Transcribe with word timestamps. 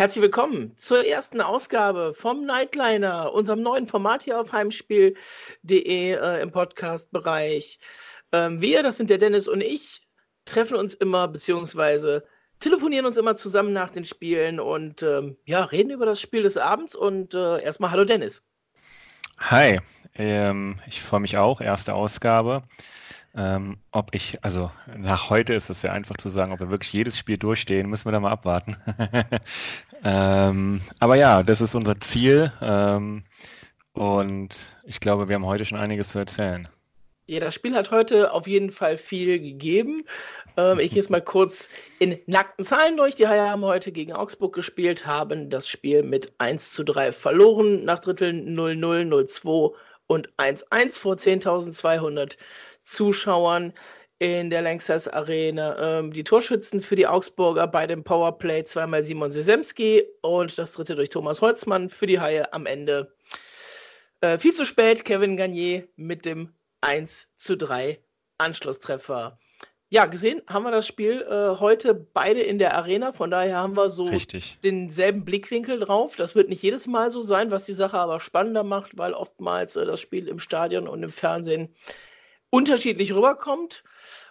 Herzlich 0.00 0.22
willkommen 0.22 0.74
zur 0.78 1.04
ersten 1.04 1.42
Ausgabe 1.42 2.14
vom 2.14 2.46
Nightliner, 2.46 3.34
unserem 3.34 3.60
neuen 3.60 3.86
Format 3.86 4.22
hier 4.22 4.40
auf 4.40 4.50
heimspiel.de 4.50 6.12
äh, 6.14 6.40
im 6.40 6.50
Podcast-Bereich. 6.50 7.78
Ähm, 8.32 8.62
wir, 8.62 8.82
das 8.82 8.96
sind 8.96 9.10
der 9.10 9.18
Dennis 9.18 9.46
und 9.46 9.60
ich, 9.60 10.08
treffen 10.46 10.78
uns 10.78 10.94
immer, 10.94 11.28
beziehungsweise 11.28 12.24
telefonieren 12.60 13.04
uns 13.04 13.18
immer 13.18 13.36
zusammen 13.36 13.74
nach 13.74 13.90
den 13.90 14.06
Spielen 14.06 14.58
und 14.58 15.02
ähm, 15.02 15.36
ja, 15.44 15.64
reden 15.64 15.90
über 15.90 16.06
das 16.06 16.18
Spiel 16.18 16.44
des 16.44 16.56
Abends. 16.56 16.94
Und 16.94 17.34
äh, 17.34 17.62
erstmal 17.62 17.90
Hallo 17.90 18.06
Dennis. 18.06 18.42
Hi, 19.36 19.80
ähm, 20.14 20.80
ich 20.86 21.02
freue 21.02 21.20
mich 21.20 21.36
auch, 21.36 21.60
erste 21.60 21.92
Ausgabe. 21.92 22.62
Ähm, 23.34 23.78
ob 23.92 24.12
ich, 24.12 24.42
also 24.42 24.72
nach 24.96 25.30
heute 25.30 25.54
ist 25.54 25.70
es 25.70 25.82
sehr 25.82 25.92
einfach 25.92 26.16
zu 26.16 26.28
sagen, 26.28 26.52
ob 26.52 26.60
wir 26.60 26.70
wirklich 26.70 26.92
jedes 26.92 27.16
Spiel 27.16 27.38
durchstehen, 27.38 27.88
müssen 27.88 28.06
wir 28.06 28.12
da 28.12 28.20
mal 28.20 28.32
abwarten. 28.32 28.76
ähm, 30.04 30.80
aber 30.98 31.14
ja, 31.14 31.42
das 31.44 31.60
ist 31.60 31.76
unser 31.76 32.00
Ziel 32.00 32.52
ähm, 32.60 33.22
und 33.92 34.76
ich 34.84 34.98
glaube, 34.98 35.28
wir 35.28 35.36
haben 35.36 35.46
heute 35.46 35.64
schon 35.64 35.78
einiges 35.78 36.08
zu 36.08 36.18
erzählen. 36.18 36.68
Ja, 37.30 37.38
das 37.38 37.54
Spiel 37.54 37.76
hat 37.76 37.92
heute 37.92 38.32
auf 38.32 38.48
jeden 38.48 38.72
Fall 38.72 38.98
viel 38.98 39.38
gegeben. 39.38 40.04
Ähm, 40.56 40.80
ich 40.80 40.90
gehe 40.90 40.96
jetzt 40.96 41.10
mal 41.10 41.22
kurz 41.22 41.68
in 42.00 42.18
nackten 42.26 42.64
Zahlen 42.64 42.96
durch. 42.96 43.14
Die 43.14 43.28
Haie 43.28 43.48
haben 43.48 43.64
heute 43.64 43.92
gegen 43.92 44.12
Augsburg 44.12 44.52
gespielt, 44.52 45.06
haben 45.06 45.48
das 45.48 45.68
Spiel 45.68 46.02
mit 46.02 46.32
1 46.38 46.72
zu 46.72 46.82
3 46.82 47.12
verloren, 47.12 47.84
nach 47.84 48.00
Dritteln 48.00 48.58
0-0, 48.58 49.08
0-2 49.08 49.72
und 50.08 50.28
1-1 50.38 50.98
vor 50.98 51.14
10.200 51.14 52.36
Zuschauern 52.82 53.72
in 54.20 54.50
der 54.50 54.62
Lanxess 54.62 55.08
Arena. 55.08 55.98
Ähm, 55.98 56.12
die 56.12 56.24
Torschützen 56.24 56.82
für 56.82 56.94
die 56.94 57.06
Augsburger 57.06 57.66
bei 57.66 57.86
dem 57.86 58.04
Powerplay 58.04 58.64
zweimal 58.64 59.04
Simon 59.04 59.32
Sesemski 59.32 60.04
und 60.20 60.58
das 60.58 60.72
dritte 60.72 60.94
durch 60.94 61.08
Thomas 61.08 61.40
Holzmann 61.40 61.88
für 61.88 62.06
die 62.06 62.20
Haie 62.20 62.52
am 62.52 62.66
Ende. 62.66 63.14
Äh, 64.20 64.38
viel 64.38 64.52
zu 64.52 64.66
spät, 64.66 65.06
Kevin 65.06 65.38
Gagné 65.38 65.88
mit 65.96 66.26
dem 66.26 66.52
1 66.82 67.28
zu 67.36 67.56
3 67.56 67.98
Anschlusstreffer. 68.36 69.38
Ja, 69.92 70.04
gesehen 70.04 70.40
haben 70.46 70.62
wir 70.62 70.70
das 70.70 70.86
Spiel 70.86 71.22
äh, 71.22 71.58
heute 71.58 71.94
beide 71.94 72.42
in 72.42 72.58
der 72.58 72.76
Arena, 72.76 73.10
von 73.10 73.30
daher 73.30 73.56
haben 73.56 73.76
wir 73.76 73.90
so 73.90 74.04
Richtig. 74.04 74.58
denselben 74.62 75.24
Blickwinkel 75.24 75.80
drauf. 75.80 76.14
Das 76.14 76.36
wird 76.36 76.48
nicht 76.48 76.62
jedes 76.62 76.86
Mal 76.86 77.10
so 77.10 77.22
sein, 77.22 77.50
was 77.50 77.64
die 77.64 77.72
Sache 77.72 77.98
aber 77.98 78.20
spannender 78.20 78.62
macht, 78.62 78.96
weil 78.96 79.14
oftmals 79.14 79.74
äh, 79.74 79.86
das 79.86 79.98
Spiel 79.98 80.28
im 80.28 80.38
Stadion 80.38 80.86
und 80.86 81.02
im 81.02 81.10
Fernsehen 81.10 81.74
unterschiedlich 82.50 83.14
rüberkommt. 83.14 83.84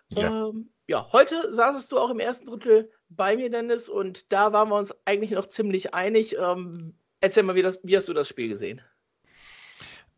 Ja. 0.09 0.47
Ähm, 0.49 0.69
ja, 0.87 1.07
heute 1.11 1.53
saßest 1.53 1.91
du 1.91 1.99
auch 1.99 2.09
im 2.09 2.19
ersten 2.19 2.47
Drittel 2.47 2.91
bei 3.09 3.35
mir, 3.35 3.49
Dennis, 3.49 3.89
und 3.89 4.31
da 4.31 4.53
waren 4.53 4.69
wir 4.69 4.75
uns 4.75 4.93
eigentlich 5.05 5.31
noch 5.31 5.47
ziemlich 5.47 5.93
einig. 5.93 6.35
Ähm, 6.37 6.95
erzähl 7.21 7.43
mal, 7.43 7.55
wie, 7.55 7.61
das, 7.61 7.79
wie 7.83 7.95
hast 7.95 8.07
du 8.07 8.13
das 8.13 8.27
Spiel 8.27 8.49
gesehen? 8.49 8.81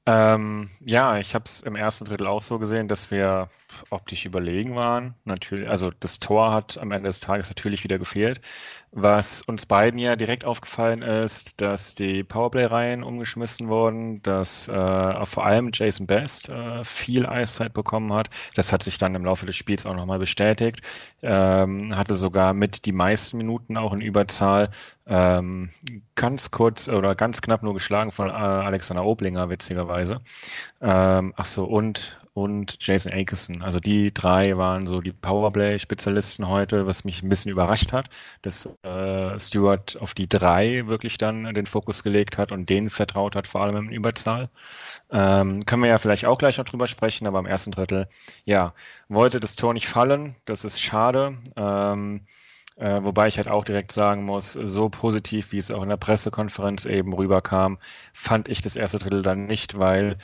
Ähm, 0.05 0.69
ja, 0.79 1.19
ich 1.19 1.35
habe 1.35 1.45
es 1.45 1.61
im 1.61 1.75
ersten 1.75 2.05
Drittel 2.05 2.27
auch 2.27 2.41
so 2.41 2.57
gesehen, 2.57 2.87
dass 2.87 3.11
wir 3.11 3.49
optisch 3.89 4.25
überlegen 4.25 4.75
waren. 4.75 5.15
Natürlich, 5.25 5.67
also 5.69 5.91
das 5.99 6.19
Tor 6.19 6.51
hat 6.51 6.77
am 6.77 6.91
Ende 6.91 7.09
des 7.09 7.19
Tages 7.19 7.49
natürlich 7.49 7.83
wieder 7.83 7.99
gefehlt. 7.99 8.41
Was 8.93 9.41
uns 9.43 9.65
beiden 9.65 9.99
ja 9.99 10.17
direkt 10.17 10.43
aufgefallen 10.43 11.01
ist, 11.01 11.61
dass 11.61 11.95
die 11.95 12.25
Powerplay-Reihen 12.25 13.03
umgeschmissen 13.03 13.69
wurden, 13.69 14.21
dass 14.21 14.67
äh, 14.67 15.25
vor 15.25 15.45
allem 15.45 15.71
Jason 15.73 16.07
Best 16.07 16.49
äh, 16.49 16.83
viel 16.83 17.25
Eiszeit 17.25 17.73
bekommen 17.73 18.11
hat. 18.11 18.29
Das 18.55 18.73
hat 18.73 18.83
sich 18.83 18.97
dann 18.97 19.15
im 19.15 19.23
Laufe 19.23 19.45
des 19.45 19.55
Spiels 19.55 19.85
auch 19.85 19.95
nochmal 19.95 20.19
bestätigt. 20.19 20.81
Ähm, 21.21 21.95
hatte 21.95 22.15
sogar 22.15 22.53
mit 22.53 22.85
die 22.85 22.91
meisten 22.91 23.37
Minuten 23.37 23.77
auch 23.77 23.93
in 23.93 24.01
Überzahl. 24.01 24.71
Ähm, 25.07 25.69
ganz 26.15 26.51
kurz 26.51 26.89
oder 26.89 27.15
ganz 27.15 27.41
knapp 27.41 27.63
nur 27.63 27.73
geschlagen 27.73 28.11
von 28.11 28.27
äh, 28.27 28.33
Alexander 28.33 29.05
Oblinger, 29.05 29.49
witzigerweise. 29.49 30.19
Ähm, 30.81 31.33
ach 31.37 31.45
so, 31.45 31.63
und 31.63 32.19
und 32.33 32.77
Jason 32.79 33.11
Akerson. 33.11 33.61
Also 33.61 33.79
die 33.79 34.13
drei 34.13 34.57
waren 34.57 34.87
so 34.87 35.01
die 35.01 35.11
Powerplay-Spezialisten 35.11 36.47
heute, 36.47 36.87
was 36.87 37.03
mich 37.03 37.21
ein 37.23 37.29
bisschen 37.29 37.51
überrascht 37.51 37.91
hat, 37.91 38.09
dass 38.41 38.69
äh, 38.83 39.37
Stewart 39.37 39.97
auf 39.99 40.13
die 40.13 40.29
drei 40.29 40.87
wirklich 40.87 41.17
dann 41.17 41.53
den 41.53 41.65
Fokus 41.65 42.03
gelegt 42.03 42.37
hat 42.37 42.51
und 42.51 42.69
denen 42.69 42.89
vertraut 42.89 43.35
hat, 43.35 43.47
vor 43.47 43.63
allem 43.63 43.75
im 43.75 43.89
Überzahl. 43.89 44.49
Ähm, 45.11 45.65
können 45.65 45.83
wir 45.83 45.89
ja 45.89 45.97
vielleicht 45.97 46.25
auch 46.25 46.37
gleich 46.37 46.57
noch 46.57 46.65
drüber 46.65 46.87
sprechen, 46.87 47.27
aber 47.27 47.39
im 47.39 47.45
ersten 47.45 47.71
Drittel, 47.71 48.07
ja, 48.45 48.73
wollte 49.09 49.39
das 49.41 49.55
Tor 49.57 49.73
nicht 49.73 49.87
fallen, 49.87 50.35
das 50.45 50.63
ist 50.63 50.81
schade. 50.81 51.37
Ähm, 51.57 52.21
äh, 52.77 53.03
wobei 53.03 53.27
ich 53.27 53.37
halt 53.37 53.49
auch 53.49 53.65
direkt 53.65 53.91
sagen 53.91 54.23
muss, 54.23 54.53
so 54.53 54.89
positiv, 54.89 55.51
wie 55.51 55.57
es 55.57 55.69
auch 55.69 55.83
in 55.83 55.89
der 55.89 55.97
Pressekonferenz 55.97 56.85
eben 56.85 57.13
rüberkam, 57.13 57.77
fand 58.13 58.47
ich 58.49 58.61
das 58.61 58.75
erste 58.75 58.97
Drittel 58.99 59.21
dann 59.21 59.45
nicht, 59.45 59.77
weil 59.77 60.17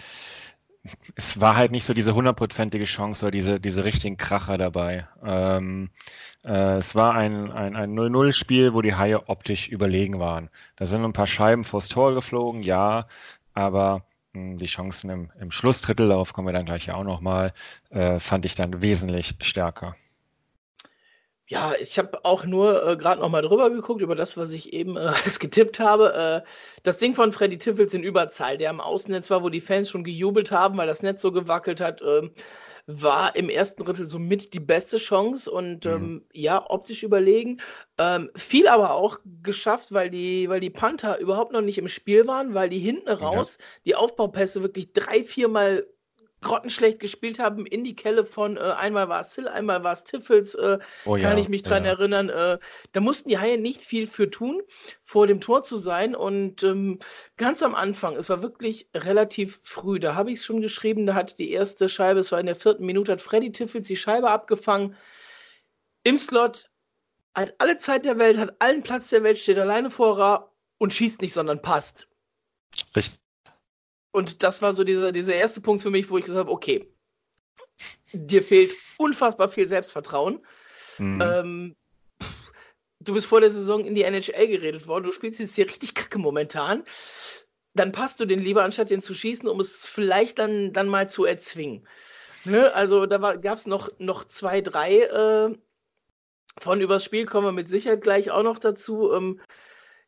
es 1.15 1.39
war 1.41 1.55
halt 1.55 1.71
nicht 1.71 1.85
so 1.85 1.93
diese 1.93 2.13
hundertprozentige 2.13 2.85
Chance 2.85 3.25
oder 3.25 3.31
diese, 3.31 3.59
diese 3.59 3.85
richtigen 3.85 4.17
Kracher 4.17 4.57
dabei. 4.57 5.07
Ähm, 5.23 5.89
äh, 6.43 6.77
es 6.77 6.95
war 6.95 7.13
ein, 7.13 7.51
ein, 7.51 7.75
ein 7.75 7.93
0-0-Spiel, 7.93 8.73
wo 8.73 8.81
die 8.81 8.95
Haie 8.95 9.29
optisch 9.29 9.67
überlegen 9.67 10.19
waren. 10.19 10.49
Da 10.75 10.85
sind 10.85 11.03
ein 11.03 11.13
paar 11.13 11.27
Scheiben 11.27 11.63
vors 11.63 11.89
Tor 11.89 12.13
geflogen, 12.13 12.63
ja, 12.63 13.07
aber 13.53 14.05
mh, 14.33 14.41
hm, 14.41 14.57
die 14.57 14.65
Chancen 14.67 15.09
im, 15.09 15.31
im 15.39 15.51
Schlussdrittel, 15.51 16.09
darauf 16.09 16.33
kommen 16.33 16.47
wir 16.47 16.53
dann 16.53 16.65
gleich 16.65 16.87
ja 16.87 16.95
auch 16.95 17.03
nochmal, 17.03 17.53
äh, 17.89 18.19
fand 18.19 18.45
ich 18.45 18.55
dann 18.55 18.81
wesentlich 18.81 19.35
stärker. 19.41 19.95
Ja, 21.49 21.73
ich 21.79 21.97
habe 21.97 22.25
auch 22.25 22.43
nur 22.43 22.85
äh, 22.85 22.97
gerade 22.97 23.21
noch 23.21 23.29
mal 23.29 23.41
drüber 23.41 23.69
geguckt, 23.69 24.01
über 24.01 24.15
das, 24.15 24.35
was 24.35 24.51
ich 24.51 24.73
eben 24.73 24.97
äh, 24.97 25.13
getippt 25.39 25.79
habe. 25.79 26.43
Äh, 26.45 26.49
das 26.83 26.97
Ding 26.97 27.15
von 27.15 27.31
Freddy 27.31 27.57
Tiffels 27.57 27.93
in 27.93 28.03
Überzahl, 28.03 28.57
der 28.57 28.69
am 28.69 28.81
Außennetz 28.81 29.29
war, 29.29 29.43
wo 29.43 29.49
die 29.49 29.61
Fans 29.61 29.89
schon 29.89 30.03
gejubelt 30.03 30.51
haben, 30.51 30.77
weil 30.77 30.87
das 30.87 31.01
Netz 31.01 31.21
so 31.21 31.31
gewackelt 31.31 31.79
hat, 31.79 32.01
ähm, 32.01 32.31
war 32.85 33.35
im 33.35 33.49
ersten 33.49 33.83
Drittel 33.83 34.05
somit 34.05 34.53
die 34.53 34.59
beste 34.59 34.97
Chance 34.97 35.49
und 35.49 35.85
mhm. 35.85 35.91
ähm, 35.91 36.25
ja, 36.33 36.69
optisch 36.69 37.03
überlegen. 37.03 37.61
Ähm, 37.97 38.29
viel 38.35 38.67
aber 38.67 38.93
auch 38.93 39.19
geschafft, 39.41 39.93
weil 39.93 40.09
die, 40.09 40.49
weil 40.49 40.59
die 40.59 40.69
Panther 40.69 41.17
überhaupt 41.19 41.53
noch 41.53 41.61
nicht 41.61 41.77
im 41.77 41.87
Spiel 41.87 42.27
waren, 42.27 42.55
weil 42.55 42.69
die 42.69 42.79
hinten 42.79 43.09
raus 43.09 43.57
ja. 43.59 43.65
die 43.85 43.95
Aufbaupässe 43.95 44.63
wirklich 44.63 44.91
drei, 44.91 45.23
viermal 45.23 45.85
grottenschlecht 46.41 46.99
gespielt 46.99 47.39
haben 47.39 47.65
in 47.65 47.83
die 47.83 47.95
Kelle 47.95 48.23
von, 48.23 48.57
äh, 48.57 48.59
einmal 48.59 49.09
war 49.09 49.21
es 49.21 49.33
Sill, 49.33 49.47
einmal 49.47 49.83
war 49.83 49.93
es 49.93 50.03
Tiffels, 50.03 50.53
äh, 50.55 50.77
oh, 51.05 51.13
kann 51.13 51.37
ja, 51.37 51.37
ich 51.37 51.49
mich 51.49 51.63
dran 51.63 51.83
ja. 51.83 51.91
erinnern. 51.91 52.29
Äh, 52.29 52.59
da 52.91 52.99
mussten 52.99 53.29
die 53.29 53.39
Haie 53.39 53.57
nicht 53.57 53.83
viel 53.83 54.07
für 54.07 54.29
tun, 54.29 54.61
vor 55.01 55.25
dem 55.25 55.41
Tor 55.41 55.63
zu 55.63 55.77
sein. 55.77 56.15
Und 56.15 56.63
ähm, 56.63 56.99
ganz 57.37 57.63
am 57.63 57.73
Anfang, 57.73 58.15
es 58.15 58.29
war 58.29 58.41
wirklich 58.41 58.87
relativ 58.95 59.59
früh, 59.63 59.99
da 59.99 60.15
habe 60.15 60.31
ich 60.31 60.39
es 60.39 60.45
schon 60.45 60.61
geschrieben, 60.61 61.07
da 61.07 61.15
hat 61.15 61.39
die 61.39 61.51
erste 61.51 61.89
Scheibe, 61.89 62.19
es 62.19 62.31
war 62.31 62.39
in 62.39 62.45
der 62.45 62.55
vierten 62.55 62.85
Minute, 62.85 63.13
hat 63.13 63.21
Freddy 63.21 63.51
Tiffels 63.51 63.87
die 63.87 63.97
Scheibe 63.97 64.29
abgefangen. 64.29 64.95
Im 66.03 66.17
Slot, 66.17 66.69
hat 67.33 67.55
alle 67.59 67.77
Zeit 67.77 68.05
der 68.05 68.17
Welt, 68.17 68.37
hat 68.37 68.55
allen 68.59 68.83
Platz 68.83 69.09
der 69.09 69.23
Welt, 69.23 69.37
steht 69.37 69.57
alleine 69.57 69.91
vor 69.91 70.17
Ra 70.17 70.51
und 70.77 70.93
schießt 70.93 71.21
nicht, 71.21 71.33
sondern 71.33 71.61
passt. 71.61 72.07
Richtig. 72.95 73.19
Und 74.11 74.43
das 74.43 74.61
war 74.61 74.73
so 74.73 74.83
dieser, 74.83 75.11
dieser 75.11 75.35
erste 75.35 75.61
Punkt 75.61 75.81
für 75.81 75.91
mich, 75.91 76.09
wo 76.09 76.17
ich 76.17 76.25
gesagt 76.25 76.39
habe, 76.39 76.51
okay, 76.51 76.91
dir 78.13 78.43
fehlt 78.43 78.73
unfassbar 78.97 79.49
viel 79.49 79.67
Selbstvertrauen. 79.67 80.45
Mhm. 80.97 81.21
Ähm, 81.21 81.75
du 82.99 83.13
bist 83.13 83.27
vor 83.27 83.41
der 83.41 83.51
Saison 83.51 83.85
in 83.85 83.95
die 83.95 84.03
NHL 84.03 84.47
geredet 84.47 84.87
worden, 84.87 85.05
du 85.05 85.11
spielst 85.11 85.39
jetzt 85.39 85.55
hier 85.55 85.67
richtig 85.67 85.95
kacke 85.95 86.17
momentan. 86.17 86.83
Dann 87.73 87.91
passt 87.91 88.19
du 88.19 88.25
den 88.25 88.41
lieber, 88.41 88.63
anstatt 88.63 88.89
den 88.89 89.01
zu 89.01 89.13
schießen, 89.13 89.47
um 89.47 89.59
es 89.59 89.85
vielleicht 89.85 90.39
dann, 90.39 90.73
dann 90.73 90.87
mal 90.87 91.07
zu 91.09 91.25
erzwingen. 91.25 91.87
Ne? 92.45 92.73
Also 92.73 93.05
da 93.05 93.35
gab 93.35 93.57
es 93.57 93.67
noch, 93.67 93.89
noch 93.99 94.23
zwei, 94.25 94.61
drei 94.61 95.01
äh, 95.01 95.55
von 96.59 96.81
übers 96.81 97.03
Spiel, 97.03 97.25
kommen 97.25 97.45
wir 97.45 97.51
mit 97.51 97.69
Sicherheit 97.69 98.01
gleich 98.01 98.31
auch 98.31 98.43
noch 98.43 98.57
dazu. 98.57 99.13
Ähm, 99.13 99.39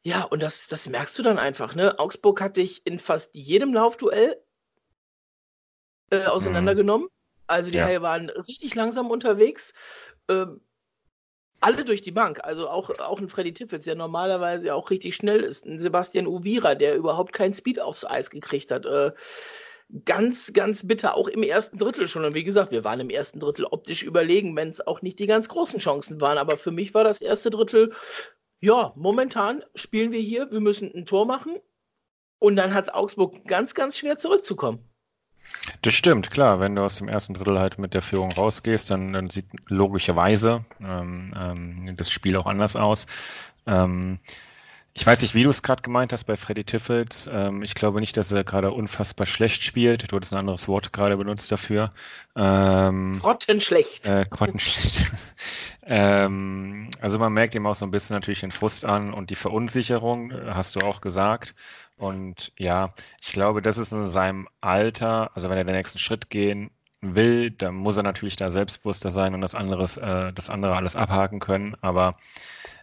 ja, 0.04 0.24
und 0.24 0.42
das 0.44 0.68
das 0.68 0.88
merkst 0.90 1.18
du 1.20 1.24
dann 1.24 1.38
einfach, 1.40 1.76
ne? 1.76 2.00
Augsburg 2.00 2.42
hat 2.42 2.58
dich 2.58 2.86
in 2.86 3.00
fast 3.00 3.32
jedem 3.36 3.74
Laufduell 3.74 4.42
äh, 6.12 6.26
mhm. 6.26 6.28
auseinandergenommen. 6.28 7.08
Also, 7.48 7.72
die 7.72 7.78
Ja. 7.78 7.84
Haie 7.84 8.02
waren 8.02 8.30
richtig 8.30 8.76
langsam 8.76 9.10
unterwegs. 9.12 9.74
Ähm, 10.30 10.62
alle 11.62 11.86
durch 11.86 12.02
die 12.04 12.12
Bank. 12.12 12.42
Also, 12.44 12.70
auch 12.70 12.92
auch 13.00 13.20
'n 13.22 13.30
Freddy 13.30 13.54
Tiffels, 13.54 13.86
der 13.86 13.96
normalerweise 13.96 14.68
ja 14.68 14.76
auch 14.76 14.92
richtig 14.92 15.16
schnell 15.16 15.42
ist. 15.42 15.66
'N 15.66 15.80
Sebastian 15.80 16.28
Uvira, 16.28 16.76
der 16.76 16.96
überhaupt 16.98 17.34
keinen 17.34 17.54
Speed 17.56 17.82
aufs 17.82 18.06
Eis 18.06 18.30
gekriegt 18.32 18.72
hat. 18.72 18.86
Äh, 18.86 19.14
ganz, 20.06 20.54
ganz 20.54 20.88
bitter, 20.88 21.16
auch 21.18 21.28
im 21.30 21.44
ersten 21.44 21.78
Drittel 21.80 22.08
schon. 22.08 22.26
Und 22.26 22.36
wie 22.36 22.44
gesagt, 22.46 22.72
wir 22.72 22.84
waren 22.86 23.00
im 23.02 23.10
ersten 23.12 23.40
Drittel 23.40 23.66
optisch 23.66 24.04
überlegen, 24.04 24.56
wenn 24.56 24.70
es 24.70 24.86
auch 24.86 25.02
nicht 25.04 25.20
die 25.20 25.28
ganz 25.28 25.50
großen 25.50 25.80
Chancen 25.80 26.22
waren. 26.22 26.38
Aber 26.40 26.58
für 26.58 26.72
mich 26.72 26.94
war 26.94 27.04
das 27.06 27.22
erste 27.22 27.50
Drittel 27.52 27.94
ja, 28.62 28.94
momentan 28.96 29.64
spielen 29.76 30.12
wir 30.12 30.20
hier, 30.22 30.52
wir 30.52 30.60
müssen 30.60 30.92
ein 30.94 31.06
Tor 31.06 31.26
machen 31.26 31.58
und 32.40 32.56
dann 32.56 32.74
hat 32.74 32.86
es 32.86 32.94
Augsburg 32.94 33.46
ganz, 33.46 33.74
ganz 33.74 33.98
schwer 33.98 34.18
zurückzukommen. 34.18 34.80
Das 35.82 35.94
stimmt, 35.94 36.30
klar. 36.32 36.60
Wenn 36.60 36.76
du 36.76 36.84
aus 36.84 36.98
dem 36.98 37.08
ersten 37.08 37.34
Drittel 37.34 37.60
halt 37.60 37.78
mit 37.80 37.94
der 37.94 38.02
Führung 38.02 38.32
rausgehst, 38.32 38.90
dann, 38.92 39.14
dann 39.14 39.30
sieht 39.30 39.48
logischerweise 39.68 40.64
ähm, 40.82 41.34
ähm, 41.38 41.98
das 41.98 42.12
Spiel 42.12 42.36
auch 42.38 42.46
anders 42.46 42.76
aus. 42.76 43.08
Ähm, 43.66 44.20
Ich 44.94 45.06
weiß 45.06 45.22
nicht, 45.22 45.34
wie 45.36 45.44
du 45.44 45.50
es 45.50 45.62
gerade 45.64 45.82
gemeint 45.82 46.12
hast 46.14 46.26
bei 46.26 46.36
Freddy 46.36 46.66
Tiffels. 46.66 47.30
Ähm, 47.32 47.64
ich 47.64 47.74
glaube 47.76 48.00
nicht, 48.02 48.18
dass 48.18 48.32
er 48.32 48.44
gerade 48.44 48.72
unfassbar 48.72 49.26
schlecht 49.28 49.64
spielt. 49.64 50.12
Du 50.12 50.16
hattest 50.16 50.34
ein 50.34 50.40
anderes 50.40 50.68
Wort 50.68 50.92
gerade 50.94 51.16
benutzt 51.18 51.52
dafür. 51.52 51.94
Ähm, 52.36 53.18
grottenschlecht. 53.22 54.08
Äh, 54.08 54.26
grottenschlecht. 54.30 55.12
Ähm, 55.90 56.90
also 57.02 57.18
man 57.18 57.34
merkt 57.34 57.56
ihm 57.56 57.66
auch 57.66 57.74
so 57.74 57.84
ein 57.84 57.90
bisschen 57.90 58.16
natürlich 58.16 58.42
den 58.42 58.52
Frust 58.52 58.86
an 58.86 59.12
und 59.12 59.32
die 59.32 59.36
Verunsicherung, 59.36 60.30
äh, 60.30 60.52
hast 60.54 60.76
du 60.76 60.82
auch 60.82 61.02
gesagt. 61.02 61.56
Und 61.98 62.54
ja, 62.58 62.94
ich 63.20 63.32
glaube, 63.34 63.64
das 63.64 63.80
ist 63.80 63.92
in 63.92 64.08
seinem 64.08 64.48
Alter, 64.62 65.32
also 65.36 65.50
wenn 65.50 65.58
er 65.58 65.64
den 65.64 65.76
nächsten 65.76 65.98
Schritt 65.98 66.30
gehen 66.30 66.70
will, 67.02 67.50
dann 67.50 67.74
muss 67.76 67.98
er 67.98 68.04
natürlich 68.04 68.36
da 68.36 68.50
selbstbewusster 68.50 69.10
sein 69.10 69.34
und 69.34 69.42
das 69.42 69.56
anderes, 69.56 69.98
äh, 69.98 70.32
das 70.32 70.52
andere 70.52 70.76
alles 70.76 70.96
abhaken 70.96 71.40
können. 71.40 71.76
Aber 71.82 72.18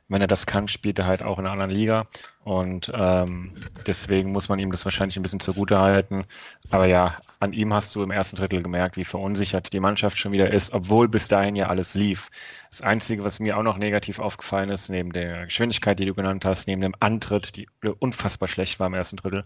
wenn 0.08 0.20
er 0.20 0.28
das 0.28 0.46
kann, 0.46 0.68
spielt 0.68 0.98
er 0.98 1.06
halt 1.06 1.22
auch 1.22 1.38
in 1.38 1.44
einer 1.44 1.52
anderen 1.52 1.70
Liga. 1.70 2.06
Und 2.44 2.92
ähm, 2.94 3.52
deswegen 3.86 4.30
muss 4.30 4.48
man 4.48 4.58
ihm 4.60 4.70
das 4.70 4.84
wahrscheinlich 4.84 5.16
ein 5.16 5.22
bisschen 5.22 5.40
zugute 5.40 5.78
halten. 5.80 6.24
Aber 6.70 6.88
ja, 6.88 7.16
an 7.40 7.52
ihm 7.52 7.74
hast 7.74 7.94
du 7.94 8.02
im 8.02 8.12
ersten 8.12 8.36
Drittel 8.36 8.62
gemerkt, 8.62 8.96
wie 8.96 9.04
verunsichert 9.04 9.72
die 9.72 9.80
Mannschaft 9.80 10.16
schon 10.16 10.30
wieder 10.30 10.52
ist, 10.52 10.72
obwohl 10.72 11.08
bis 11.08 11.26
dahin 11.26 11.56
ja 11.56 11.66
alles 11.66 11.94
lief. 11.94 12.30
Das 12.70 12.82
Einzige, 12.82 13.24
was 13.24 13.40
mir 13.40 13.56
auch 13.56 13.64
noch 13.64 13.78
negativ 13.78 14.20
aufgefallen 14.20 14.70
ist, 14.70 14.88
neben 14.90 15.12
der 15.12 15.46
Geschwindigkeit, 15.46 15.98
die 15.98 16.06
du 16.06 16.14
genannt 16.14 16.44
hast, 16.44 16.68
neben 16.68 16.82
dem 16.82 16.94
Antritt, 17.00 17.56
die 17.56 17.68
unfassbar 17.98 18.48
schlecht 18.48 18.78
war 18.78 18.86
im 18.86 18.94
ersten 18.94 19.16
Drittel, 19.16 19.42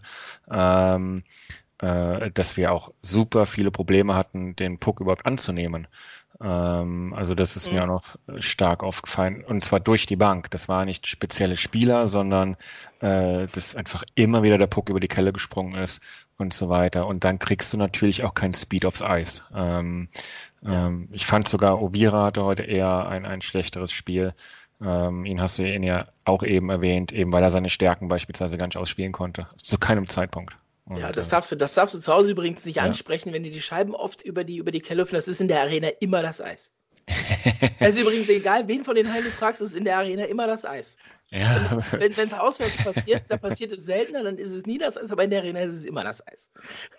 ähm, 0.51 1.23
äh, 1.79 2.29
dass 2.31 2.57
wir 2.57 2.71
auch 2.71 2.93
super 3.01 3.47
viele 3.47 3.71
Probleme 3.71 4.13
hatten, 4.13 4.55
den 4.55 4.77
Puck 4.77 4.99
überhaupt 4.99 5.25
anzunehmen. 5.25 5.87
Ähm, 6.41 7.13
also 7.15 7.35
das 7.35 7.55
ist 7.55 7.67
mhm. 7.67 7.75
mir 7.75 7.83
auch 7.83 7.87
noch 7.87 8.15
stark 8.39 8.83
aufgefallen. 8.83 9.43
Und 9.43 9.63
zwar 9.63 9.79
durch 9.79 10.05
die 10.05 10.15
Bank. 10.15 10.49
Das 10.51 10.67
war 10.67 10.85
nicht 10.85 11.07
spezielle 11.07 11.57
Spieler, 11.57 12.07
sondern 12.07 12.57
äh, 12.99 13.45
dass 13.47 13.75
einfach 13.75 14.03
immer 14.15 14.43
wieder 14.43 14.57
der 14.57 14.67
Puck 14.67 14.89
über 14.89 14.99
die 14.99 15.07
Kelle 15.07 15.33
gesprungen 15.33 15.75
ist 15.75 16.01
und 16.37 16.53
so 16.53 16.69
weiter. 16.69 17.07
Und 17.07 17.23
dann 17.23 17.39
kriegst 17.39 17.71
du 17.73 17.77
natürlich 17.77 18.23
auch 18.23 18.33
keinen 18.33 18.53
Speed 18.53 18.85
aufs 18.85 19.01
Eis. 19.01 19.43
Ähm, 19.55 20.09
ja. 20.61 20.87
ähm, 20.87 21.09
ich 21.11 21.25
fand 21.25 21.47
sogar, 21.47 21.81
Ovira 21.81 22.25
hatte 22.25 22.43
heute 22.43 22.63
eher 22.63 23.07
ein, 23.07 23.25
ein 23.25 23.41
schlechteres 23.41 23.91
Spiel. 23.91 24.33
Ähm, 24.81 25.25
ihn 25.25 25.39
hast 25.39 25.59
du 25.59 25.63
ihn 25.63 25.83
ja 25.83 26.07
auch 26.25 26.41
eben 26.43 26.69
erwähnt, 26.69 27.11
eben 27.11 27.31
weil 27.31 27.43
er 27.43 27.51
seine 27.51 27.69
Stärken 27.69 28.07
beispielsweise 28.07 28.57
gar 28.57 28.65
nicht 28.65 28.77
ausspielen 28.77 29.11
konnte. 29.11 29.47
Zu 29.57 29.77
keinem 29.77 30.09
Zeitpunkt. 30.09 30.57
Und 30.91 30.99
ja, 30.99 31.11
das 31.13 31.29
darfst, 31.29 31.49
du, 31.53 31.55
das 31.55 31.73
darfst 31.73 31.95
du 31.95 31.99
zu 31.99 32.11
Hause 32.11 32.31
übrigens 32.31 32.65
nicht 32.65 32.75
ja. 32.75 32.83
ansprechen, 32.83 33.31
wenn 33.31 33.43
dir 33.43 33.51
die 33.51 33.61
Scheiben 33.61 33.95
oft 33.95 34.21
über 34.23 34.43
die, 34.43 34.57
über 34.57 34.71
die 34.71 34.81
Kelle 34.81 35.03
öffnen. 35.03 35.17
Das 35.17 35.29
ist 35.29 35.39
in 35.39 35.47
der 35.47 35.61
Arena 35.61 35.87
immer 36.01 36.21
das 36.21 36.41
Eis. 36.41 36.73
Es 37.79 37.95
ist 37.95 38.01
übrigens 38.01 38.27
egal, 38.27 38.67
wen 38.67 38.83
von 38.83 38.95
den 38.95 39.11
Heim 39.11 39.23
du 39.23 39.31
fragst, 39.31 39.61
es 39.61 39.71
ist 39.71 39.77
in 39.77 39.85
der 39.85 39.97
Arena 39.97 40.25
immer 40.25 40.47
das 40.47 40.65
Eis. 40.65 40.97
Ja. 41.29 41.81
Wenn 41.91 42.11
es 42.11 42.33
auswärts 42.33 42.75
passiert, 42.77 43.23
dann 43.29 43.39
passiert 43.39 43.71
es 43.71 43.85
seltener, 43.85 44.23
dann 44.23 44.37
ist 44.37 44.51
es 44.51 44.65
nie 44.65 44.77
das 44.77 44.97
Eis, 44.97 45.11
aber 45.11 45.23
in 45.23 45.29
der 45.29 45.39
Arena 45.39 45.61
ist 45.61 45.73
es 45.73 45.85
immer 45.85 46.03
das 46.03 46.25
Eis. 46.27 46.51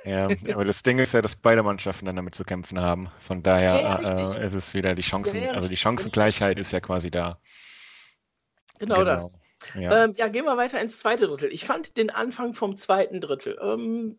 Ja, 0.04 0.24
aber 0.54 0.64
das 0.64 0.82
Ding 0.82 0.98
ist 0.98 1.12
ja, 1.12 1.20
dass 1.20 1.36
beide 1.36 1.62
Mannschaften 1.62 2.06
dann 2.06 2.16
damit 2.16 2.34
zu 2.34 2.44
kämpfen 2.44 2.80
haben. 2.80 3.10
Von 3.20 3.42
daher 3.42 3.78
ja, 3.78 4.00
ja, 4.00 4.18
äh, 4.20 4.46
ist 4.46 4.54
es 4.54 4.72
wieder 4.72 4.94
die 4.94 5.02
Chancen, 5.02 5.50
also 5.50 5.68
die 5.68 5.76
Chancengleichheit 5.76 6.58
ist 6.58 6.72
ja 6.72 6.80
quasi 6.80 7.10
da. 7.10 7.38
Genau, 8.78 8.94
genau. 8.94 9.04
das. 9.04 9.38
Ja. 9.74 10.04
Ähm, 10.04 10.14
ja, 10.16 10.28
gehen 10.28 10.44
wir 10.44 10.56
weiter 10.56 10.80
ins 10.80 10.98
zweite 10.98 11.26
Drittel. 11.26 11.52
Ich 11.52 11.64
fand 11.64 11.96
den 11.96 12.10
Anfang 12.10 12.54
vom 12.54 12.76
zweiten 12.76 13.20
Drittel 13.20 13.58
ähm, 13.60 14.18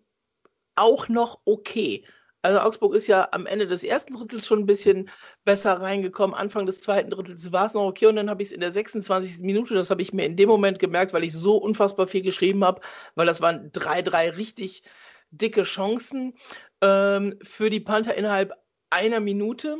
auch 0.75 1.09
noch 1.09 1.41
okay. 1.45 2.05
Also 2.41 2.59
Augsburg 2.59 2.93
ist 2.93 3.07
ja 3.07 3.29
am 3.31 3.45
Ende 3.45 3.67
des 3.67 3.85
ersten 3.85 4.13
Drittels 4.13 4.45
schon 4.45 4.59
ein 4.59 4.65
bisschen 4.65 5.09
besser 5.45 5.79
reingekommen. 5.79 6.35
Anfang 6.35 6.65
des 6.65 6.81
zweiten 6.81 7.09
Drittels 7.09 7.53
war 7.53 7.67
es 7.67 7.73
noch 7.73 7.85
okay 7.85 8.07
und 8.07 8.17
dann 8.17 8.29
habe 8.29 8.43
ich 8.43 8.49
es 8.49 8.51
in 8.51 8.59
der 8.59 8.71
26. 8.71 9.39
Minute, 9.45 9.73
das 9.73 9.89
habe 9.89 10.01
ich 10.01 10.11
mir 10.11 10.25
in 10.25 10.35
dem 10.35 10.49
Moment 10.49 10.77
gemerkt, 10.77 11.13
weil 11.13 11.23
ich 11.23 11.31
so 11.31 11.55
unfassbar 11.55 12.05
viel 12.05 12.21
geschrieben 12.21 12.65
habe, 12.65 12.81
weil 13.15 13.27
das 13.27 13.39
waren 13.39 13.71
drei, 13.71 14.01
drei 14.01 14.29
richtig 14.29 14.83
dicke 15.31 15.63
Chancen 15.63 16.33
ähm, 16.81 17.39
für 17.43 17.69
die 17.69 17.79
Panther 17.79 18.15
innerhalb 18.15 18.51
einer 18.89 19.21
Minute. 19.21 19.77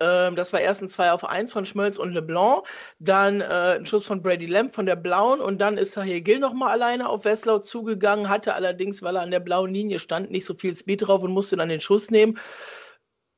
Ähm, 0.00 0.36
das 0.36 0.52
war 0.52 0.60
erst 0.60 0.82
ein 0.82 0.88
2 0.88 1.12
auf 1.12 1.24
1 1.24 1.52
von 1.52 1.64
Schmölz 1.64 1.98
und 1.98 2.12
LeBlanc, 2.12 2.66
dann 2.98 3.40
äh, 3.40 3.76
ein 3.76 3.86
Schuss 3.86 4.06
von 4.06 4.22
Brady 4.22 4.46
Lamb 4.46 4.74
von 4.74 4.86
der 4.86 4.96
Blauen 4.96 5.40
und 5.40 5.58
dann 5.58 5.78
ist 5.78 5.92
Sahir 5.92 6.20
Gill 6.20 6.38
nochmal 6.38 6.72
alleine 6.72 7.08
auf 7.08 7.24
Wesslau 7.24 7.58
zugegangen, 7.58 8.28
hatte 8.28 8.54
allerdings, 8.54 9.02
weil 9.02 9.16
er 9.16 9.22
an 9.22 9.30
der 9.30 9.40
blauen 9.40 9.72
Linie 9.72 9.98
stand, 9.98 10.30
nicht 10.30 10.44
so 10.44 10.54
viel 10.54 10.74
Speed 10.76 11.06
drauf 11.06 11.22
und 11.22 11.32
musste 11.32 11.56
dann 11.56 11.68
den 11.68 11.80
Schuss 11.80 12.10
nehmen. 12.10 12.38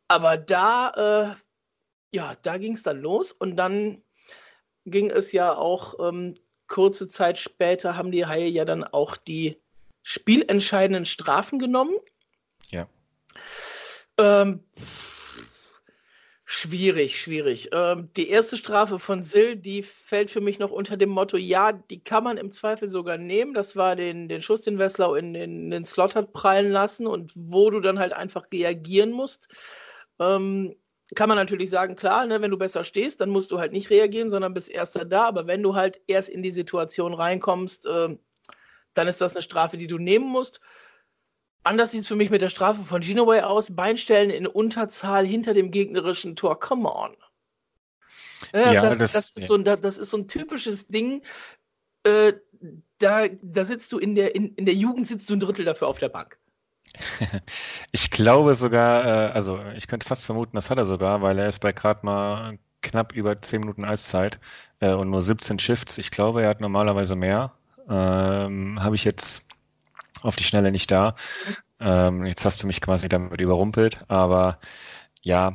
Aber 0.09 0.37
da, 0.37 1.35
äh, 1.35 2.17
ja, 2.17 2.35
da 2.43 2.59
ging 2.59 2.75
es 2.75 2.83
dann 2.83 3.01
los 3.01 3.33
und 3.33 3.57
dann 3.57 4.03
ging 4.85 5.11
es 5.11 5.33
ja 5.33 5.55
auch 5.55 5.95
ähm, 6.09 6.37
kurze 6.69 7.09
Zeit 7.09 7.39
später, 7.39 7.97
haben 7.97 8.13
die 8.13 8.27
Haie 8.27 8.49
ja 8.49 8.65
dann 8.65 8.85
auch 8.85 9.17
die 9.17 9.61
spielentscheidenden 10.03 11.05
Strafen 11.05 11.59
genommen. 11.59 11.97
Ja. 12.71 12.89
Ähm, 14.19 14.65
Schwierig, 16.49 17.21
schwierig. 17.21 17.71
Ähm, 17.73 18.09
die 18.17 18.29
erste 18.31 18.57
Strafe 18.57 19.01
von 19.01 19.25
Sill, 19.25 19.57
die 19.57 19.83
fällt 19.83 20.31
für 20.31 20.41
mich 20.41 20.61
noch 20.61 20.71
unter 20.71 20.97
dem 20.97 21.09
Motto, 21.09 21.37
ja, 21.37 21.73
die 21.73 22.03
kann 22.05 22.23
man 22.23 22.37
im 22.39 22.53
Zweifel 22.53 22.89
sogar 22.89 23.19
nehmen. 23.19 23.53
Das 23.53 23.75
war 23.75 23.97
den, 23.97 24.29
den 24.29 24.41
Schuss, 24.43 24.63
den 24.63 24.79
Wesslau 24.79 25.17
in, 25.17 25.35
in 25.35 25.71
den 25.71 25.85
Slot 25.85 26.15
hat 26.15 26.33
prallen 26.33 26.71
lassen 26.71 27.09
und 27.09 27.33
wo 27.35 27.71
du 27.71 27.81
dann 27.81 27.99
halt 27.99 28.13
einfach 28.13 28.47
reagieren 28.53 29.11
musst. 29.11 29.49
Ähm, 30.21 30.77
kann 31.17 31.29
man 31.29 31.37
natürlich 31.37 31.69
sagen, 31.71 31.97
klar, 31.97 32.27
ne, 32.27 32.41
wenn 32.41 32.53
du 32.53 32.59
besser 32.59 32.85
stehst, 32.85 33.21
dann 33.21 33.31
musst 33.31 33.51
du 33.51 33.59
halt 33.59 33.73
nicht 33.73 33.91
reagieren, 33.91 34.31
sondern 34.31 34.55
bist 34.55 34.71
erster 34.71 35.05
da. 35.05 35.25
Aber 35.27 35.49
wenn 35.49 35.65
du 35.65 35.75
halt 35.75 36.01
erst 36.07 36.29
in 36.29 36.45
die 36.45 36.53
Situation 36.53 37.13
reinkommst, 37.13 37.87
äh, 37.87 38.17
dann 38.95 39.09
ist 39.09 39.21
das 39.21 39.35
eine 39.35 39.43
Strafe, 39.43 39.79
die 39.79 39.89
du 39.89 39.99
nehmen 39.99 40.27
musst. 40.29 40.61
Anders 41.67 41.91
sieht 41.91 42.03
es 42.03 42.07
für 42.07 42.15
mich 42.15 42.31
mit 42.31 42.43
der 42.43 42.49
Strafe 42.49 42.85
von 42.85 43.01
Ginoway 43.01 43.41
aus. 43.41 43.75
Beinstellen 43.75 44.31
in 44.31 44.47
Unterzahl 44.47 45.27
hinter 45.27 45.53
dem 45.53 45.73
gegnerischen 45.73 46.37
Tor. 46.37 46.61
Come 46.61 46.89
on. 46.89 47.17
Ja, 48.53 48.73
ja 48.73 48.83
das, 48.83 48.99
das, 48.99 49.13
das, 49.13 49.31
ist 49.31 49.39
ja. 49.41 49.47
so, 49.47 49.59
das, 49.59 49.99
ist 49.99 50.11
so 50.11 50.19
ein 50.19 50.29
typisches 50.29 50.87
Ding. 50.87 51.23
Äh, 52.05 52.35
da, 52.99 53.27
da 53.43 53.65
sitzt 53.65 53.91
du 53.91 53.99
in 53.99 54.15
der, 54.15 54.37
in, 54.37 54.55
in 54.55 54.65
der 54.65 54.77
Jugend 54.77 55.09
sitzt 55.09 55.29
du 55.29 55.35
ein 55.35 55.41
Drittel 55.41 55.65
dafür 55.65 55.89
auf 55.89 55.99
der 55.99 56.09
Bank. 56.09 56.39
Ich 57.91 58.11
glaube 58.11 58.55
sogar, 58.55 59.05
äh, 59.05 59.33
also 59.33 59.59
ich 59.77 59.89
könnte 59.89 60.07
fast 60.07 60.25
vermuten, 60.25 60.55
das 60.55 60.71
hat 60.71 60.79
er 60.79 60.85
sogar, 60.85 61.21
weil 61.21 61.37
er 61.37 61.49
ist 61.49 61.59
bei 61.59 61.73
gerade 61.73 62.07
mal 62.07 62.59
knapp 62.83 63.13
über 63.13 63.43
10 63.43 63.61
Minuten 63.61 63.85
Eiszeit 63.85 64.39
äh, 64.79 64.93
und 64.93 65.11
nur 65.11 65.21
17 65.21 65.59
Shifts. 65.59 65.99
Ich 65.99 66.13
glaube, 66.13 66.43
er 66.43 66.51
hat 66.51 66.61
normalerweise 66.61 67.17
mehr. 67.17 67.55
Ähm, 67.89 68.81
Habe 68.81 68.95
ich 68.95 69.03
jetzt 69.03 69.47
auf 70.27 70.37
die 70.37 70.45
Schnelle 70.45 70.71
nicht 70.71 70.91
da. 70.91 71.15
Ähm, 71.81 72.27
jetzt 72.27 72.45
hast 72.45 72.63
du 72.63 72.67
mich 72.67 72.81
quasi 72.81 73.09
damit 73.09 73.41
überrumpelt, 73.41 74.05
aber 74.09 74.59
ja, 75.23 75.55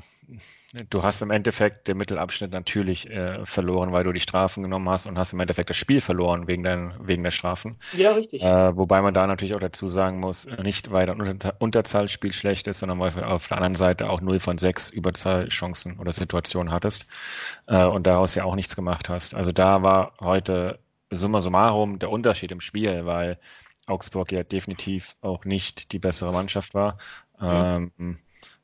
du 0.90 1.04
hast 1.04 1.22
im 1.22 1.32
Endeffekt 1.32 1.88
den 1.88 1.98
Mittelabschnitt 1.98 2.52
natürlich 2.52 3.10
äh, 3.10 3.46
verloren, 3.46 3.92
weil 3.92 4.04
du 4.04 4.12
die 4.12 4.20
Strafen 4.20 4.64
genommen 4.64 4.88
hast 4.90 5.06
und 5.06 5.18
hast 5.18 5.34
im 5.34 5.40
Endeffekt 5.40 5.70
das 5.70 5.78
Spiel 5.78 6.02
verloren 6.02 6.48
wegen, 6.48 6.64
dein, 6.64 6.94
wegen 7.02 7.24
der 7.24 7.32
Strafen. 7.32 7.78
Ja, 7.94 8.12
richtig. 8.14 8.44
Äh, 8.44 8.76
wobei 8.76 9.02
man 9.02 9.14
da 9.14 9.28
natürlich 9.28 9.54
auch 9.56 9.60
dazu 9.60 9.88
sagen 9.88 10.20
muss, 10.20 10.48
nicht 10.62 10.92
weil 10.92 11.08
dein 11.08 11.40
Unterzahlspiel 11.60 12.34
schlecht 12.34 12.68
ist, 12.68 12.80
sondern 12.80 13.00
weil 13.00 13.12
du 13.12 13.26
auf 13.26 13.48
der 13.48 13.58
anderen 13.58 13.76
Seite 13.76 14.10
auch 14.10 14.22
0 14.22 14.40
von 14.40 14.58
6 14.58 14.92
Überzahlchancen 14.92 16.00
oder 16.00 16.12
Situationen 16.12 16.72
hattest 16.72 17.06
äh, 17.68 17.84
und 17.84 18.08
daraus 18.08 18.36
ja 18.36 18.46
auch 18.46 18.56
nichts 18.56 18.76
gemacht 18.76 19.10
hast. 19.10 19.36
Also 19.36 19.52
da 19.52 19.82
war 19.84 20.14
heute 20.20 20.80
summa 21.10 21.42
summarum 21.42 22.00
der 22.00 22.10
Unterschied 22.10 22.52
im 22.52 22.62
Spiel, 22.62 23.06
weil 23.06 23.38
Augsburg 23.88 24.32
ja 24.32 24.44
definitiv 24.44 25.16
auch 25.22 25.46
nicht 25.46 25.92
die 25.92 26.00
bessere 26.00 26.32
Mannschaft 26.32 26.74
war. 26.74 26.98
Mhm. 27.40 27.92
Ähm, 27.98 28.18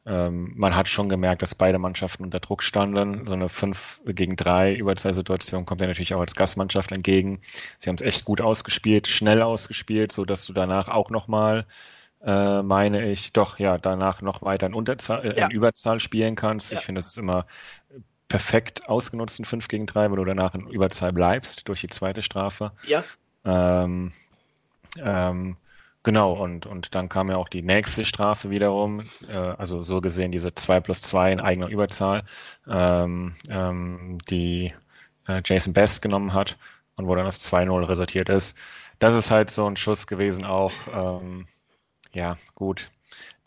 ähm, 0.08 0.54
man 0.56 0.74
hat 0.74 0.88
schon 0.88 1.10
gemerkt, 1.10 1.42
dass 1.42 1.54
beide 1.54 1.80
Mannschaften 1.80 2.24
unter 2.24 2.40
Druck 2.40 2.64
standen. 2.64 3.28
So 3.28 3.34
eine 3.34 3.50
5 3.50 4.02
gegen 4.06 4.38
3 4.38 4.74
Überzahlsituation 4.74 5.66
kommt 5.66 5.82
ja 5.82 5.88
natürlich 5.88 6.14
auch 6.14 6.22
als 6.22 6.34
Gastmannschaft 6.34 6.94
entgegen. 6.94 7.42
Sie 7.78 7.90
haben 7.90 7.98
es 7.98 8.02
echt 8.02 8.24
gut 8.24 8.40
ausgespielt, 8.40 9.08
schnell 9.08 9.42
ausgespielt, 9.42 10.14
so 10.14 10.24
dass 10.24 10.46
du 10.46 10.54
danach 10.54 10.88
auch 10.88 11.10
nochmal, 11.10 11.66
äh, 12.24 12.62
meine 12.62 13.12
ich, 13.12 13.34
doch, 13.34 13.60
ja, 13.60 13.78
danach 13.78 14.22
noch 14.22 14.42
weiter 14.44 14.68
in, 14.68 14.74
Unterzahl, 14.74 15.26
äh, 15.26 15.40
ja. 15.40 15.48
in 15.48 15.52
Überzahl 15.52 16.00
spielen 16.00 16.38
kannst. 16.38 16.72
Ja. 16.72 16.80
Ich 16.80 16.86
finde, 16.86 17.00
das 17.00 17.08
ist 17.08 17.18
immer 17.18 17.46
perfekt 18.30 18.88
ausgenutzt 18.88 19.40
in 19.40 19.46
5 19.46 19.68
gegen 19.68 19.88
3, 19.88 20.10
weil 20.10 20.18
du 20.18 20.26
danach 20.26 20.56
in 20.56 20.68
Überzahl 20.68 21.12
bleibst 21.12 21.68
durch 21.68 21.82
die 21.82 21.90
zweite 21.90 22.22
Strafe. 22.22 22.72
Ja. 22.88 23.04
Ähm, 23.44 24.14
ähm, 25.00 25.58
genau, 26.04 26.34
und, 26.34 26.66
und 26.66 26.96
dann 26.96 27.10
kam 27.10 27.30
ja 27.30 27.38
auch 27.38 27.50
die 27.50 27.62
nächste 27.62 28.06
Strafe 28.06 28.50
wiederum, 28.50 29.08
äh, 29.30 29.36
also 29.36 29.84
so 29.84 30.02
gesehen 30.02 30.32
diese 30.32 30.54
2 30.54 30.80
plus 30.80 31.02
2 31.02 31.32
in 31.34 31.40
eigener 31.40 31.68
Überzahl, 31.68 32.24
ähm, 32.68 33.34
ähm, 33.50 34.18
die 34.30 34.74
äh, 35.28 35.42
Jason 35.46 35.74
Best 35.74 36.02
genommen 36.02 36.34
hat 36.34 36.58
und 36.98 37.08
wo 37.08 37.16
dann 37.16 37.26
das 37.26 37.42
2-0 37.42 37.88
resultiert 37.88 38.30
ist. 38.30 38.58
Das 39.00 39.14
ist 39.14 39.32
halt 39.32 39.52
so 39.52 39.68
ein 39.68 39.76
Schuss 39.78 40.08
gewesen 40.08 40.46
auch, 40.46 40.74
ähm, 40.92 41.48
ja, 42.14 42.38
gut. 42.56 42.90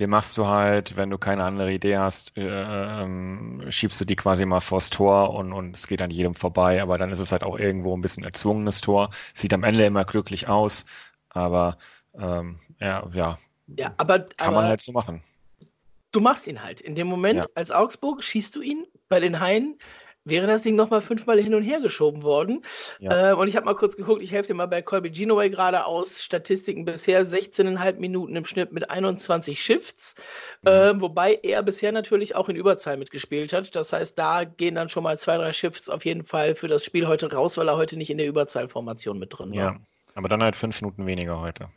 Den 0.00 0.10
machst 0.10 0.36
du 0.38 0.46
halt, 0.46 0.96
wenn 0.96 1.10
du 1.10 1.18
keine 1.18 1.44
andere 1.44 1.72
Idee 1.72 1.98
hast, 1.98 2.36
äh, 2.36 3.02
ähm, 3.02 3.64
schiebst 3.68 4.00
du 4.00 4.04
die 4.06 4.16
quasi 4.16 4.46
mal 4.46 4.60
vors 4.60 4.88
Tor 4.90 5.34
und, 5.34 5.52
und 5.52 5.76
es 5.76 5.86
geht 5.86 6.00
an 6.00 6.10
jedem 6.10 6.34
vorbei, 6.34 6.80
aber 6.80 6.96
dann 6.98 7.10
ist 7.10 7.18
es 7.20 7.32
halt 7.32 7.44
auch 7.44 7.58
irgendwo 7.58 7.94
ein 7.96 8.00
bisschen 8.00 8.24
erzwungenes 8.24 8.80
Tor. 8.80 9.10
Sieht 9.34 9.52
am 9.52 9.64
Ende 9.64 9.84
immer 9.84 10.04
glücklich 10.04 10.48
aus, 10.48 10.86
aber 11.30 11.78
ähm, 12.18 12.58
ja, 12.78 13.08
ja, 13.12 13.38
ja 13.76 13.94
aber, 13.96 14.20
kann 14.20 14.48
aber 14.48 14.56
man 14.56 14.66
halt 14.66 14.80
so 14.80 14.92
machen. 14.92 15.22
Du 16.12 16.20
machst 16.20 16.46
ihn 16.48 16.62
halt. 16.62 16.80
In 16.80 16.94
dem 16.94 17.06
Moment 17.06 17.44
ja. 17.44 17.50
als 17.54 17.70
Augsburg 17.70 18.22
schießt 18.22 18.54
du 18.56 18.62
ihn 18.62 18.86
bei 19.08 19.20
den 19.20 19.40
Haien 19.40 19.78
wäre 20.24 20.46
das 20.46 20.62
Ding 20.62 20.76
nochmal 20.76 21.00
fünfmal 21.00 21.40
hin 21.40 21.54
und 21.54 21.62
her 21.62 21.80
geschoben 21.80 22.22
worden. 22.22 22.64
Ja. 22.98 23.30
Äh, 23.30 23.34
und 23.34 23.48
ich 23.48 23.56
habe 23.56 23.66
mal 23.66 23.74
kurz 23.74 23.96
geguckt, 23.96 24.22
ich 24.22 24.32
helfe 24.32 24.48
dir 24.48 24.54
mal 24.54 24.66
bei 24.66 24.82
Colby 24.82 25.10
Genoway 25.10 25.50
gerade 25.50 25.84
aus. 25.86 26.22
Statistiken 26.22 26.84
bisher 26.84 27.24
16,5 27.24 27.98
Minuten 27.98 28.36
im 28.36 28.44
Schnitt 28.44 28.72
mit 28.72 28.90
21 28.90 29.60
Shifts. 29.60 30.14
Mhm. 30.62 30.68
Äh, 30.68 31.00
wobei 31.00 31.38
er 31.42 31.62
bisher 31.62 31.92
natürlich 31.92 32.34
auch 32.34 32.48
in 32.48 32.56
Überzahl 32.56 32.96
mitgespielt 32.96 33.52
hat. 33.52 33.74
Das 33.74 33.92
heißt, 33.92 34.18
da 34.18 34.44
gehen 34.44 34.74
dann 34.74 34.88
schon 34.88 35.02
mal 35.02 35.18
zwei, 35.18 35.36
drei 35.36 35.52
Shifts 35.52 35.88
auf 35.88 36.04
jeden 36.04 36.22
Fall 36.22 36.54
für 36.54 36.68
das 36.68 36.84
Spiel 36.84 37.06
heute 37.06 37.32
raus, 37.32 37.56
weil 37.56 37.68
er 37.68 37.76
heute 37.76 37.96
nicht 37.96 38.10
in 38.10 38.18
der 38.18 38.26
Überzahlformation 38.26 39.18
mit 39.18 39.36
drin 39.36 39.50
war. 39.50 39.56
Ja, 39.56 39.76
aber 40.14 40.28
dann 40.28 40.42
halt 40.42 40.56
fünf 40.56 40.80
Minuten 40.80 41.06
weniger 41.06 41.40
heute. 41.40 41.68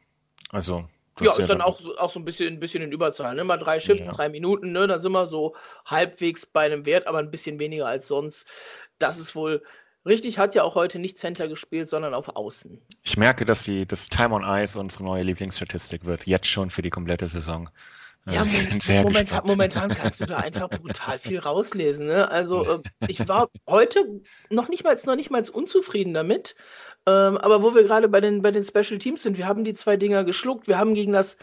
Also 0.49 0.85
ja, 1.21 1.35
ist 1.37 1.49
dann 1.49 1.61
auch, 1.61 1.79
auch 1.97 2.11
so 2.11 2.19
ein 2.19 2.25
bisschen, 2.25 2.53
ein 2.53 2.59
bisschen 2.59 2.81
in 2.81 2.91
Überzahl. 2.91 3.35
Ne? 3.35 3.43
Mal 3.43 3.57
drei 3.57 3.79
Shifts, 3.79 4.07
ja. 4.07 4.11
drei 4.11 4.29
Minuten, 4.29 4.71
ne? 4.71 4.87
dann 4.87 5.01
sind 5.01 5.11
wir 5.11 5.27
so 5.27 5.55
halbwegs 5.85 6.45
bei 6.45 6.65
einem 6.65 6.85
Wert, 6.85 7.07
aber 7.07 7.19
ein 7.19 7.29
bisschen 7.29 7.59
weniger 7.59 7.87
als 7.87 8.07
sonst. 8.07 8.47
Das 8.97 9.19
ist 9.19 9.35
wohl 9.35 9.63
richtig. 10.05 10.39
Hat 10.39 10.55
ja 10.55 10.63
auch 10.63 10.75
heute 10.75 10.97
nicht 10.97 11.17
Center 11.17 11.47
gespielt, 11.47 11.89
sondern 11.89 12.13
auf 12.13 12.35
Außen. 12.35 12.81
Ich 13.03 13.17
merke, 13.17 13.45
dass 13.45 13.63
die, 13.63 13.85
das 13.85 14.09
Time 14.09 14.33
on 14.33 14.43
Ice 14.43 14.79
unsere 14.79 15.03
neue 15.03 15.23
Lieblingsstatistik 15.23 16.05
wird. 16.05 16.25
Jetzt 16.25 16.47
schon 16.47 16.71
für 16.71 16.81
die 16.81 16.89
komplette 16.89 17.27
Saison. 17.27 17.69
Ja, 18.25 18.45
momentan, 19.03 19.45
momentan, 19.45 19.89
kannst 19.89 20.21
du 20.21 20.25
da 20.25 20.37
einfach 20.37 20.69
brutal 20.69 21.19
viel 21.19 21.39
rauslesen. 21.39 22.07
Ne? 22.07 22.29
Also 22.29 22.63
äh, 23.01 23.07
ich 23.07 23.27
war 23.27 23.49
heute 23.67 24.21
noch 24.49 24.69
nicht 24.69 24.83
mal, 24.83 24.97
noch 25.05 25.15
nicht 25.15 25.29
mal 25.29 25.43
unzufrieden 25.51 26.13
damit. 26.13 26.55
Ähm, 27.05 27.37
aber 27.37 27.63
wo 27.63 27.75
wir 27.75 27.83
gerade 27.83 28.07
bei 28.07 28.21
den, 28.21 28.41
bei 28.41 28.51
den 28.51 28.63
Special 28.63 28.97
Teams 28.97 29.23
sind, 29.23 29.37
wir 29.37 29.47
haben 29.47 29.63
die 29.63 29.73
zwei 29.73 29.97
Dinger 29.97 30.23
geschluckt. 30.23 30.67
Wir 30.67 30.77
haben 30.77 30.93
gegen 30.93 31.13
das 31.13 31.37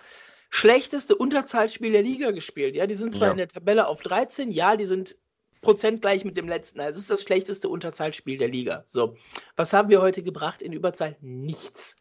schlechteste 0.50 1.14
Unterzahlspiel 1.16 1.92
der 1.92 2.02
Liga 2.02 2.30
gespielt. 2.30 2.74
Ja, 2.74 2.86
die 2.86 2.94
sind 2.94 3.14
zwar 3.14 3.28
ja. 3.28 3.32
in 3.32 3.38
der 3.38 3.48
Tabelle 3.48 3.86
auf 3.86 4.00
13, 4.00 4.50
ja, 4.50 4.76
die 4.76 4.86
sind 4.86 5.16
prozentgleich 5.60 6.24
mit 6.24 6.36
dem 6.36 6.48
letzten. 6.48 6.80
Also 6.80 6.98
es 6.98 7.04
ist 7.04 7.10
das 7.10 7.22
schlechteste 7.22 7.68
Unterzahlspiel 7.68 8.38
der 8.38 8.48
Liga. 8.48 8.84
So, 8.86 9.16
was 9.56 9.72
haben 9.72 9.90
wir 9.90 10.00
heute 10.00 10.22
gebracht 10.22 10.62
in 10.62 10.72
Überzahl? 10.72 11.16
Nichts. 11.20 11.96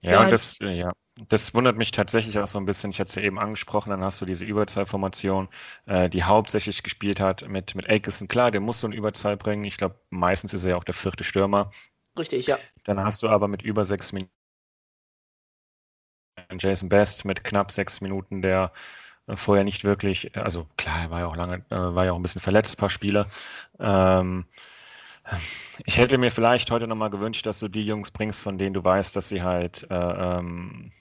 Ja, 0.00 0.22
und 0.22 0.30
das, 0.30 0.58
ja, 0.60 0.92
das 1.28 1.54
wundert 1.54 1.76
mich 1.76 1.90
tatsächlich 1.90 2.38
auch 2.38 2.48
so 2.48 2.58
ein 2.58 2.66
bisschen. 2.66 2.90
Ich 2.90 3.00
hatte 3.00 3.08
es 3.08 3.14
ja 3.14 3.22
eben 3.22 3.38
angesprochen, 3.38 3.90
dann 3.90 4.02
hast 4.02 4.20
du 4.20 4.26
diese 4.26 4.44
Überzahlformation, 4.44 5.48
äh, 5.86 6.08
die 6.08 6.22
hauptsächlich 6.22 6.82
gespielt 6.82 7.20
hat 7.20 7.48
mit, 7.48 7.74
mit 7.74 7.88
Akeson. 7.88 8.28
Klar, 8.28 8.50
der 8.50 8.60
muss 8.60 8.80
so 8.80 8.86
eine 8.86 8.96
Überzahl 8.96 9.36
bringen. 9.36 9.64
Ich 9.64 9.78
glaube, 9.78 9.98
meistens 10.10 10.54
ist 10.54 10.64
er 10.64 10.70
ja 10.70 10.76
auch 10.76 10.84
der 10.84 10.94
vierte 10.94 11.24
Stürmer. 11.24 11.70
Richtig, 12.18 12.46
ja. 12.46 12.58
Dann 12.84 12.98
hast 13.00 13.22
du 13.22 13.28
aber 13.28 13.46
mit 13.48 13.62
über 13.62 13.84
sechs 13.84 14.12
Minuten 14.12 14.30
Jason 16.58 16.88
Best 16.88 17.24
mit 17.24 17.44
knapp 17.44 17.70
sechs 17.72 18.00
Minuten, 18.00 18.42
der 18.42 18.72
äh, 19.26 19.36
vorher 19.36 19.64
nicht 19.64 19.84
wirklich, 19.84 20.36
also 20.36 20.66
klar, 20.76 21.02
er 21.02 21.10
war 21.10 21.20
ja 21.20 21.26
auch 21.26 21.36
lange, 21.36 21.56
äh, 21.70 21.76
war 21.76 22.04
ja 22.04 22.12
auch 22.12 22.16
ein 22.16 22.22
bisschen 22.22 22.40
verletzt, 22.40 22.78
paar 22.78 22.90
Spiele. 22.90 23.26
Ähm, 23.80 24.46
ich 25.84 25.98
hätte 25.98 26.18
mir 26.18 26.30
vielleicht 26.30 26.70
heute 26.70 26.86
nochmal 26.86 27.10
gewünscht, 27.10 27.46
dass 27.46 27.58
du 27.60 27.68
die 27.68 27.84
Jungs 27.84 28.10
bringst, 28.10 28.42
von 28.42 28.58
denen 28.58 28.74
du 28.74 28.82
weißt, 28.84 29.14
dass 29.16 29.28
sie 29.28 29.42
halt 29.42 29.86
äh, 29.90 29.94
ähm, 29.94 30.92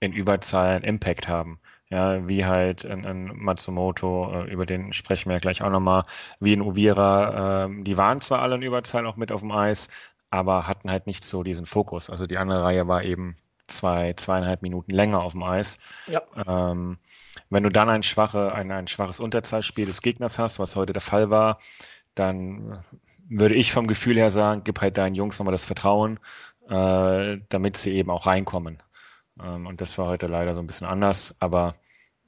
in 0.00 0.12
Überzahl 0.12 0.84
Impact 0.84 1.28
haben. 1.28 1.60
Ja, 1.90 2.26
wie 2.28 2.44
halt 2.46 2.86
ein, 2.86 3.06
ein 3.06 3.26
Matsumoto, 3.36 4.44
äh, 4.44 4.52
über 4.52 4.66
den 4.66 4.92
sprechen 4.92 5.30
wir 5.30 5.34
ja 5.36 5.40
gleich 5.40 5.62
auch 5.62 5.70
nochmal, 5.70 6.04
wie 6.40 6.52
in 6.54 6.62
Uvira, 6.62 7.66
äh, 7.66 7.82
die 7.84 7.96
waren 7.98 8.20
zwar 8.20 8.42
alle 8.42 8.56
in 8.56 8.62
Überzahl 8.62 9.06
auch 9.06 9.16
mit 9.16 9.32
auf 9.32 9.40
dem 9.40 9.52
Eis, 9.52 9.88
aber 10.30 10.66
hatten 10.66 10.90
halt 10.90 11.06
nicht 11.06 11.24
so 11.24 11.42
diesen 11.42 11.66
Fokus. 11.66 12.08
Also 12.08 12.26
die 12.26 12.38
andere 12.38 12.62
Reihe 12.62 12.88
war 12.88 13.02
eben 13.02 13.36
zwei, 13.66 14.12
zweieinhalb 14.14 14.62
Minuten 14.62 14.92
länger 14.92 15.22
auf 15.22 15.32
dem 15.32 15.42
Eis. 15.42 15.78
Ja. 16.06 16.22
Ähm, 16.46 16.98
wenn 17.48 17.62
du 17.62 17.70
dann 17.70 17.88
ein, 17.88 18.02
schwache, 18.02 18.52
ein, 18.52 18.70
ein 18.70 18.88
schwaches 18.88 19.20
Unterzahlspiel 19.20 19.86
des 19.86 20.02
Gegners 20.02 20.38
hast, 20.38 20.58
was 20.58 20.76
heute 20.76 20.92
der 20.92 21.02
Fall 21.02 21.30
war, 21.30 21.58
dann 22.14 22.82
würde 23.28 23.54
ich 23.54 23.72
vom 23.72 23.86
Gefühl 23.86 24.16
her 24.16 24.30
sagen, 24.30 24.62
gib 24.64 24.80
halt 24.80 24.98
deinen 24.98 25.14
Jungs 25.14 25.38
nochmal 25.38 25.52
das 25.52 25.64
Vertrauen, 25.64 26.18
äh, 26.68 27.38
damit 27.48 27.76
sie 27.76 27.94
eben 27.94 28.10
auch 28.10 28.26
reinkommen. 28.26 28.82
Ähm, 29.42 29.66
und 29.66 29.80
das 29.80 29.96
war 29.98 30.06
heute 30.06 30.26
leider 30.26 30.54
so 30.54 30.60
ein 30.60 30.66
bisschen 30.66 30.86
anders, 30.86 31.34
aber 31.38 31.76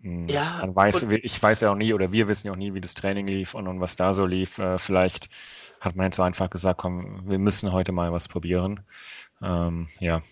mh, 0.00 0.10
hm, 0.10 0.28
ja, 0.28 0.68
weiß, 0.74 1.02
ich 1.02 1.42
weiß 1.42 1.60
ja 1.60 1.72
auch 1.72 1.76
nie 1.76 1.92
oder 1.92 2.12
wir 2.12 2.28
wissen 2.28 2.46
ja 2.46 2.52
auch 2.52 2.56
nie, 2.56 2.74
wie 2.74 2.80
das 2.80 2.94
Training 2.94 3.26
lief 3.26 3.54
und, 3.54 3.66
und 3.66 3.80
was 3.80 3.96
da 3.96 4.12
so 4.12 4.26
lief. 4.26 4.58
Äh, 4.58 4.78
vielleicht 4.78 5.28
hat 5.82 5.96
man 5.96 6.06
jetzt 6.06 6.16
so 6.16 6.22
einfach 6.22 6.48
gesagt, 6.48 6.80
komm, 6.80 7.22
wir 7.26 7.38
müssen 7.38 7.72
heute 7.72 7.90
mal 7.90 8.12
was 8.12 8.28
probieren. 8.28 8.80
Ähm, 9.42 9.88
ja. 9.98 10.22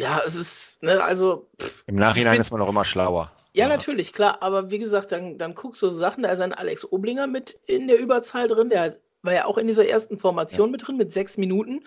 Ja, 0.00 0.22
es 0.26 0.34
ist, 0.34 0.82
ne, 0.82 1.02
also. 1.04 1.46
Pff, 1.60 1.84
Im 1.86 1.96
Nachhinein 1.96 2.40
ist 2.40 2.50
man 2.50 2.62
auch 2.62 2.68
immer 2.68 2.84
schlauer. 2.84 3.30
Ja, 3.52 3.64
ja, 3.64 3.68
natürlich, 3.68 4.14
klar, 4.14 4.38
aber 4.40 4.70
wie 4.70 4.78
gesagt, 4.78 5.12
dann, 5.12 5.36
dann 5.36 5.54
guckst 5.54 5.82
du 5.82 5.90
Sachen, 5.90 6.22
da 6.22 6.30
ist 6.30 6.40
ein 6.40 6.54
Alex 6.54 6.90
Oblinger 6.90 7.26
mit 7.26 7.58
in 7.66 7.86
der 7.86 7.98
Überzahl 7.98 8.48
drin, 8.48 8.70
der 8.70 8.80
hat, 8.80 9.00
war 9.22 9.34
ja 9.34 9.44
auch 9.44 9.58
in 9.58 9.66
dieser 9.66 9.86
ersten 9.86 10.18
Formation 10.18 10.68
ja. 10.68 10.72
mit 10.72 10.86
drin, 10.86 10.96
mit 10.96 11.12
sechs 11.12 11.36
Minuten. 11.36 11.84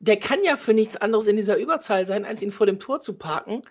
Der 0.00 0.18
kann 0.18 0.42
ja 0.44 0.56
für 0.56 0.74
nichts 0.74 0.96
anderes 0.96 1.28
in 1.28 1.36
dieser 1.36 1.58
Überzahl 1.58 2.08
sein, 2.08 2.24
als 2.24 2.42
ihn 2.42 2.52
vor 2.52 2.66
dem 2.66 2.80
Tor 2.80 3.00
zu 3.00 3.18
parken. 3.18 3.62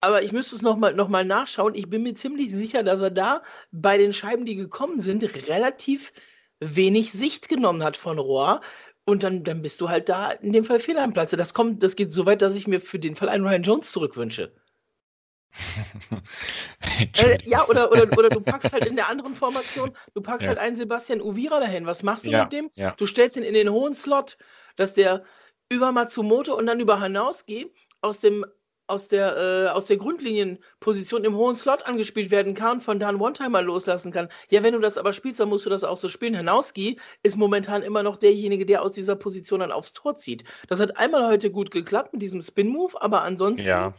Aber 0.00 0.22
ich 0.22 0.32
müsste 0.32 0.56
es 0.56 0.62
nochmal 0.62 0.94
noch 0.94 1.08
mal 1.08 1.24
nachschauen. 1.24 1.74
Ich 1.74 1.90
bin 1.90 2.02
mir 2.02 2.14
ziemlich 2.14 2.52
sicher, 2.52 2.82
dass 2.82 3.00
er 3.00 3.10
da 3.10 3.42
bei 3.70 3.98
den 3.98 4.12
Scheiben, 4.12 4.44
die 4.44 4.56
gekommen 4.56 5.00
sind, 5.00 5.48
relativ 5.48 6.12
wenig 6.60 7.12
Sicht 7.12 7.48
genommen 7.48 7.82
hat 7.82 7.96
von 7.96 8.18
Rohr. 8.18 8.60
Und 9.04 9.22
dann, 9.22 9.42
dann 9.42 9.62
bist 9.62 9.80
du 9.80 9.88
halt 9.88 10.08
da 10.08 10.32
in 10.32 10.52
dem 10.52 10.64
Fall 10.64 10.80
fehl 10.80 10.98
am 10.98 11.14
Platze. 11.14 11.36
Das 11.36 11.54
kommt, 11.54 11.82
das 11.82 11.96
geht 11.96 12.12
so 12.12 12.26
weit, 12.26 12.42
dass 12.42 12.54
ich 12.54 12.66
mir 12.66 12.80
für 12.80 12.98
den 12.98 13.16
Fall 13.16 13.30
einen 13.30 13.46
Ryan 13.46 13.62
Jones 13.62 13.90
zurückwünsche. 13.90 14.52
äh, 17.16 17.38
ja, 17.44 17.66
oder, 17.66 17.90
oder, 17.90 18.02
oder 18.18 18.28
du 18.28 18.40
packst 18.40 18.72
halt 18.72 18.84
in 18.84 18.96
der 18.96 19.08
anderen 19.08 19.34
Formation, 19.34 19.96
du 20.14 20.20
packst 20.20 20.42
ja. 20.42 20.48
halt 20.48 20.58
einen 20.58 20.76
Sebastian 20.76 21.22
Uvira 21.22 21.58
dahin. 21.58 21.86
Was 21.86 22.02
machst 22.02 22.26
du 22.26 22.30
ja, 22.30 22.42
mit 22.42 22.52
dem? 22.52 22.70
Ja. 22.74 22.92
Du 22.98 23.06
stellst 23.06 23.36
ihn 23.36 23.42
in 23.42 23.54
den 23.54 23.70
hohen 23.70 23.94
Slot, 23.94 24.36
dass 24.76 24.92
der 24.94 25.24
über 25.70 25.92
Matsumoto 25.92 26.54
und 26.54 26.66
dann 26.66 26.80
über 26.80 27.00
Hanauski 27.00 27.72
aus 28.00 28.20
dem 28.20 28.44
aus 28.88 29.08
der, 29.08 29.36
äh, 29.36 29.68
aus 29.68 29.84
der 29.84 29.98
Grundlinienposition 29.98 31.24
im 31.24 31.36
hohen 31.36 31.54
Slot 31.54 31.86
angespielt 31.86 32.30
werden 32.30 32.54
kann 32.54 32.78
und 32.78 32.80
von 32.80 32.98
da 32.98 33.08
einen 33.08 33.20
One-Timer 33.20 33.62
loslassen 33.62 34.12
kann. 34.12 34.28
Ja, 34.50 34.62
wenn 34.62 34.72
du 34.72 34.80
das 34.80 34.98
aber 34.98 35.12
spielst, 35.12 35.38
dann 35.40 35.48
musst 35.48 35.66
du 35.66 35.70
das 35.70 35.84
auch 35.84 35.98
so 35.98 36.08
spielen. 36.08 36.36
Hanauski 36.36 36.98
ist 37.22 37.36
momentan 37.36 37.82
immer 37.82 38.02
noch 38.02 38.16
derjenige, 38.16 38.66
der 38.66 38.82
aus 38.82 38.92
dieser 38.92 39.14
Position 39.14 39.60
dann 39.60 39.72
aufs 39.72 39.92
Tor 39.92 40.16
zieht. 40.16 40.44
Das 40.68 40.80
hat 40.80 40.96
einmal 40.96 41.26
heute 41.26 41.50
gut 41.50 41.70
geklappt 41.70 42.12
mit 42.14 42.22
diesem 42.22 42.40
Spin-Move, 42.40 43.00
aber 43.00 43.22
ansonsten. 43.22 43.68
Ja. 43.68 43.94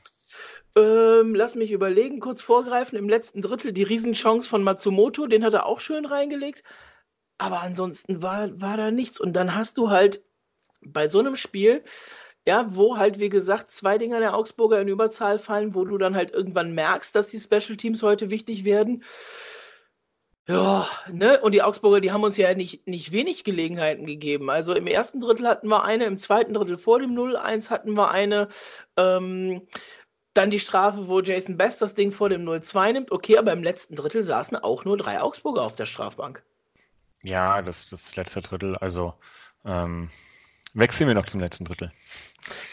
Ähm, 0.76 1.36
lass 1.36 1.56
mich 1.56 1.72
überlegen, 1.72 2.20
kurz 2.20 2.42
vorgreifen. 2.42 2.98
Im 2.98 3.10
letzten 3.10 3.42
Drittel 3.42 3.74
die 3.74 3.84
Riesenchance 3.84 4.50
von 4.50 4.64
Matsumoto, 4.64 5.28
den 5.28 5.44
hat 5.44 5.54
er 5.54 5.66
auch 5.66 5.80
schön 5.80 6.06
reingelegt. 6.06 6.64
Aber 7.38 7.62
ansonsten 7.62 8.22
war, 8.22 8.60
war 8.60 8.78
da 8.78 8.92
nichts. 8.92 9.20
Und 9.20 9.34
dann 9.34 9.56
hast 9.56 9.78
du 9.78 9.90
halt 9.90 10.24
bei 10.82 11.08
so 11.08 11.20
einem 11.20 11.36
Spiel, 11.36 11.84
ja, 12.48 12.66
wo 12.70 12.98
halt, 12.98 13.20
wie 13.20 13.30
gesagt, 13.30 13.72
zwei 13.72 13.98
Dinger 13.98 14.20
der 14.20 14.36
Augsburger 14.36 14.82
in 14.82 14.88
Überzahl 14.88 15.40
fallen, 15.40 15.76
wo 15.76 15.86
du 15.86 15.98
dann 15.98 16.16
halt 16.16 16.32
irgendwann 16.32 16.74
merkst, 16.74 17.16
dass 17.16 17.28
die 17.28 17.40
Special 17.40 17.78
Teams 17.78 18.02
heute 18.02 18.30
wichtig 18.30 18.64
werden. 18.64 19.04
Ja, 20.48 20.88
ne? 21.12 21.40
Und 21.42 21.52
die 21.52 21.62
Augsburger, 21.62 22.02
die 22.02 22.12
haben 22.12 22.24
uns 22.24 22.36
ja 22.36 22.56
nicht, 22.56 22.88
nicht 22.88 23.12
wenig 23.12 23.44
Gelegenheiten 23.44 24.08
gegeben. 24.08 24.50
Also 24.50 24.74
im 24.74 24.88
ersten 24.88 25.20
Drittel 25.20 25.48
hatten 25.48 25.68
wir 25.68 25.84
eine, 25.84 26.06
im 26.06 26.18
zweiten 26.18 26.56
Drittel 26.56 26.78
vor 26.78 26.98
dem 27.00 27.16
0-1 27.16 27.70
hatten 27.70 27.94
wir 27.94 28.10
eine. 28.10 28.48
Ähm, 28.98 29.62
dann 30.34 30.50
die 30.50 30.60
Strafe, 30.60 31.08
wo 31.08 31.20
Jason 31.20 31.58
Best 31.58 31.82
das 31.82 31.94
Ding 31.94 32.12
vor 32.12 32.30
dem 32.30 32.48
0-2 32.48 32.94
nimmt. 32.94 33.12
Okay, 33.12 33.38
aber 33.38 33.54
im 33.54 33.62
letzten 33.62 33.96
Drittel 33.96 34.24
saßen 34.24 34.58
auch 34.58 34.86
nur 34.86 34.98
drei 34.98 35.22
Augsburger 35.22 35.62
auf 35.62 35.76
der 35.76 35.86
Strafbank. 35.86 36.44
Ja, 37.22 37.62
das, 37.62 37.88
das 37.90 38.16
letzte 38.16 38.42
Drittel, 38.42 38.76
also 38.78 39.14
ähm, 39.66 40.10
wechseln 40.74 41.08
wir 41.08 41.16
noch 41.16 41.26
zum 41.26 41.40
letzten 41.40 41.66
Drittel. 41.66 41.92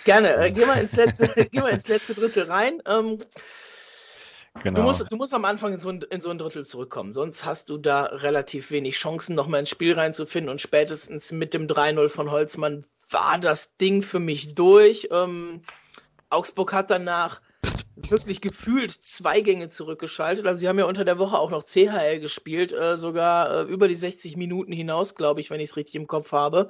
Gerne. 0.05 0.35
Äh, 0.37 0.50
geh, 0.50 0.65
mal 0.65 0.81
ins 0.81 0.97
letzte, 0.97 1.29
geh 1.50 1.61
mal 1.61 1.71
ins 1.71 1.88
letzte 1.88 2.15
Drittel 2.15 2.45
rein. 2.45 2.83
Ähm, 2.87 3.19
genau. 4.62 4.81
du, 4.81 4.83
musst, 4.83 5.05
du 5.11 5.17
musst 5.17 5.35
am 5.35 5.45
Anfang 5.45 5.73
in 5.73 5.79
so, 5.79 5.91
ein, 5.91 6.03
in 6.03 6.21
so 6.21 6.31
ein 6.31 6.38
Drittel 6.38 6.67
zurückkommen. 6.67 7.12
Sonst 7.12 7.45
hast 7.45 7.69
du 7.71 7.79
da 7.79 8.05
relativ 8.05 8.71
wenig 8.71 8.97
Chancen, 8.97 9.35
nochmal 9.35 9.61
ins 9.61 9.71
Spiel 9.71 9.95
reinzufinden. 9.95 10.50
Und 10.50 10.61
spätestens 10.61 11.33
mit 11.33 11.55
dem 11.55 11.67
3-0 11.67 12.09
von 12.09 12.31
Holzmann 12.31 12.85
war 13.11 13.38
das 13.38 13.76
Ding 13.76 14.03
für 14.03 14.21
mich 14.21 14.55
durch. 14.55 15.09
Ähm, 15.11 15.62
Augsburg 16.31 16.73
hat 16.73 16.91
danach 16.91 17.41
wirklich 17.97 18.41
gefühlt 18.41 18.93
zwei 18.93 19.41
Gänge 19.41 19.69
zurückgeschaltet. 19.69 20.47
Also 20.47 20.61
sie 20.61 20.69
haben 20.69 20.79
ja 20.79 20.85
unter 20.85 21.05
der 21.05 21.19
Woche 21.19 21.38
auch 21.38 21.50
noch 21.50 21.65
CHL 21.65 22.21
gespielt, 22.21 22.73
äh, 22.73 22.97
sogar 22.97 23.50
äh, 23.50 23.62
über 23.62 23.88
die 23.88 23.95
60 23.95 24.37
Minuten 24.37 24.73
hinaus, 24.73 25.15
glaube 25.15 25.41
ich, 25.41 25.50
wenn 25.50 25.61
ich 25.61 25.71
es 25.71 25.76
richtig 25.76 25.97
im 25.97 26.07
Kopf 26.07 26.33
habe. 26.33 26.69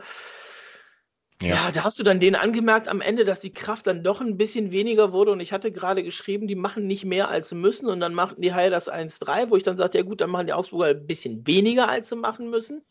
Ja. 1.42 1.48
ja. 1.48 1.70
da 1.70 1.84
hast 1.84 1.98
du 1.98 2.02
dann 2.02 2.20
denen 2.20 2.36
angemerkt 2.36 2.88
am 2.88 3.00
Ende, 3.00 3.24
dass 3.24 3.40
die 3.40 3.52
Kraft 3.52 3.86
dann 3.86 4.02
doch 4.02 4.20
ein 4.20 4.36
bisschen 4.36 4.70
weniger 4.70 5.12
wurde. 5.12 5.32
Und 5.32 5.40
ich 5.40 5.52
hatte 5.52 5.72
gerade 5.72 6.02
geschrieben, 6.02 6.46
die 6.46 6.54
machen 6.54 6.86
nicht 6.86 7.04
mehr, 7.04 7.28
als 7.28 7.50
sie 7.50 7.56
müssen. 7.56 7.86
Und 7.88 8.00
dann 8.00 8.14
machten 8.14 8.42
die 8.42 8.54
Haie 8.54 8.70
das 8.70 8.90
1-3, 8.90 9.50
wo 9.50 9.56
ich 9.56 9.62
dann 9.62 9.76
sagte, 9.76 9.98
ja 9.98 10.04
gut, 10.04 10.20
dann 10.20 10.30
machen 10.30 10.46
die 10.46 10.52
Augsburger 10.52 10.90
ein 10.90 11.06
bisschen 11.06 11.46
weniger, 11.46 11.88
als 11.88 12.08
sie 12.08 12.16
machen 12.16 12.50
müssen. 12.50 12.82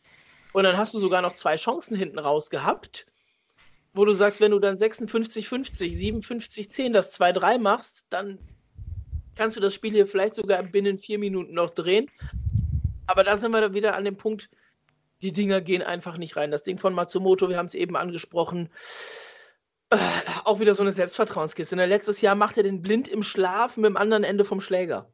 Und 0.54 0.64
dann 0.64 0.78
hast 0.78 0.94
du 0.94 1.00
sogar 1.00 1.22
noch 1.22 1.34
zwei 1.34 1.58
Chancen 1.58 1.98
hinten 1.98 2.20
raus 2.20 2.50
gehabt, 2.50 3.06
wo 3.94 4.06
du 4.06 4.14
sagst, 4.14 4.40
wenn 4.40 4.52
du 4.52 4.60
dann 4.60 4.78
56, 4.78 5.50
50, 5.50 5.98
57, 5.98 6.70
10 6.70 6.94
das 6.94 7.20
2-3 7.20 7.60
machst, 7.60 8.06
dann 8.10 8.40
kannst 9.36 9.58
du 9.58 9.62
das 9.62 9.74
Spiel 9.74 9.92
hier 9.92 10.08
vielleicht 10.08 10.36
sogar 10.36 10.64
binnen 10.64 10.98
vier 10.98 11.20
Minuten 11.20 11.54
noch 11.54 11.72
drehen. 11.72 12.10
Aber 13.08 13.24
da 13.24 13.38
sind 13.38 13.52
wir 13.52 13.62
dann 13.62 13.74
wieder 13.74 13.96
an 13.96 14.06
dem 14.06 14.18
Punkt, 14.18 14.50
die 15.26 15.34
Dinger 15.34 15.60
gehen 15.62 15.82
einfach 15.82 16.18
nicht 16.18 16.38
rein. 16.38 16.52
Das 16.52 16.64
Ding 16.64 16.78
von 16.78 16.94
Matsumoto, 16.94 17.50
wir 17.50 17.58
haben 17.58 17.66
es 17.66 17.74
eben 17.74 17.96
angesprochen, 17.96 18.70
äh, 19.90 19.98
auch 20.44 20.60
wieder 20.60 20.76
so 20.76 20.84
eine 20.84 20.92
Selbstvertrauenskiste. 20.92 21.76
Ne? 21.76 21.88
Letztes 21.88 22.22
Jahr 22.22 22.36
macht 22.36 22.58
er 22.58 22.64
den 22.64 22.82
blind 22.82 23.08
im 23.08 23.24
Schlaf 23.24 23.76
mit 23.76 23.86
dem 23.86 23.98
anderen 23.98 24.24
Ende 24.24 24.46
vom 24.46 24.62
Schläger. 24.62 25.10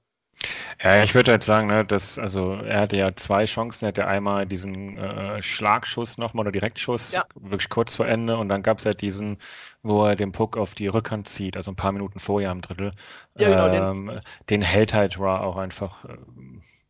Ja, 0.84 1.04
ich 1.04 1.14
würde 1.14 1.32
halt 1.32 1.44
sagen, 1.44 1.68
ne, 1.68 1.86
dass, 1.86 2.18
also 2.18 2.54
er 2.54 2.82
hatte 2.82 2.98
ja 2.98 3.16
zwei 3.16 3.46
Chancen. 3.46 3.86
Er 3.86 3.90
hatte 3.90 4.08
einmal 4.08 4.48
diesen 4.48 4.98
äh, 4.98 5.42
Schlagschuss 5.42 6.18
nochmal 6.18 6.46
oder 6.46 6.52
Direktschuss, 6.52 7.14
ja. 7.14 7.24
wirklich 7.36 7.70
kurz 7.70 7.96
vor 7.96 8.08
Ende. 8.08 8.38
Und 8.38 8.50
dann 8.50 8.64
gab 8.64 8.80
es 8.80 8.86
halt 8.86 9.02
diesen, 9.02 9.38
wo 9.84 10.04
er 10.06 10.16
den 10.16 10.32
Puck 10.32 10.58
auf 10.58 10.74
die 10.74 10.88
Rückhand 10.88 11.30
zieht, 11.30 11.56
also 11.56 11.72
ein 11.72 11.76
paar 11.76 11.92
Minuten 11.92 12.20
vorher 12.20 12.50
am 12.50 12.62
Drittel. 12.62 12.94
Ja, 13.38 13.50
genau, 13.50 13.92
ähm, 13.92 14.08
den, 14.08 14.22
den 14.50 14.62
hält 14.64 14.94
halt 14.94 15.20
Ra 15.20 15.42
auch 15.42 15.58
einfach 15.58 16.04
äh, 16.06 16.18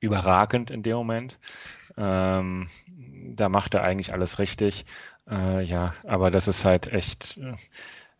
überragend 0.02 0.70
in 0.72 0.84
dem 0.84 0.98
Moment. 0.98 1.40
Ähm, 1.98 2.68
da 3.36 3.48
macht 3.48 3.74
er 3.74 3.84
eigentlich 3.84 4.14
alles 4.14 4.40
richtig. 4.40 4.86
Äh, 5.30 5.64
ja, 5.64 5.94
aber 6.06 6.32
das 6.32 6.48
ist 6.48 6.66
halt 6.66 6.92
echt. 6.92 7.38
Äh, 7.38 7.54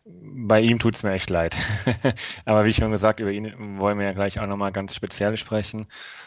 bei 0.04 0.60
ihm 0.60 0.80
tut 0.80 0.96
es 0.96 1.04
mir 1.04 1.12
echt 1.12 1.30
leid. 1.30 1.56
aber 2.44 2.64
wie 2.64 2.72
schon 2.72 2.90
gesagt, 2.90 3.20
über 3.20 3.30
ihn 3.30 3.78
wollen 3.78 3.98
wir 3.98 4.06
ja 4.06 4.12
gleich 4.12 4.40
auch 4.40 4.48
nochmal 4.48 4.72
ganz 4.72 4.96
speziell 4.96 5.36
sprechen. 5.36 5.86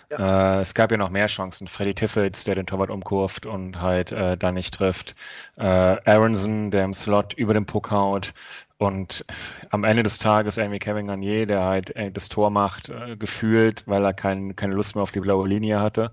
Ja. 0.09 0.59
Äh, 0.59 0.61
es 0.61 0.73
gab 0.73 0.91
ja 0.91 0.97
noch 0.97 1.09
mehr 1.09 1.27
Chancen. 1.27 1.67
Freddy 1.67 1.93
Tiffels, 1.93 2.45
der 2.45 2.55
den 2.55 2.65
Torwart 2.65 2.89
umkurft 2.89 3.45
und 3.45 3.81
halt 3.81 4.13
äh, 4.13 4.37
da 4.37 4.53
nicht 4.53 4.73
trifft. 4.75 5.15
Äh, 5.57 5.63
Aronson, 5.65 6.71
der 6.71 6.85
im 6.85 6.93
Slot 6.93 7.33
über 7.33 7.53
den 7.53 7.65
Puck 7.65 7.91
haut. 7.91 8.33
Und 8.77 9.23
am 9.69 9.85
Ende 9.85 10.03
des 10.03 10.17
Tages 10.17 10.57
irgendwie 10.57 10.79
Kevin 10.79 11.07
Garnier, 11.07 11.45
der 11.45 11.63
halt 11.63 11.95
äh, 11.95 12.11
das 12.11 12.27
Tor 12.27 12.49
macht, 12.49 12.89
äh, 12.89 13.15
gefühlt, 13.15 13.83
weil 13.87 14.03
er 14.03 14.13
kein, 14.13 14.55
keine 14.57 14.73
Lust 14.73 14.95
mehr 14.95 15.03
auf 15.03 15.11
die 15.11 15.21
blaue 15.21 15.47
Linie 15.47 15.79
hatte 15.79 16.11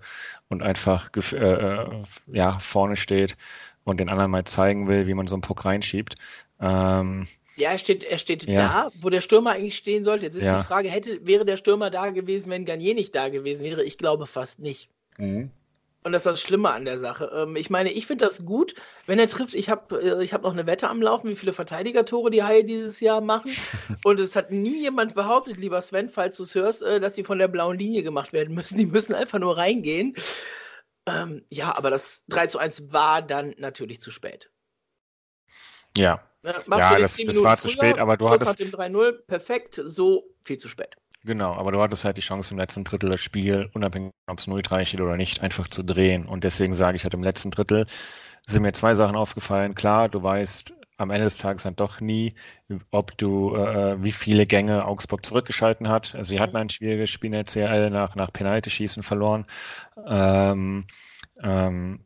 und 0.48 0.62
einfach 0.62 1.10
äh, 1.32 1.36
äh, 1.36 2.02
ja, 2.28 2.58
vorne 2.60 2.94
steht 2.94 3.36
und 3.82 3.98
den 3.98 4.08
anderen 4.08 4.30
mal 4.30 4.44
zeigen 4.44 4.86
will, 4.86 5.08
wie 5.08 5.14
man 5.14 5.26
so 5.26 5.34
einen 5.34 5.42
Puck 5.42 5.64
reinschiebt. 5.64 6.14
Ähm, 6.60 7.26
ja, 7.56 7.70
er 7.72 7.78
steht, 7.78 8.04
er 8.04 8.18
steht 8.18 8.44
ja. 8.44 8.56
da, 8.56 8.90
wo 9.00 9.10
der 9.10 9.20
Stürmer 9.20 9.52
eigentlich 9.52 9.76
stehen 9.76 10.04
sollte. 10.04 10.26
Jetzt 10.26 10.36
ist 10.36 10.44
ja. 10.44 10.58
die 10.58 10.64
Frage, 10.64 10.88
hätte, 10.88 11.26
wäre 11.26 11.44
der 11.44 11.56
Stürmer 11.56 11.90
da 11.90 12.10
gewesen, 12.10 12.50
wenn 12.50 12.64
Garnier 12.64 12.94
nicht 12.94 13.14
da 13.14 13.28
gewesen 13.28 13.64
wäre? 13.64 13.82
Ich 13.82 13.98
glaube 13.98 14.26
fast 14.26 14.60
nicht. 14.60 14.88
Mhm. 15.18 15.50
Und 16.04 16.12
das 16.12 16.22
ist 16.26 16.32
das 16.32 16.40
Schlimme 16.40 16.70
an 16.70 16.84
der 16.84 16.98
Sache. 16.98 17.30
Ähm, 17.34 17.54
ich 17.54 17.70
meine, 17.70 17.92
ich 17.92 18.06
finde 18.06 18.24
das 18.24 18.44
gut, 18.44 18.74
wenn 19.06 19.18
er 19.18 19.28
trifft. 19.28 19.54
Ich 19.54 19.70
habe 19.70 20.00
äh, 20.00 20.24
ich 20.24 20.34
hab 20.34 20.42
noch 20.42 20.52
eine 20.52 20.66
Wette 20.66 20.88
am 20.88 21.00
Laufen, 21.00 21.30
wie 21.30 21.36
viele 21.36 21.52
Verteidigertore 21.52 22.30
die 22.30 22.42
Haie 22.42 22.64
dieses 22.64 22.98
Jahr 23.00 23.20
machen. 23.20 23.52
Und 24.04 24.18
es 24.18 24.34
hat 24.34 24.50
nie 24.50 24.80
jemand 24.80 25.14
behauptet, 25.14 25.58
lieber 25.58 25.80
Sven, 25.80 26.08
falls 26.08 26.36
du 26.36 26.42
es 26.42 26.54
hörst, 26.54 26.82
äh, 26.82 26.98
dass 26.98 27.14
sie 27.14 27.24
von 27.24 27.38
der 27.38 27.48
blauen 27.48 27.78
Linie 27.78 28.02
gemacht 28.02 28.32
werden 28.32 28.54
müssen. 28.54 28.78
Die 28.78 28.86
müssen 28.86 29.14
einfach 29.14 29.38
nur 29.38 29.56
reingehen. 29.56 30.16
Ähm, 31.06 31.44
ja, 31.48 31.76
aber 31.76 31.90
das 31.90 32.24
3 32.28 32.48
zu 32.48 32.58
1 32.58 32.92
war 32.92 33.22
dann 33.22 33.54
natürlich 33.58 34.00
zu 34.00 34.10
spät. 34.10 34.50
Ja. 35.96 36.22
Ne, 36.42 36.54
ja, 36.70 36.98
das, 36.98 37.16
das 37.16 37.42
war 37.42 37.58
zu 37.58 37.68
spät, 37.68 37.98
aber 37.98 38.16
du 38.16 38.28
hattest. 38.28 38.50
Nach 38.50 38.56
dem 38.56 38.70
3-0, 38.70 39.12
perfekt, 39.26 39.80
so 39.84 40.24
viel 40.40 40.56
zu 40.56 40.68
spät. 40.68 40.96
Genau, 41.24 41.54
aber 41.54 41.70
du 41.70 41.80
hattest 41.80 42.04
halt 42.04 42.16
die 42.16 42.20
Chance 42.20 42.52
im 42.52 42.58
letzten 42.58 42.82
Drittel 42.82 43.08
das 43.10 43.20
Spiel, 43.20 43.70
unabhängig 43.74 44.12
ob 44.26 44.40
es 44.40 44.48
0-3 44.48 44.84
steht 44.86 45.00
oder 45.00 45.16
nicht, 45.16 45.40
einfach 45.40 45.68
zu 45.68 45.84
drehen. 45.84 46.26
Und 46.26 46.42
deswegen 46.42 46.74
sage 46.74 46.96
ich 46.96 47.04
halt 47.04 47.14
im 47.14 47.22
letzten 47.22 47.50
Drittel 47.50 47.86
sind 48.46 48.62
mir 48.62 48.72
zwei 48.72 48.94
Sachen 48.94 49.16
aufgefallen. 49.16 49.74
Klar, 49.76 50.08
du 50.08 50.22
weißt 50.22 50.74
am 50.98 51.10
Ende 51.10 51.24
des 51.24 51.38
Tages 51.38 51.62
dann 51.64 51.76
doch 51.76 52.00
nie, 52.00 52.34
ob 52.90 53.16
du, 53.18 53.54
äh, 53.56 54.02
wie 54.02 54.12
viele 54.12 54.46
Gänge 54.46 54.84
Augsburg 54.86 55.24
zurückgeschalten 55.26 55.88
hat. 55.88 56.16
Sie 56.22 56.40
hatten 56.40 56.56
ein 56.56 56.70
schwieriges 56.70 57.10
Spiel 57.10 57.28
in 57.28 57.32
der 57.34 57.44
CL 57.46 57.90
nach, 57.90 58.16
nach 58.16 58.32
Penalty-Schießen 58.32 59.02
verloren. 59.02 59.46
Ähm, 60.06 60.84
ähm, 61.42 62.04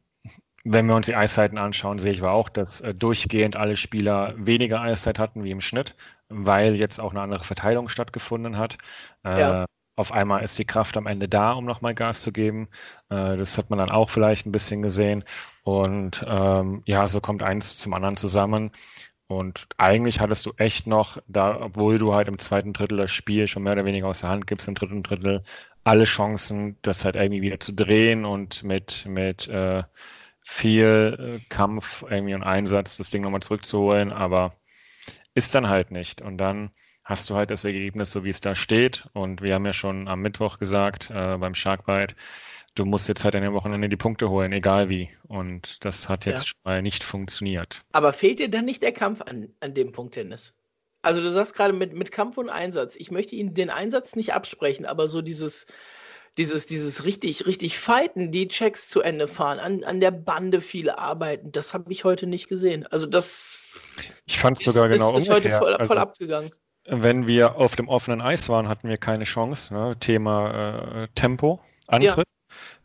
wenn 0.65 0.87
wir 0.87 0.97
uns 0.97 1.07
die 1.07 1.15
Eiszeiten 1.15 1.59
anschauen, 1.59 1.99
sehe 1.99 2.13
ich 2.13 2.23
aber 2.23 2.33
auch, 2.33 2.49
dass 2.49 2.81
äh, 2.81 2.95
durchgehend 2.95 3.57
alle 3.57 3.77
Spieler 3.77 4.35
weniger 4.37 4.81
Eiszeit 4.81 5.19
hatten 5.19 5.45
wie 5.45 5.53
im 5.53 5.61
Schnitt 5.61 5.95
weil 6.29 6.75
jetzt 6.77 7.01
auch 7.01 7.11
eine 7.11 7.21
andere 7.21 7.45
Verteilung 7.45 7.89
stattgefunden 7.89 8.59
hat. 8.59 8.79
Äh, 9.25 9.41
ja. 9.41 9.67
Auf 9.97 10.13
einmal 10.13 10.45
ist 10.45 10.59
die 10.59 10.67
Kraft 10.67 10.97
am 10.99 11.07
Ende 11.07 11.29
da, 11.29 11.53
um 11.53 11.65
nochmal 11.65 11.95
Gas 11.95 12.23
zu 12.23 12.31
geben. 12.33 12.69
Äh, 13.09 13.37
das 13.37 13.57
hat 13.57 13.71
man 13.71 13.79
dann 13.79 13.91
auch 13.91 14.11
vielleicht 14.11 14.47
ein 14.47 14.53
bisschen 14.53 14.83
gesehen. 14.83 15.25
Und 15.63 16.25
ähm, 16.29 16.83
ja, 16.87 17.07
so 17.07 17.21
kommt 17.21 17.43
eins 17.43 17.79
zum 17.79 17.95
anderen 17.95 18.17
zusammen. 18.17 18.73
Und 19.29 19.67
eigentlich 19.79 20.21
hattest 20.21 20.47
du 20.47 20.53
echt 20.57 20.87
noch, 20.87 21.19
da, 21.27 21.61
obwohl 21.61 21.99
du 21.99 22.15
halt 22.15 22.29
im 22.29 22.39
zweiten 22.39 22.73
Drittel 22.73 22.99
das 22.99 23.11
Spiel 23.11 23.49
schon 23.49 23.65
mehr 23.65 23.73
oder 23.73 23.85
weniger 23.85 24.07
aus 24.09 24.21
der 24.21 24.31
Hand 24.31 24.47
gibst, 24.47 24.69
im 24.69 24.75
dritten 24.75 25.03
Drittel 25.03 25.43
alle 25.83 26.05
Chancen, 26.05 26.79
das 26.83 27.05
halt 27.05 27.17
irgendwie 27.17 27.43
wieder 27.43 27.61
zu 27.61 27.73
drehen 27.73 28.25
und 28.25 28.63
mit, 28.65 29.05
mit 29.07 29.49
äh, 29.49 29.83
viel 30.43 31.41
äh, 31.41 31.49
Kampf 31.49 32.05
irgendwie 32.09 32.35
und 32.35 32.43
Einsatz 32.45 32.97
das 32.99 33.11
Ding 33.11 33.23
nochmal 33.23 33.43
zurückzuholen. 33.43 34.13
Aber 34.13 34.55
ist 35.37 35.55
dann 35.55 35.69
halt 35.69 35.91
nicht. 35.91 36.23
Und 36.23 36.39
dann 36.39 36.71
hast 37.05 37.31
du 37.31 37.37
halt 37.37 37.51
das 37.51 37.65
Ergebnis, 37.65 38.11
so 38.11 38.25
wie 38.25 38.31
es 38.31 38.41
da 38.41 38.55
steht. 38.55 39.07
Und 39.13 39.43
wir 39.43 39.55
haben 39.55 39.67
ja 39.67 39.73
schon 39.73 40.09
am 40.09 40.23
Mittwoch 40.23 40.59
gesagt, 40.59 41.11
äh, 41.11 41.37
beim 41.37 41.55
Sharkbite, 41.55 42.17
du 42.75 42.85
musst 42.85 43.07
jetzt 43.07 43.23
halt 43.23 43.37
an 43.37 43.43
dem 43.43 43.53
Wochenende 43.53 43.89
die 43.89 43.97
Punkte 43.97 44.31
holen, 44.31 44.53
egal 44.53 44.89
wie. 44.89 45.11
Und 45.29 45.85
das 45.85 46.09
hat 46.09 46.25
jetzt 46.25 46.49
ja. 46.49 46.53
mal 46.65 46.83
nicht 46.83 47.05
funktioniert. 47.05 47.85
Aber 47.93 48.13
fehlt 48.13 48.39
dir 48.39 48.51
dann 48.51 48.65
nicht 48.65 48.83
der 48.83 48.93
Kampf 48.93 49.21
an, 49.23 49.49
an 49.61 49.75
dem 49.75 49.93
Punkt, 49.93 50.17
Dennis? 50.17 50.57
Also 51.03 51.21
du 51.21 51.31
sagst 51.31 51.55
gerade 51.55 51.75
mit, 51.75 51.93
mit 51.93 52.11
Kampf 52.11 52.39
und 52.39 52.49
Einsatz. 52.49 52.97
Ich 52.97 53.11
möchte 53.11 53.37
Ihnen 53.37 53.55
den 53.55 53.71
Einsatz 53.71 54.17
nicht 54.17 54.33
absprechen, 54.33 54.87
aber 54.87 55.07
so 55.07 55.23
dieses, 55.23 55.67
dieses, 56.39 56.67
dieses 56.67 57.05
richtig, 57.05 57.47
richtig 57.47 57.79
Fighten, 57.79 58.31
die 58.31 58.49
Checks 58.49 58.89
zu 58.89 59.01
Ende 59.01 59.29
fahren, 59.29 59.59
an, 59.59 59.85
an 59.85 60.01
der 60.01 60.11
Bande 60.11 60.61
viele 60.61 60.99
arbeiten, 60.99 61.53
das 61.53 61.73
habe 61.73 61.93
ich 61.93 62.05
heute 62.05 62.27
nicht 62.27 62.49
gesehen. 62.49 62.87
Also 62.87 63.07
das 63.07 63.63
ich 64.27 64.39
fand 64.39 64.59
es 64.59 64.65
sogar 64.65 64.89
genau 64.89 65.15
ist, 65.17 65.23
ist 65.23 65.31
heute 65.31 65.51
voll, 65.51 65.73
voll 65.73 65.81
also, 65.81 65.95
abgegangen. 65.95 66.51
Wenn 66.89 67.27
wir 67.27 67.57
auf 67.57 67.75
dem 67.75 67.89
offenen 67.89 68.21
Eis 68.21 68.49
waren, 68.49 68.69
hatten 68.69 68.89
wir 68.89 68.97
keine 68.97 69.25
Chance. 69.25 69.75
Ne? 69.75 69.97
Thema 69.99 71.03
äh, 71.03 71.09
Tempo, 71.15 71.61
Antritt. 71.89 72.19
Ja. 72.19 72.23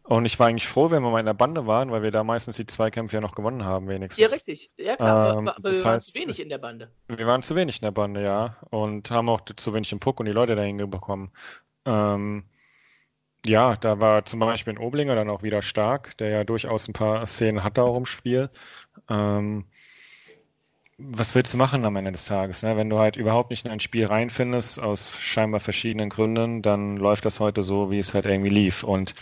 Und 0.03 0.25
ich 0.25 0.39
war 0.39 0.47
eigentlich 0.47 0.67
froh, 0.67 0.89
wenn 0.89 1.03
wir 1.03 1.11
mal 1.11 1.19
in 1.19 1.25
der 1.25 1.33
Bande 1.33 1.67
waren, 1.67 1.91
weil 1.91 2.01
wir 2.01 2.11
da 2.11 2.23
meistens 2.23 2.57
die 2.57 2.65
Zweikämpfe 2.65 3.15
ja 3.15 3.21
noch 3.21 3.35
gewonnen 3.35 3.63
haben, 3.63 3.87
wenigstens. 3.87 4.21
Ja, 4.21 4.27
richtig. 4.29 4.71
Ja, 4.77 4.95
klar. 4.95 5.37
Ähm, 5.37 5.47
aber, 5.47 5.57
aber 5.57 5.71
wir 5.71 5.83
waren 5.83 5.93
heißt, 5.93 6.13
zu 6.13 6.19
wenig 6.19 6.39
in 6.39 6.49
der 6.49 6.57
Bande. 6.57 6.91
Wir 7.07 7.27
waren 7.27 7.43
zu 7.43 7.55
wenig 7.55 7.77
in 7.77 7.85
der 7.85 7.91
Bande, 7.91 8.23
ja. 8.23 8.57
Und 8.71 9.11
haben 9.11 9.29
auch 9.29 9.41
zu 9.55 9.73
wenig 9.73 9.91
im 9.91 9.99
Puck 9.99 10.19
und 10.19 10.25
die 10.25 10.31
Leute 10.31 10.55
dahin 10.55 10.77
bekommen. 10.89 11.31
Ähm, 11.85 12.43
ja, 13.45 13.75
da 13.75 13.99
war 13.99 14.25
zum 14.25 14.39
Beispiel 14.39 14.73
ein 14.73 14.79
Oblinger 14.79 15.15
dann 15.15 15.29
auch 15.29 15.43
wieder 15.43 15.61
stark, 15.61 16.17
der 16.17 16.29
ja 16.29 16.43
durchaus 16.43 16.87
ein 16.87 16.93
paar 16.93 17.25
Szenen 17.25 17.63
hatte 17.63 17.83
auch 17.83 17.97
im 17.97 18.05
Spiel. 18.05 18.49
Ähm, 19.09 19.65
was 20.97 21.33
willst 21.35 21.53
du 21.53 21.57
machen 21.57 21.85
am 21.85 21.95
Ende 21.95 22.11
des 22.11 22.25
Tages? 22.25 22.63
Ne? 22.63 22.77
Wenn 22.77 22.89
du 22.89 22.99
halt 22.99 23.15
überhaupt 23.15 23.49
nicht 23.49 23.65
in 23.65 23.71
ein 23.71 23.79
Spiel 23.79 24.05
reinfindest, 24.05 24.79
aus 24.79 25.11
scheinbar 25.19 25.59
verschiedenen 25.59 26.09
Gründen, 26.09 26.61
dann 26.61 26.97
läuft 26.97 27.25
das 27.25 27.39
heute 27.39 27.63
so, 27.63 27.89
wie 27.91 27.97
es 27.99 28.13
halt 28.13 28.25
irgendwie 28.25 28.49
lief. 28.49 28.83
Und 28.83 29.15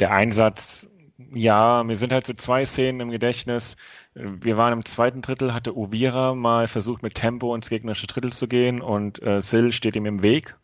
der 0.00 0.12
Einsatz, 0.12 0.88
ja, 1.34 1.82
mir 1.82 1.96
sind 1.96 2.12
halt 2.12 2.26
so 2.26 2.34
zwei 2.34 2.64
Szenen 2.64 3.00
im 3.00 3.10
Gedächtnis. 3.10 3.76
Wir 4.14 4.56
waren 4.56 4.72
im 4.72 4.84
zweiten 4.84 5.22
Drittel, 5.22 5.54
hatte 5.54 5.76
Uvira 5.76 6.34
mal 6.34 6.68
versucht, 6.68 7.02
mit 7.02 7.14
Tempo 7.14 7.54
ins 7.54 7.68
gegnerische 7.68 8.06
Drittel 8.06 8.32
zu 8.32 8.46
gehen 8.46 8.80
und 8.80 9.20
äh, 9.22 9.40
Sil 9.42 9.72
steht 9.72 9.96
ihm 9.96 10.06
im 10.06 10.22
Weg. 10.22 10.56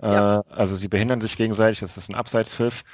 Ja. 0.00 0.40
Äh, 0.40 0.42
also 0.50 0.76
sie 0.76 0.88
behindern 0.88 1.20
sich 1.20 1.36
gegenseitig, 1.36 1.80
das 1.80 1.96
ist 1.96 2.08
ein 2.08 2.14
Abseitspfiff. 2.14 2.84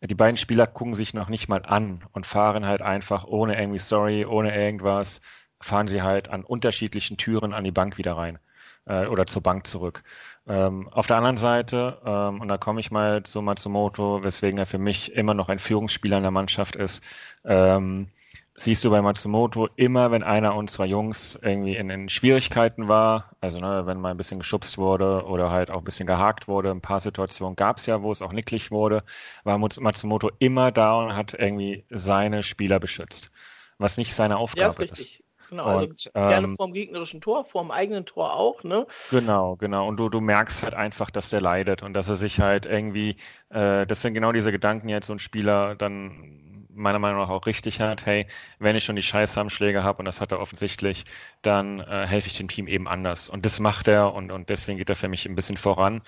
Die 0.00 0.14
beiden 0.14 0.36
Spieler 0.36 0.66
gucken 0.66 0.94
sich 0.94 1.14
noch 1.14 1.28
nicht 1.28 1.48
mal 1.48 1.64
an 1.64 2.04
und 2.12 2.26
fahren 2.26 2.66
halt 2.66 2.82
einfach 2.82 3.24
ohne 3.24 3.58
irgendwie 3.58 3.78
Story, 3.78 4.26
ohne 4.26 4.54
irgendwas 4.54 5.20
fahren 5.60 5.86
sie 5.88 6.02
halt 6.02 6.28
an 6.28 6.44
unterschiedlichen 6.44 7.16
Türen 7.16 7.52
an 7.52 7.64
die 7.64 7.70
Bank 7.70 7.98
wieder 7.98 8.16
rein 8.16 8.38
äh, 8.86 9.06
oder 9.06 9.26
zur 9.26 9.42
Bank 9.42 9.66
zurück. 9.66 10.02
Ähm, 10.46 10.88
auf 10.88 11.06
der 11.06 11.16
anderen 11.16 11.36
Seite, 11.36 11.98
ähm, 12.04 12.40
und 12.40 12.48
da 12.48 12.58
komme 12.58 12.80
ich 12.80 12.90
mal 12.90 13.22
zu 13.22 13.42
Matsumoto, 13.42 14.22
weswegen 14.24 14.58
er 14.58 14.66
für 14.66 14.78
mich 14.78 15.12
immer 15.12 15.34
noch 15.34 15.48
ein 15.48 15.58
Führungsspieler 15.60 16.16
in 16.16 16.24
der 16.24 16.32
Mannschaft 16.32 16.76
ist, 16.76 17.04
ähm, 17.44 18.08
siehst 18.54 18.84
du 18.84 18.90
bei 18.90 19.00
Matsumoto 19.00 19.68
immer, 19.76 20.10
wenn 20.10 20.22
einer 20.22 20.54
unserer 20.54 20.84
Jungs 20.84 21.38
irgendwie 21.42 21.76
in, 21.76 21.88
in 21.90 22.08
Schwierigkeiten 22.08 22.88
war, 22.88 23.30
also 23.40 23.60
ne, 23.60 23.86
wenn 23.86 24.00
mal 24.00 24.10
ein 24.10 24.16
bisschen 24.16 24.40
geschubst 24.40 24.76
wurde 24.76 25.24
oder 25.24 25.50
halt 25.50 25.70
auch 25.70 25.78
ein 25.78 25.84
bisschen 25.84 26.06
gehakt 26.06 26.48
wurde, 26.48 26.70
ein 26.70 26.82
paar 26.82 27.00
Situationen 27.00 27.56
gab 27.56 27.78
es 27.78 27.86
ja, 27.86 28.02
wo 28.02 28.12
es 28.12 28.20
auch 28.20 28.32
nicklig 28.32 28.70
wurde, 28.70 29.04
war 29.44 29.58
Matsumoto 29.58 30.30
immer 30.38 30.70
da 30.70 30.94
und 30.94 31.16
hat 31.16 31.34
irgendwie 31.34 31.84
seine 31.90 32.42
Spieler 32.42 32.78
beschützt, 32.78 33.30
was 33.78 33.96
nicht 33.96 34.14
seine 34.14 34.36
Aufgabe 34.36 34.60
ja, 34.60 34.68
ist. 34.68 34.78
Richtig. 34.78 35.24
Genau, 35.48 35.64
also 35.64 35.84
und, 35.84 36.10
gerne 36.14 36.46
ähm, 36.46 36.56
vorm 36.56 36.72
gegnerischen 36.72 37.20
Tor, 37.20 37.44
vorm 37.44 37.70
eigenen 37.70 38.06
Tor 38.06 38.34
auch, 38.34 38.64
ne? 38.64 38.86
Genau, 39.10 39.56
genau. 39.56 39.86
Und 39.86 39.98
du, 39.98 40.08
du 40.08 40.22
merkst 40.22 40.62
halt 40.62 40.72
einfach, 40.72 41.10
dass 41.10 41.28
der 41.28 41.42
leidet 41.42 41.82
und 41.82 41.92
dass 41.92 42.08
er 42.08 42.16
sich 42.16 42.40
halt 42.40 42.64
irgendwie, 42.64 43.16
äh, 43.50 43.86
das 43.86 44.00
sind 44.00 44.14
genau 44.14 44.32
diese 44.32 44.50
Gedanken, 44.50 44.88
die 44.88 44.94
jetzt 44.94 45.08
so 45.08 45.12
ein 45.12 45.18
Spieler 45.18 45.74
dann 45.74 46.51
meiner 46.74 46.98
Meinung 46.98 47.20
nach 47.20 47.28
auch 47.28 47.46
richtig 47.46 47.80
hat, 47.80 48.06
hey, 48.06 48.26
wenn 48.58 48.76
ich 48.76 48.84
schon 48.84 48.96
die 48.96 49.02
Scheiße 49.02 49.40
am 49.40 49.50
Schläger 49.50 49.82
habe, 49.82 49.98
und 49.98 50.04
das 50.04 50.20
hat 50.20 50.32
er 50.32 50.40
offensichtlich, 50.40 51.04
dann 51.42 51.80
äh, 51.80 52.06
helfe 52.06 52.28
ich 52.28 52.36
dem 52.36 52.48
Team 52.48 52.66
eben 52.66 52.88
anders. 52.88 53.28
Und 53.28 53.44
das 53.44 53.60
macht 53.60 53.88
er 53.88 54.14
und, 54.14 54.30
und 54.32 54.48
deswegen 54.48 54.78
geht 54.78 54.88
er 54.88 54.96
für 54.96 55.08
mich 55.08 55.26
ein 55.26 55.34
bisschen 55.34 55.56
voran. 55.56 56.02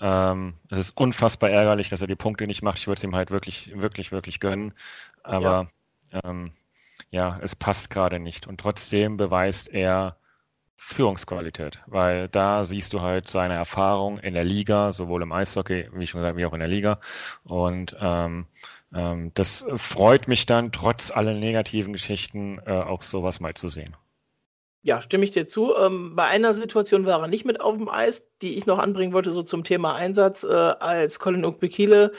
Ähm, 0.00 0.54
es 0.70 0.78
ist 0.78 0.96
unfassbar 0.96 1.50
ärgerlich, 1.50 1.88
dass 1.88 2.00
er 2.00 2.08
die 2.08 2.16
Punkte 2.16 2.46
nicht 2.46 2.62
macht. 2.62 2.78
Ich 2.78 2.86
würde 2.86 2.98
es 2.98 3.04
ihm 3.04 3.14
halt 3.14 3.30
wirklich, 3.30 3.72
wirklich, 3.74 4.12
wirklich 4.12 4.40
gönnen. 4.40 4.72
Aber 5.22 5.68
ja, 6.12 6.20
ähm, 6.24 6.52
ja 7.10 7.38
es 7.42 7.56
passt 7.56 7.90
gerade 7.90 8.18
nicht. 8.18 8.46
Und 8.46 8.60
trotzdem 8.60 9.16
beweist 9.16 9.68
er 9.68 10.16
Führungsqualität, 10.82 11.78
weil 11.86 12.28
da 12.28 12.64
siehst 12.64 12.94
du 12.94 13.00
halt 13.02 13.28
seine 13.28 13.54
Erfahrung 13.54 14.18
in 14.18 14.34
der 14.34 14.44
Liga, 14.44 14.92
sowohl 14.92 15.22
im 15.22 15.30
Eishockey, 15.30 15.88
wie 15.92 16.06
schon 16.06 16.20
gesagt, 16.20 16.36
wie 16.36 16.46
auch 16.46 16.54
in 16.54 16.60
der 16.60 16.68
Liga. 16.68 17.00
Und 17.44 17.96
ähm, 18.00 18.46
ähm, 18.94 19.30
das 19.34 19.66
freut 19.76 20.26
mich 20.26 20.46
dann, 20.46 20.72
trotz 20.72 21.10
aller 21.10 21.34
negativen 21.34 21.92
Geschichten, 21.92 22.60
äh, 22.66 22.72
auch 22.72 23.02
sowas 23.02 23.40
mal 23.40 23.54
zu 23.54 23.68
sehen. 23.68 23.94
Ja, 24.82 25.02
stimme 25.02 25.24
ich 25.24 25.30
dir 25.30 25.46
zu. 25.46 25.76
Ähm, 25.76 26.16
bei 26.16 26.24
einer 26.24 26.54
Situation 26.54 27.04
war 27.04 27.20
er 27.20 27.28
nicht 27.28 27.44
mit 27.44 27.60
auf 27.60 27.76
dem 27.76 27.90
Eis, 27.90 28.26
die 28.40 28.56
ich 28.56 28.64
noch 28.64 28.78
anbringen 28.78 29.12
wollte, 29.12 29.32
so 29.32 29.42
zum 29.42 29.62
Thema 29.62 29.94
Einsatz, 29.94 30.42
äh, 30.42 30.48
als 30.48 31.18
Colin 31.18 31.44
Ukbekile 31.44 32.12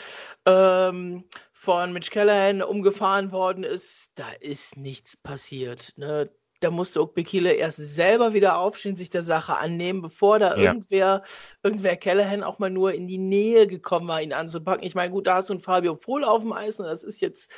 ähm, 0.45 1.23
von 1.51 1.91
Mitch 1.91 2.11
Callahan 2.11 2.61
umgefahren 2.61 3.31
worden 3.31 3.63
ist. 3.63 4.11
Da 4.15 4.29
ist 4.39 4.77
nichts 4.77 5.17
passiert. 5.17 5.93
Ne? 5.97 6.29
Da 6.61 6.69
musste 6.69 7.01
Okbekile 7.01 7.51
erst 7.53 7.77
selber 7.77 8.33
wieder 8.33 8.57
aufstehen, 8.57 8.95
sich 8.95 9.09
der 9.09 9.23
Sache 9.23 9.57
annehmen, 9.57 10.01
bevor 10.01 10.39
da 10.39 10.55
ja. 10.55 10.71
irgendwer, 10.71 11.23
irgendwer 11.63 11.97
Callahan 11.97 12.43
auch 12.43 12.59
mal 12.59 12.69
nur 12.69 12.93
in 12.93 13.07
die 13.07 13.17
Nähe 13.17 13.67
gekommen 13.67 14.07
war, 14.07 14.21
ihn 14.21 14.31
anzupacken. 14.31 14.85
Ich 14.85 14.95
meine, 14.95 15.11
gut, 15.11 15.27
da 15.27 15.35
hast 15.35 15.49
du 15.49 15.53
einen 15.53 15.61
Fabio 15.61 15.95
Pohl 15.95 16.23
auf 16.23 16.43
dem 16.43 16.53
Eis 16.53 16.79
und 16.79 16.85
das 16.85 17.03
ist 17.03 17.19
jetzt 17.19 17.51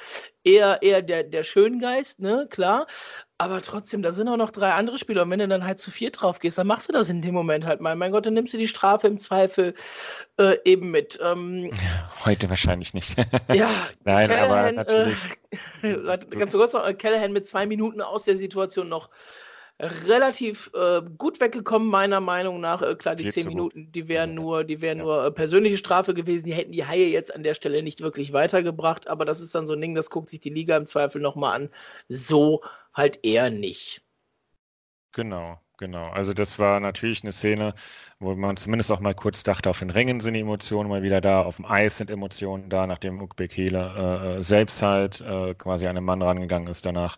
eher, 0.44 0.82
eher 0.82 1.02
der, 1.02 1.24
der 1.24 1.44
Schöngeist, 1.44 2.20
ne, 2.20 2.48
klar. 2.50 2.88
Aber 3.40 3.62
trotzdem, 3.62 4.04
da 4.04 4.12
sind 4.12 4.28
auch 4.28 4.38
noch 4.38 4.52
drei 4.52 4.72
andere 4.74 4.98
Spieler. 4.98 5.24
Und 5.24 5.32
wenn 5.32 5.40
du 5.40 5.48
dann 5.48 5.66
halt 5.66 5.80
zu 5.80 5.90
vier 5.92 6.12
drauf 6.12 6.40
gehst, 6.40 6.58
dann 6.58 6.68
machst 6.68 6.90
du 6.90 6.94
das 6.94 7.10
in 7.10 7.22
dem 7.22 7.34
Moment 7.34 7.66
halt 7.66 7.82
mal. 7.82 7.96
Mein 7.96 8.12
Gott, 8.12 8.26
dann 8.26 8.36
nimmst 8.36 8.54
du 8.54 8.58
die 8.58 8.68
Strafe 8.68 9.08
im 9.08 9.20
Zweifel 9.20 9.74
äh, 10.38 10.58
eben 10.66 10.92
mit. 10.92 11.20
Ähm, 11.22 11.72
Heute 12.26 12.50
wahrscheinlich 12.50 12.94
nicht. 12.94 13.16
ja, 13.54 13.70
nein, 14.04 14.30
Callahan, 14.30 14.52
aber 14.52 14.72
natürlich. 14.72 15.20
Äh, 15.82 15.98
ganz 16.30 16.54
kurz 16.54 16.74
noch, 16.74 16.86
äh, 16.86 16.94
Callahan 16.94 17.34
mit 17.34 17.48
zwei 17.48 17.66
Minuten 17.66 18.02
aus 18.02 18.24
der 18.24 18.38
Situation 18.38 18.88
noch 18.88 19.10
relativ 19.80 20.72
äh, 20.74 21.02
gut 21.18 21.40
weggekommen, 21.40 21.88
meiner 21.88 22.20
Meinung 22.20 22.62
nach. 22.62 22.82
Äh, 22.82 22.96
klar, 22.96 23.16
die 23.16 23.28
zehn 23.30 23.48
Minuten, 23.48 23.92
die 23.92 24.08
wären 24.08 24.34
nur, 24.34 24.64
die 24.64 24.82
wären 24.82 25.00
ja. 25.00 25.04
nur 25.04 25.26
äh, 25.26 25.32
persönliche 25.32 25.78
Strafe 25.78 26.14
gewesen. 26.14 26.46
Die 26.46 26.54
hätten 26.54 26.72
die 26.72 26.86
Haie 26.86 27.08
jetzt 27.08 27.34
an 27.34 27.44
der 27.44 27.54
Stelle 27.54 27.84
nicht 27.84 28.02
wirklich 28.02 28.34
weitergebracht. 28.34 29.08
Aber 29.08 29.26
das 29.26 29.42
ist 29.42 29.56
dann 29.56 29.68
so 29.68 29.74
ein 29.74 29.82
Ding, 29.82 29.96
das 29.96 30.10
guckt 30.10 30.30
sich 30.30 30.40
die 30.40 30.50
Liga 30.50 30.78
im 30.78 30.86
Zweifel 30.86 31.22
nochmal 31.22 31.56
an. 31.56 31.70
So 32.08 32.62
halt 32.94 33.20
eher 33.24 33.50
nicht. 33.50 34.02
Genau, 35.12 35.60
genau. 35.78 36.10
Also 36.10 36.34
das 36.34 36.58
war 36.58 36.80
natürlich 36.80 37.22
eine 37.24 37.32
Szene, 37.32 37.76
wo 38.20 38.36
man 38.36 38.58
zumindest 38.58 38.92
auch 38.92 39.00
mal 39.00 39.14
kurz 39.14 39.44
dachte, 39.44 39.70
auf 39.70 39.80
den 39.80 39.92
Rängen 39.92 40.20
sind 40.22 40.34
die 40.34 40.40
Emotionen 40.40 40.90
mal 40.90 41.04
wieder 41.04 41.22
da, 41.22 41.44
auf 41.44 41.58
dem 41.58 41.66
Eis 41.66 41.98
sind 42.00 42.10
Emotionen 42.10 42.70
da, 42.70 42.88
nachdem 42.88 43.22
Ukbekele 43.22 43.94
äh, 43.96 44.38
äh, 44.38 44.42
selbst 44.42 44.82
halt 44.82 45.22
äh, 45.22 45.54
quasi 45.54 45.86
an 45.86 45.96
den 45.96 46.04
Mann 46.04 46.22
rangegangen 46.22 46.68
ist 46.68 46.86
danach. 46.86 47.18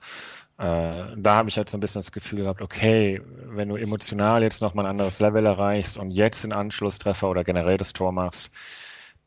Äh, 0.58 1.16
da 1.18 1.36
habe 1.36 1.50
ich 1.50 1.58
halt 1.58 1.70
so 1.70 1.78
ein 1.78 1.82
bisschen 1.82 2.00
das 2.00 2.12
Gefühl 2.12 2.44
gehabt, 2.44 2.62
okay, 2.62 3.22
wenn 3.48 3.70
du 3.70 3.76
emotional 3.76 4.42
jetzt 4.42 4.62
nochmal 4.62 4.86
ein 4.86 4.92
anderes 4.92 5.20
Level 5.20 5.46
erreichst 5.46 5.98
und 5.98 6.12
jetzt 6.12 6.46
einen 6.46 6.54
Anschlusstreffer 6.54 7.30
oder 7.30 7.44
generell 7.44 7.78
das 7.78 7.92
Tor 7.92 8.12
machst, 8.14 8.52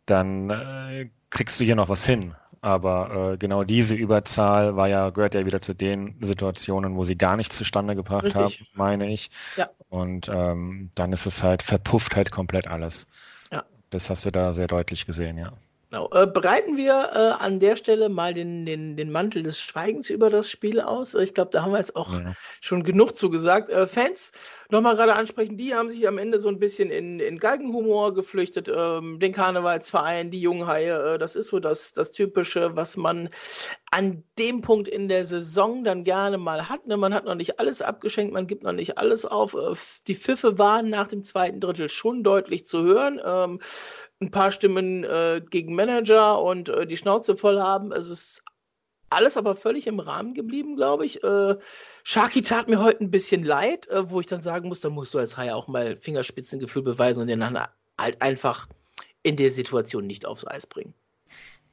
dann 0.06 0.50
äh, 0.50 1.10
kriegst 1.30 1.60
du 1.60 1.64
hier 1.64 1.76
noch 1.76 1.90
was 1.90 2.06
hin. 2.06 2.34
Aber 2.60 3.32
äh, 3.34 3.36
genau 3.36 3.62
diese 3.62 3.94
Überzahl 3.94 4.74
war 4.76 4.88
ja, 4.88 5.10
gehört 5.10 5.34
ja 5.34 5.46
wieder 5.46 5.60
zu 5.60 5.74
den 5.74 6.16
Situationen, 6.20 6.96
wo 6.96 7.04
sie 7.04 7.16
gar 7.16 7.36
nichts 7.36 7.56
zustande 7.56 7.94
gebracht 7.94 8.24
Richtig. 8.24 8.60
haben, 8.60 8.68
meine 8.74 9.12
ich. 9.12 9.30
Ja. 9.56 9.68
Und 9.90 10.28
ähm, 10.32 10.90
dann 10.94 11.12
ist 11.12 11.26
es 11.26 11.42
halt, 11.42 11.62
verpufft 11.62 12.16
halt 12.16 12.30
komplett 12.30 12.66
alles. 12.66 13.06
Ja. 13.52 13.64
Das 13.90 14.10
hast 14.10 14.24
du 14.24 14.32
da 14.32 14.52
sehr 14.52 14.66
deutlich 14.66 15.06
gesehen, 15.06 15.38
ja. 15.38 15.52
Genau. 15.90 16.10
Äh, 16.12 16.26
bereiten 16.26 16.76
wir 16.76 17.10
äh, 17.14 17.42
an 17.42 17.60
der 17.60 17.76
Stelle 17.76 18.10
mal 18.10 18.34
den, 18.34 18.66
den, 18.66 18.96
den 18.96 19.10
Mantel 19.10 19.42
des 19.42 19.58
Schweigens 19.58 20.10
über 20.10 20.28
das 20.28 20.50
Spiel 20.50 20.80
aus. 20.80 21.14
Ich 21.14 21.32
glaube, 21.32 21.50
da 21.50 21.62
haben 21.62 21.72
wir 21.72 21.78
jetzt 21.78 21.96
auch 21.96 22.12
ja. 22.12 22.34
schon 22.60 22.84
genug 22.84 23.16
zugesagt. 23.16 23.70
Äh, 23.70 23.86
Fans 23.86 24.32
nochmal 24.70 24.96
gerade 24.96 25.14
ansprechen, 25.14 25.56
die 25.56 25.74
haben 25.74 25.88
sich 25.88 26.06
am 26.06 26.18
Ende 26.18 26.40
so 26.40 26.48
ein 26.48 26.58
bisschen 26.58 26.90
in, 26.90 27.20
in 27.20 27.38
Galgenhumor 27.38 28.12
geflüchtet. 28.12 28.70
Ähm, 28.74 29.18
den 29.18 29.32
Karnevalsverein, 29.32 30.30
die 30.30 30.42
Junghaie, 30.42 31.14
äh, 31.14 31.18
das 31.18 31.36
ist 31.36 31.46
so 31.46 31.58
das, 31.58 31.94
das 31.94 32.12
Typische, 32.12 32.76
was 32.76 32.98
man 32.98 33.30
an 33.90 34.22
dem 34.38 34.60
Punkt 34.60 34.88
in 34.88 35.08
der 35.08 35.24
Saison 35.24 35.84
dann 35.84 36.04
gerne 36.04 36.36
mal 36.36 36.68
hat. 36.68 36.86
Ne? 36.86 36.98
Man 36.98 37.14
hat 37.14 37.24
noch 37.24 37.34
nicht 37.34 37.58
alles 37.58 37.80
abgeschenkt, 37.80 38.34
man 38.34 38.46
gibt 38.46 38.62
noch 38.62 38.72
nicht 38.72 38.98
alles 38.98 39.24
auf. 39.24 39.54
Äh, 39.54 39.74
die 40.06 40.16
Pfiffe 40.16 40.58
waren 40.58 40.90
nach 40.90 41.08
dem 41.08 41.22
zweiten 41.22 41.60
Drittel 41.60 41.88
schon 41.88 42.22
deutlich 42.22 42.66
zu 42.66 42.82
hören. 42.82 43.18
Ähm, 43.24 43.60
ein 44.20 44.30
paar 44.30 44.52
Stimmen 44.52 45.04
äh, 45.04 45.40
gegen 45.48 45.74
Manager 45.74 46.42
und 46.42 46.68
äh, 46.68 46.86
die 46.86 46.96
Schnauze 46.96 47.36
voll 47.36 47.60
haben. 47.60 47.92
Es 47.92 48.08
ist 48.08 48.42
alles 49.10 49.36
aber 49.36 49.56
völlig 49.56 49.86
im 49.86 50.00
Rahmen 50.00 50.34
geblieben, 50.34 50.76
glaube 50.76 51.06
ich. 51.06 51.22
Äh, 51.22 51.56
Sharky 52.02 52.42
tat 52.42 52.68
mir 52.68 52.82
heute 52.82 53.04
ein 53.04 53.10
bisschen 53.10 53.44
leid, 53.44 53.88
äh, 53.88 54.10
wo 54.10 54.20
ich 54.20 54.26
dann 54.26 54.42
sagen 54.42 54.68
muss, 54.68 54.80
da 54.80 54.90
musst 54.90 55.14
du 55.14 55.18
als 55.18 55.36
Hai 55.36 55.52
auch 55.52 55.68
mal 55.68 55.96
Fingerspitzengefühl 55.96 56.82
beweisen 56.82 57.20
und 57.20 57.28
den 57.28 57.40
dann 57.40 57.58
halt 57.98 58.20
einfach 58.20 58.68
in 59.22 59.36
der 59.36 59.50
Situation 59.50 60.06
nicht 60.06 60.26
aufs 60.26 60.46
Eis 60.46 60.66
bringen. 60.66 60.94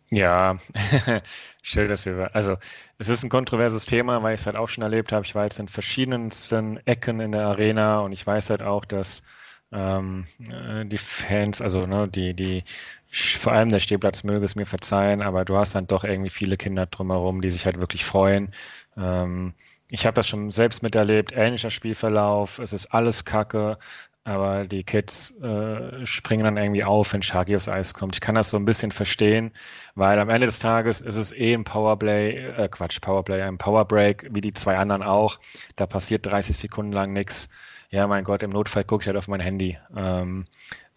Ja, 0.09 0.57
schön, 1.63 1.89
dass 1.89 2.05
wir, 2.05 2.33
also 2.35 2.57
es 2.99 3.09
ist 3.09 3.23
ein 3.23 3.29
kontroverses 3.29 3.85
Thema, 3.85 4.21
weil 4.21 4.35
ich 4.35 4.41
es 4.41 4.45
halt 4.45 4.55
auch 4.55 4.69
schon 4.69 4.83
erlebt 4.83 5.11
habe. 5.11 5.25
Ich 5.25 5.33
war 5.33 5.45
jetzt 5.45 5.59
in 5.59 5.67
verschiedensten 5.67 6.77
Ecken 6.85 7.19
in 7.19 7.31
der 7.31 7.47
Arena 7.47 8.01
und 8.01 8.11
ich 8.11 8.25
weiß 8.25 8.51
halt 8.51 8.61
auch, 8.61 8.85
dass 8.85 9.23
ähm, 9.71 10.25
äh, 10.51 10.85
die 10.85 10.97
Fans, 10.97 11.61
also 11.61 11.85
ne, 11.85 12.07
die, 12.07 12.33
die, 12.33 12.63
vor 13.11 13.53
allem 13.53 13.69
der 13.69 13.79
Stehplatz 13.79 14.23
möge 14.23 14.45
es 14.45 14.55
mir 14.55 14.65
verzeihen, 14.65 15.21
aber 15.21 15.45
du 15.45 15.57
hast 15.57 15.75
dann 15.75 15.87
doch 15.87 16.03
irgendwie 16.03 16.29
viele 16.29 16.57
Kinder 16.57 16.85
drumherum, 16.85 17.41
die 17.41 17.49
sich 17.49 17.65
halt 17.65 17.79
wirklich 17.79 18.05
freuen. 18.05 18.53
Ähm, 18.97 19.53
ich 19.89 20.05
habe 20.05 20.15
das 20.15 20.27
schon 20.27 20.51
selbst 20.51 20.83
miterlebt, 20.83 21.31
ähnlicher 21.33 21.69
Spielverlauf, 21.69 22.59
es 22.59 22.73
ist 22.73 22.87
alles 22.87 23.25
Kacke, 23.25 23.77
aber 24.23 24.65
die 24.65 24.83
Kids 24.83 25.31
äh, 25.41 26.03
springen 26.05 26.45
dann 26.45 26.57
irgendwie 26.57 26.83
auf, 26.83 27.13
wenn 27.13 27.21
Sharky 27.21 27.55
aufs 27.55 27.67
Eis 27.69 27.93
kommt. 27.93 28.15
Ich 28.15 28.21
kann 28.21 28.33
das 28.33 28.49
so 28.49 28.57
ein 28.57 28.65
bisschen 28.65 28.91
verstehen, 28.91 29.51
weil 29.93 30.17
am 30.19 30.29
Ende 30.29 30.47
des 30.47 30.57
Tages 30.59 30.99
ist 30.99 31.15
es 31.15 31.31
eh 31.31 31.53
ein 31.53 31.63
Powerplay, 31.63 32.31
äh, 32.57 32.67
Quatsch, 32.69 32.99
Powerplay, 33.01 33.43
ein 33.43 33.59
Powerbreak, 33.59 34.27
wie 34.31 34.41
die 34.41 34.53
zwei 34.53 34.77
anderen 34.77 35.03
auch. 35.03 35.39
Da 35.75 35.85
passiert 35.85 36.25
30 36.25 36.57
Sekunden 36.57 36.91
lang 36.91 37.13
nichts 37.13 37.49
ja, 37.89 38.07
mein 38.07 38.23
Gott, 38.23 38.43
im 38.43 38.49
Notfall 38.49 38.83
gucke 38.83 39.03
ich 39.03 39.07
halt 39.07 39.17
auf 39.17 39.27
mein 39.27 39.39
Handy. 39.39 39.77
Ähm, 39.95 40.45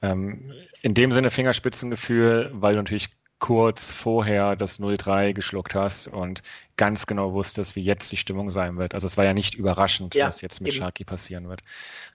ähm, 0.03 0.53
in 0.83 0.95
dem 0.95 1.11
Sinne 1.13 1.31
Fingerspitzengefühl, 1.31 2.51
weil 2.53 2.75
du 2.75 2.81
natürlich 2.81 3.11
kurz 3.39 3.93
vorher 3.93 4.57
das 4.57 4.81
0-3 4.81 5.33
geschluckt 5.33 5.75
hast 5.75 6.09
und 6.09 6.43
ganz 6.77 7.07
genau 7.07 7.33
wusstest, 7.33 7.77
wie 7.77 7.83
jetzt 7.83 8.11
die 8.11 8.17
Stimmung 8.17 8.51
sein 8.51 8.77
wird. 8.77 8.95
Also 8.95 9.07
es 9.07 9.17
war 9.17 9.25
ja 9.25 9.35
nicht 9.35 9.55
überraschend, 9.55 10.15
ja, 10.15 10.27
was 10.27 10.41
jetzt 10.41 10.61
mit 10.61 10.73
eben. 10.73 10.79
Sharky 10.79 11.05
passieren 11.05 11.49
wird. 11.49 11.63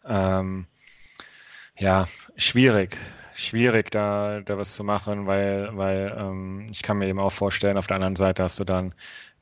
Ähm, 0.06 0.68
ja, 1.78 2.08
schwierig. 2.36 2.98
Schwierig, 3.34 3.90
da, 3.90 4.42
da 4.42 4.58
was 4.58 4.76
zu 4.76 4.84
machen, 4.84 5.26
weil, 5.26 5.76
weil 5.76 6.16
ähm, 6.18 6.68
ich 6.72 6.84
kann 6.84 6.98
mir 6.98 7.08
eben 7.08 7.20
auch 7.20 7.32
vorstellen, 7.32 7.78
auf 7.78 7.88
der 7.88 7.96
anderen 7.96 8.16
Seite 8.16 8.44
hast 8.44 8.60
du 8.60 8.64
dann 8.64 8.94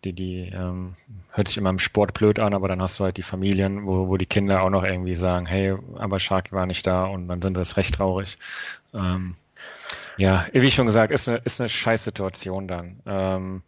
die, 0.04 0.14
die 0.14 0.52
ähm, 0.54 0.96
hört 1.32 1.48
sich 1.48 1.58
immer 1.58 1.70
im 1.70 1.80
Sport 1.80 2.14
blöd 2.14 2.40
an, 2.40 2.54
aber 2.54 2.68
dann 2.68 2.82
hast 2.82 3.00
du 3.00 3.04
halt 3.04 3.18
die 3.18 3.24
Familien, 3.24 3.86
wo, 3.86 4.08
wo 4.08 4.18
die 4.18 4.26
Kinder 4.26 4.64
auch 4.64 4.70
noch 4.70 4.84
irgendwie 4.84 5.16
sagen, 5.16 5.46
hey, 5.46 5.76
aber 5.96 6.20
Sharky 6.20 6.52
war 6.54 6.66
nicht 6.66 6.86
da 6.88 7.06
und 7.06 7.28
dann 7.28 7.42
sind 7.42 7.56
das 7.56 7.78
recht 7.78 7.96
traurig. 7.96 8.38
Ähm, 8.94 9.36
ja, 10.18 10.48
wie 10.54 10.72
schon 10.72 10.86
gesagt, 10.86 11.12
ist 11.12 11.30
eine, 11.30 11.38
ist 11.40 11.62
eine 11.62 11.70
scheiß 11.70 12.04
Situation 12.04 12.68
dann. 12.68 13.00
Ähm, 13.06 13.64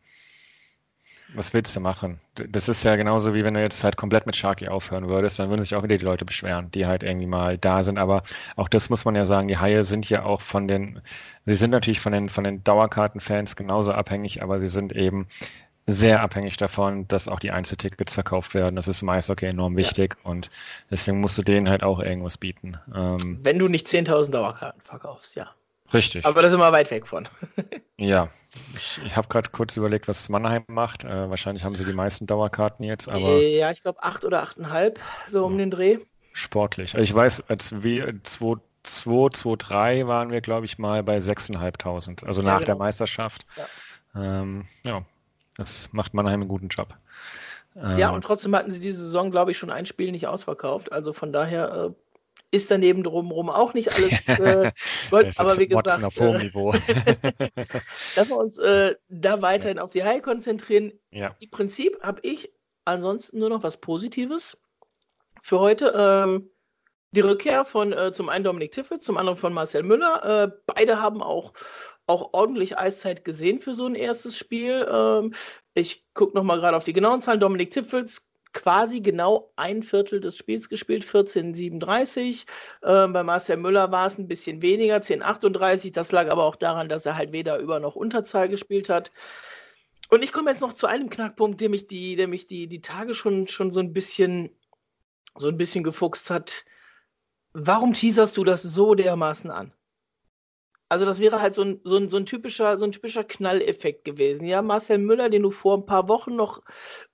was 1.36 1.54
willst 1.54 1.76
du 1.76 1.80
machen? 1.80 2.20
Das 2.36 2.70
ist 2.70 2.84
ja 2.84 2.96
genauso 2.96 3.34
wie 3.34 3.44
wenn 3.44 3.56
du 3.56 3.62
jetzt 3.62 3.84
halt 3.84 3.98
komplett 3.98 4.26
mit 4.26 4.36
Sharky 4.36 4.68
aufhören 4.68 5.08
würdest, 5.08 5.40
dann 5.40 5.50
würden 5.50 5.64
sich 5.64 5.76
auch 5.76 5.84
wieder 5.84 5.98
die 5.98 6.06
Leute 6.06 6.26
beschweren, 6.26 6.70
die 6.72 6.86
halt 6.86 7.04
irgendwie 7.04 7.26
mal 7.26 7.58
da 7.58 7.82
sind. 7.84 7.98
Aber 7.98 8.24
auch 8.56 8.70
das 8.70 8.90
muss 8.90 9.06
man 9.06 9.16
ja 9.16 9.26
sagen, 9.26 9.48
die 9.48 9.58
Haie 9.58 9.84
sind 9.84 10.10
ja 10.10 10.24
auch 10.24 10.42
von 10.42 10.68
den, 10.68 11.02
sie 11.46 11.56
sind 11.56 11.72
natürlich 11.72 12.00
von 12.00 12.14
den, 12.14 12.30
von 12.30 12.44
den 12.44 12.64
Dauerkartenfans 12.64 13.56
genauso 13.56 13.94
abhängig, 13.94 14.44
aber 14.44 14.60
sie 14.60 14.68
sind 14.68 14.94
eben 14.94 15.28
sehr 15.86 16.22
abhängig 16.22 16.58
davon, 16.58 17.08
dass 17.08 17.28
auch 17.28 17.40
die 17.40 17.52
Einzeltickets 17.52 18.14
verkauft 18.14 18.54
werden. 18.54 18.76
Das 18.76 18.88
ist 18.88 19.02
im 19.02 19.10
Eishockey 19.10 19.46
enorm 19.48 19.76
wichtig 19.76 20.16
ja. 20.24 20.30
und 20.30 20.50
deswegen 20.90 21.20
musst 21.20 21.38
du 21.38 21.42
denen 21.42 21.70
halt 21.70 21.84
auch 21.84 22.00
irgendwas 22.00 22.38
bieten. 22.38 22.78
Ähm, 22.94 23.40
Wenn 23.42 23.60
du 23.60 23.68
nicht 23.68 23.88
10.000 23.88 24.32
Dauerkarten 24.32 24.82
verkaufst, 24.82 25.36
ja. 25.36 25.52
Richtig. 25.94 26.26
Aber 26.26 26.42
da 26.42 26.50
sind 26.50 26.60
wir 26.60 26.72
weit 26.72 26.90
weg 26.90 27.06
von. 27.06 27.28
ja, 27.98 28.30
ich, 28.76 29.00
ich 29.06 29.16
habe 29.16 29.28
gerade 29.28 29.50
kurz 29.50 29.78
überlegt, 29.78 30.08
was 30.08 30.28
Mannheim 30.30 30.64
macht. 30.68 31.04
Äh, 31.04 31.30
wahrscheinlich 31.30 31.64
haben 31.64 31.76
sie 31.76 31.86
die 31.86 31.94
meisten 31.94 32.26
Dauerkarten 32.26 32.84
jetzt, 32.84 33.10
aber. 33.10 33.38
Ja, 33.42 33.70
ich 33.70 33.82
glaube 33.82 34.02
acht 34.02 34.26
oder 34.26 34.42
achteinhalb, 34.42 35.00
so 35.30 35.46
um 35.46 35.58
den 35.58 35.70
Dreh. 35.70 36.00
Sportlich. 36.32 36.96
Also 36.96 37.04
ich 37.04 37.14
weiß, 37.14 37.50
als 37.50 37.84
wir 37.84 38.16
2, 38.24 38.58
2, 38.84 39.56
3 39.58 40.08
waren 40.08 40.32
wir, 40.32 40.42
glaube 40.42 40.66
ich, 40.66 40.80
mal 40.80 41.04
bei 41.04 41.18
6.500, 41.18 42.26
also 42.26 42.42
ja, 42.42 42.48
nach 42.48 42.56
genau. 42.56 42.66
der 42.66 42.76
Meisterschaft. 42.76 43.46
Ja. 43.56 44.42
Ähm, 44.42 44.66
ja, 44.84 45.06
das 45.58 45.90
macht 45.92 46.14
Mannheim 46.14 46.42
einen 46.42 46.50
guten 46.50 46.68
Job. 46.68 46.96
Ja, 47.76 48.10
ähm, 48.10 48.16
und 48.16 48.24
trotzdem 48.24 48.56
hatten 48.56 48.72
sie 48.72 48.80
diese 48.80 49.00
Saison, 49.00 49.32
glaube 49.32 49.52
ich, 49.52 49.58
schon 49.58 49.72
ein 49.72 49.86
Spiel 49.86 50.12
nicht 50.12 50.28
ausverkauft. 50.28 50.92
Also 50.92 51.12
von 51.12 51.34
daher 51.34 51.92
äh, 51.92 52.56
ist 52.56 52.70
daneben 52.70 53.04
drumherum 53.04 53.50
auch 53.50 53.74
nicht 53.74 53.96
alles 53.96 54.28
äh, 54.28 54.72
Gold, 55.10 55.40
aber 55.40 55.58
wie 55.58 55.68
gesagt, 55.68 56.04
auf 56.04 56.20
hohem 56.20 56.38
Niveau. 56.38 56.72
dass 58.16 58.30
wir 58.30 58.38
uns 58.38 58.60
äh, 58.60 58.96
da 59.10 59.42
weiterhin 59.42 59.78
ja. 59.78 59.84
auf 59.84 59.90
die 59.90 60.04
High 60.04 60.22
konzentrieren. 60.22 60.94
Ja. 61.10 61.36
Im 61.40 61.50
Prinzip 61.50 61.98
habe 62.04 62.20
ich 62.22 62.54
ansonsten 62.86 63.40
nur 63.40 63.50
noch 63.50 63.64
was 63.64 63.78
Positives 63.78 64.62
für 65.42 65.60
heute. 65.60 65.94
Ähm, 65.98 66.50
die 67.12 67.22
Rückkehr 67.22 67.64
von 67.64 67.94
äh, 67.94 68.12
zum 68.12 68.30
einen 68.30 68.44
Dominik 68.44 68.72
Tiffels, 68.72 69.04
zum 69.04 69.18
anderen 69.18 69.38
von 69.38 69.54
Marcel 69.54 69.84
Müller. 69.84 70.44
Äh, 70.44 70.52
beide 70.66 71.00
haben 71.00 71.22
auch, 71.22 71.54
auch 72.08 72.34
ordentlich 72.34 72.78
Eiszeit 72.78 73.26
gesehen 73.26 73.60
für 73.62 73.76
so 73.76 73.86
ein 73.86 73.96
erstes 73.96 74.38
Spiel. 74.38 74.88
Ähm, 74.92 75.34
ich 75.74 76.06
gucke 76.14 76.36
nochmal 76.36 76.60
gerade 76.60 76.78
auf 76.78 76.84
die 76.84 76.94
genauen 76.94 77.22
Zahlen. 77.22 77.40
Dominik 77.40 77.72
Tiffels 77.72 78.30
quasi 78.54 79.02
genau 79.02 79.52
ein 79.56 79.82
Viertel 79.84 80.20
des 80.20 80.38
Spiels 80.38 80.70
gespielt, 80.70 81.04
14,37. 81.06 82.46
Äh, 82.82 83.08
bei 83.08 83.24
Marcel 83.24 83.58
Müller 83.58 83.92
war 83.92 84.08
es 84.08 84.18
ein 84.18 84.28
bisschen 84.28 84.62
weniger, 84.62 84.98
10,38. 84.98 85.94
Das 85.94 86.12
lag 86.12 86.30
aber 86.30 86.44
auch 86.44 86.56
daran, 86.56 86.90
dass 86.90 87.06
er 87.06 87.18
halt 87.18 87.32
weder 87.32 87.58
Über- 87.60 87.80
noch 87.80 87.96
Unterzahl 87.96 88.50
gespielt 88.50 88.90
hat. 88.90 89.12
Und 90.10 90.24
ich 90.24 90.32
komme 90.32 90.52
jetzt 90.52 90.62
noch 90.62 90.74
zu 90.74 90.86
einem 90.88 91.10
Knackpunkt, 91.10 91.60
der 91.62 91.70
mich 91.70 91.88
die, 91.88 92.16
der 92.16 92.28
mich 92.28 92.48
die, 92.48 92.68
die 92.68 92.82
Tage 92.82 93.16
schon, 93.16 93.48
schon 93.48 93.72
so 93.72 93.80
ein 93.80 93.94
bisschen 93.94 94.52
so 95.36 95.48
ein 95.48 95.58
bisschen 95.58 95.84
gefuchst 95.84 96.30
hat. 96.30 96.66
Warum 97.54 97.94
teaserst 97.94 98.38
du 98.38 98.44
das 98.44 98.62
so 98.62 98.96
dermaßen 98.96 99.52
an? 99.52 99.74
Also 100.94 101.06
das 101.06 101.18
wäre 101.18 101.42
halt 101.42 101.56
so 101.56 101.64
ein, 101.64 101.82
so 101.84 101.98
ein, 101.98 102.08
so 102.08 102.18
ein 102.18 102.28
typischer, 102.28 102.78
so 102.78 102.86
ein 102.86 102.92
typischer 102.92 103.24
Knalleffekt 103.24 104.06
gewesen. 104.06 104.46
Ja, 104.46 104.62
Marcel 104.62 105.00
Müller, 105.00 105.28
den 105.28 105.42
du 105.42 105.50
vor 105.50 105.76
ein 105.76 105.88
paar 105.88 106.08
Wochen 106.08 106.36
noch 106.36 106.62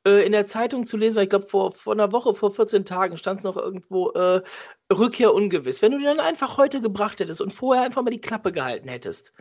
äh, 0.05 0.25
in 0.25 0.33
der 0.33 0.45
Zeitung 0.45 0.85
zu 0.85 0.97
lesen, 0.97 1.23
ich 1.23 1.29
glaube 1.29 1.45
vor, 1.45 1.71
vor 1.71 1.93
einer 1.93 2.11
Woche, 2.11 2.35
vor 2.35 2.51
14 2.51 2.83
Tagen 2.83 3.17
stand 3.17 3.39
es 3.39 3.45
noch 3.45 3.55
irgendwo 3.55 4.09
äh, 4.11 4.41
Rückkehr 4.91 5.33
ungewiss. 5.33 5.81
Wenn 5.81 5.93
du 5.93 5.97
den 5.97 6.07
dann 6.07 6.19
einfach 6.19 6.57
heute 6.57 6.81
gebracht 6.81 7.21
hättest 7.21 7.39
und 7.39 7.53
vorher 7.53 7.85
einfach 7.85 8.01
mal 8.01 8.09
die 8.09 8.19
Klappe 8.19 8.51
gehalten 8.51 8.89
hättest, 8.89 9.31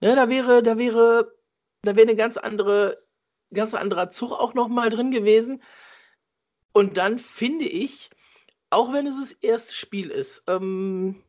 ne, 0.00 0.16
da 0.16 0.28
wäre, 0.28 0.60
da 0.64 0.76
wäre, 0.76 1.32
da 1.82 1.94
wäre 1.94 2.08
eine 2.08 2.16
ganz 2.16 2.36
andere, 2.36 3.00
ganz 3.52 3.74
anderer 3.74 4.10
Zug 4.10 4.32
auch 4.32 4.54
noch 4.54 4.66
mal 4.66 4.90
drin 4.90 5.12
gewesen. 5.12 5.62
Und 6.72 6.96
dann 6.96 7.20
finde 7.20 7.66
ich, 7.66 8.10
auch 8.70 8.92
wenn 8.92 9.06
es 9.06 9.20
das 9.20 9.32
erste 9.34 9.72
Spiel 9.72 10.10
ist, 10.10 10.42
ähm, 10.48 11.22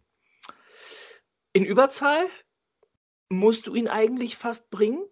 in 1.54 1.64
Überzahl 1.64 2.26
musst 3.30 3.68
du 3.68 3.76
ihn 3.76 3.88
eigentlich 3.88 4.38
fast 4.38 4.70
bringen. 4.70 5.04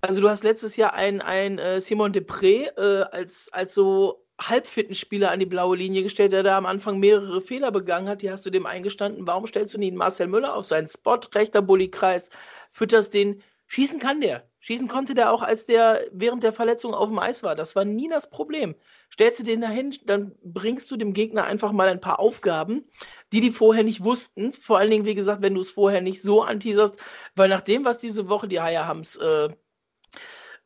Also 0.00 0.20
du 0.20 0.28
hast 0.28 0.44
letztes 0.44 0.76
Jahr 0.76 0.94
einen, 0.94 1.22
einen 1.22 1.58
äh, 1.58 1.80
Simon 1.80 2.12
Depré 2.12 2.68
äh, 2.76 3.04
als, 3.10 3.48
als 3.52 3.74
so 3.74 4.26
halbfitten 4.40 4.94
Spieler 4.94 5.30
an 5.30 5.40
die 5.40 5.46
blaue 5.46 5.76
Linie 5.76 6.02
gestellt, 6.02 6.32
der 6.32 6.42
da 6.42 6.58
am 6.58 6.66
Anfang 6.66 6.98
mehrere 6.98 7.40
Fehler 7.40 7.70
begangen 7.70 8.08
hat. 8.08 8.22
Die 8.22 8.30
hast 8.30 8.44
du 8.44 8.50
dem 8.50 8.66
eingestanden. 8.66 9.26
Warum 9.26 9.46
stellst 9.46 9.74
du 9.74 9.78
nicht 9.78 9.94
Marcel 9.94 10.26
Müller 10.26 10.54
auf 10.54 10.66
seinen 10.66 10.88
Spot, 10.88 11.20
rechter 11.34 11.62
Bulli-Kreis, 11.62 12.30
fütterst 12.70 13.14
den. 13.14 13.42
Schießen 13.66 13.98
kann 13.98 14.20
der. 14.20 14.46
Schießen 14.64 14.88
konnte 14.88 15.12
der 15.12 15.30
auch, 15.30 15.42
als 15.42 15.66
der 15.66 16.06
während 16.10 16.42
der 16.42 16.54
Verletzung 16.54 16.94
auf 16.94 17.10
dem 17.10 17.18
Eis 17.18 17.42
war. 17.42 17.54
Das 17.54 17.76
war 17.76 17.84
nie 17.84 18.08
das 18.08 18.30
Problem. 18.30 18.74
Stellst 19.12 19.38
du 19.38 19.42
den 19.42 19.60
dahin, 19.60 19.94
dann 20.06 20.34
bringst 20.42 20.90
du 20.90 20.96
dem 20.96 21.12
Gegner 21.12 21.44
einfach 21.44 21.70
mal 21.70 21.86
ein 21.86 22.00
paar 22.00 22.18
Aufgaben, 22.18 22.88
die 23.34 23.42
die 23.42 23.50
vorher 23.50 23.84
nicht 23.84 24.02
wussten. 24.02 24.52
Vor 24.52 24.78
allen 24.78 24.90
Dingen, 24.90 25.04
wie 25.04 25.14
gesagt, 25.14 25.42
wenn 25.42 25.54
du 25.54 25.60
es 25.60 25.70
vorher 25.70 26.00
nicht 26.00 26.22
so 26.22 26.42
anteaserst, 26.42 26.96
weil 27.36 27.50
nach 27.50 27.60
dem, 27.60 27.84
was 27.84 27.98
diese 27.98 28.30
Woche 28.30 28.48
die 28.48 28.58
Haie 28.58 28.86
haben 28.86 29.00
es 29.00 29.16
äh, 29.16 29.50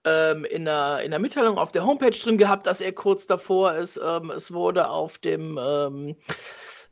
ähm, 0.05 0.45
in, 0.45 0.65
der, 0.65 1.01
in 1.01 1.11
der 1.11 1.19
Mitteilung 1.19 1.59
auf 1.59 1.73
der 1.73 1.85
Homepage 1.85 2.11
drin 2.11 2.39
gehabt, 2.39 2.69
dass 2.69 2.81
er 2.81 2.93
kurz 2.93 3.27
davor 3.27 3.75
ist. 3.75 4.01
Ähm, 4.01 4.31
es 4.31 4.53
wurde 4.53 4.91
auf 4.91 5.19
dem 5.19 5.59
ähm, 5.61 6.15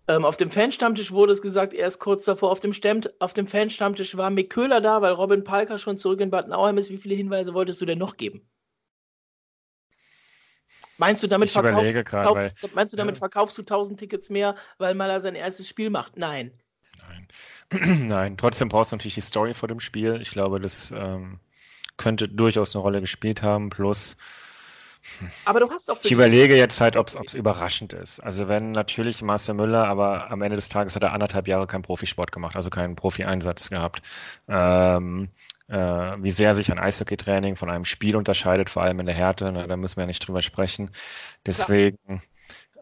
ähm, 0.09 0.25
auf 0.25 0.37
dem 0.37 0.51
Fanstammtisch 0.51 1.11
wurde 1.11 1.33
es 1.33 1.42
gesagt, 1.42 1.75
er 1.75 1.88
ist 1.88 1.99
kurz 1.99 2.25
davor. 2.25 2.51
Auf 2.51 2.61
dem, 2.61 2.73
Stemmt, 2.73 3.11
auf 3.21 3.35
dem 3.35 3.47
Fanstammtisch 3.47 4.16
war 4.16 4.31
Mick 4.31 4.51
Köhler 4.51 4.81
da, 4.81 5.03
weil 5.03 5.12
Robin 5.12 5.45
Palker 5.45 5.79
schon 5.79 5.99
zurück 5.99 6.21
in 6.21 6.31
Bad 6.31 6.49
Nauheim 6.49 6.79
ist. 6.79 6.90
Wie 6.90 6.99
viele 6.99 7.14
Hinweise 7.14 7.55
wolltest 7.55 7.81
du 7.81 7.87
denn 7.87 7.99
noch 7.99 8.16
geben? 8.16 8.49
Meinst 10.99 11.23
du, 11.23 11.27
damit, 11.27 11.51
verkaufst, 11.51 12.05
grad, 12.07 12.25
kaufst, 12.25 12.62
weil, 12.62 12.71
meinst 12.75 12.92
du, 12.95 12.97
damit 12.97 13.16
ja. 13.16 13.19
verkaufst 13.19 13.59
du 13.59 13.62
1000 13.62 14.01
Tickets 14.01 14.31
mehr, 14.31 14.57
weil 14.79 14.95
Maler 14.95 15.21
sein 15.21 15.35
erstes 15.35 15.69
Spiel 15.69 15.90
macht? 15.90 16.16
Nein. 16.16 16.53
Nein. 16.99 17.29
Nein, 18.09 18.37
trotzdem 18.38 18.69
brauchst 18.69 18.92
du 18.92 18.97
natürlich 18.97 19.16
die 19.16 19.21
Story 19.21 19.53
vor 19.53 19.69
dem 19.69 19.81
Spiel. 19.81 20.21
Ich 20.23 20.31
glaube, 20.31 20.59
das 20.59 20.90
ähm, 20.92 21.38
könnte 21.99 22.29
durchaus 22.29 22.75
eine 22.75 22.83
Rolle 22.83 23.01
gespielt 23.01 23.42
haben. 23.42 23.69
Plus, 23.69 24.16
aber 25.45 25.61
du 25.61 25.71
hast 25.71 25.88
doch. 25.88 25.99
Ich 26.03 26.12
überlege 26.12 26.57
jetzt 26.57 26.81
halt, 26.81 26.97
ob 26.97 27.09
es 27.09 27.35
überraschend 27.35 27.92
ist. 27.92 28.21
Also, 28.21 28.49
wenn 28.49 28.73
natürlich 28.73 29.23
Marcel 29.23 29.55
Müller, 29.55 29.87
aber 29.87 30.31
am 30.31 30.42
Ende 30.42 30.57
des 30.57 30.69
Tages 30.69 30.97
hat 30.97 31.03
er 31.03 31.12
anderthalb 31.12 31.49
Jahre 31.49 31.66
keinen 31.66 31.83
Profisport 31.83 32.33
gemacht, 32.33 32.57
also 32.57 32.71
keinen 32.71 32.97
Profi-Einsatz 32.97 33.71
gehabt. 33.71 34.03
Ähm, 34.49 35.29
äh, 35.69 35.75
wie 35.77 36.31
sehr 36.31 36.55
sich 36.55 36.71
ein 36.71 36.79
Eishockeytraining 36.79 37.57
von 37.57 37.71
einem 37.71 37.85
Spiel 37.85 38.16
unterscheidet, 38.16 38.71
vor 38.71 38.83
allem 38.83 39.01
in 39.01 39.07
der 39.07 39.14
Härte, 39.14 39.51
na, 39.53 39.66
da 39.66 39.77
müssen 39.77 39.97
wir 39.97 40.03
ja 40.03 40.07
nicht 40.07 40.27
drüber 40.27 40.42
sprechen. 40.42 40.90
Deswegen, 41.45 42.23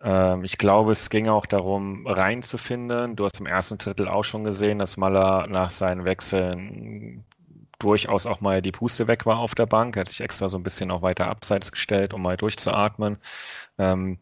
ähm, 0.02 0.44
ich 0.44 0.58
glaube, 0.58 0.92
es 0.92 1.08
ging 1.10 1.28
auch 1.28 1.46
darum, 1.46 2.06
reinzufinden. 2.06 3.16
Du 3.16 3.24
hast 3.24 3.40
im 3.40 3.46
ersten 3.46 3.78
Drittel 3.78 4.08
auch 4.08 4.24
schon 4.24 4.44
gesehen, 4.44 4.78
dass 4.78 4.96
Maller 4.96 5.46
nach 5.46 5.70
seinen 5.70 6.04
Wechseln 6.04 7.24
durchaus 7.78 8.26
auch 8.26 8.40
mal 8.40 8.62
die 8.62 8.72
Puste 8.72 9.06
weg 9.06 9.26
war 9.26 9.38
auf 9.38 9.54
der 9.54 9.66
Bank. 9.66 9.96
Er 9.96 10.00
hat 10.00 10.08
sich 10.08 10.20
extra 10.20 10.48
so 10.48 10.56
ein 10.56 10.62
bisschen 10.62 10.90
auch 10.90 11.02
weiter 11.02 11.28
abseits 11.28 11.72
gestellt, 11.72 12.14
um 12.14 12.22
mal 12.22 12.37
durchzuatmen. 12.37 13.18
Ähm, 13.78 14.18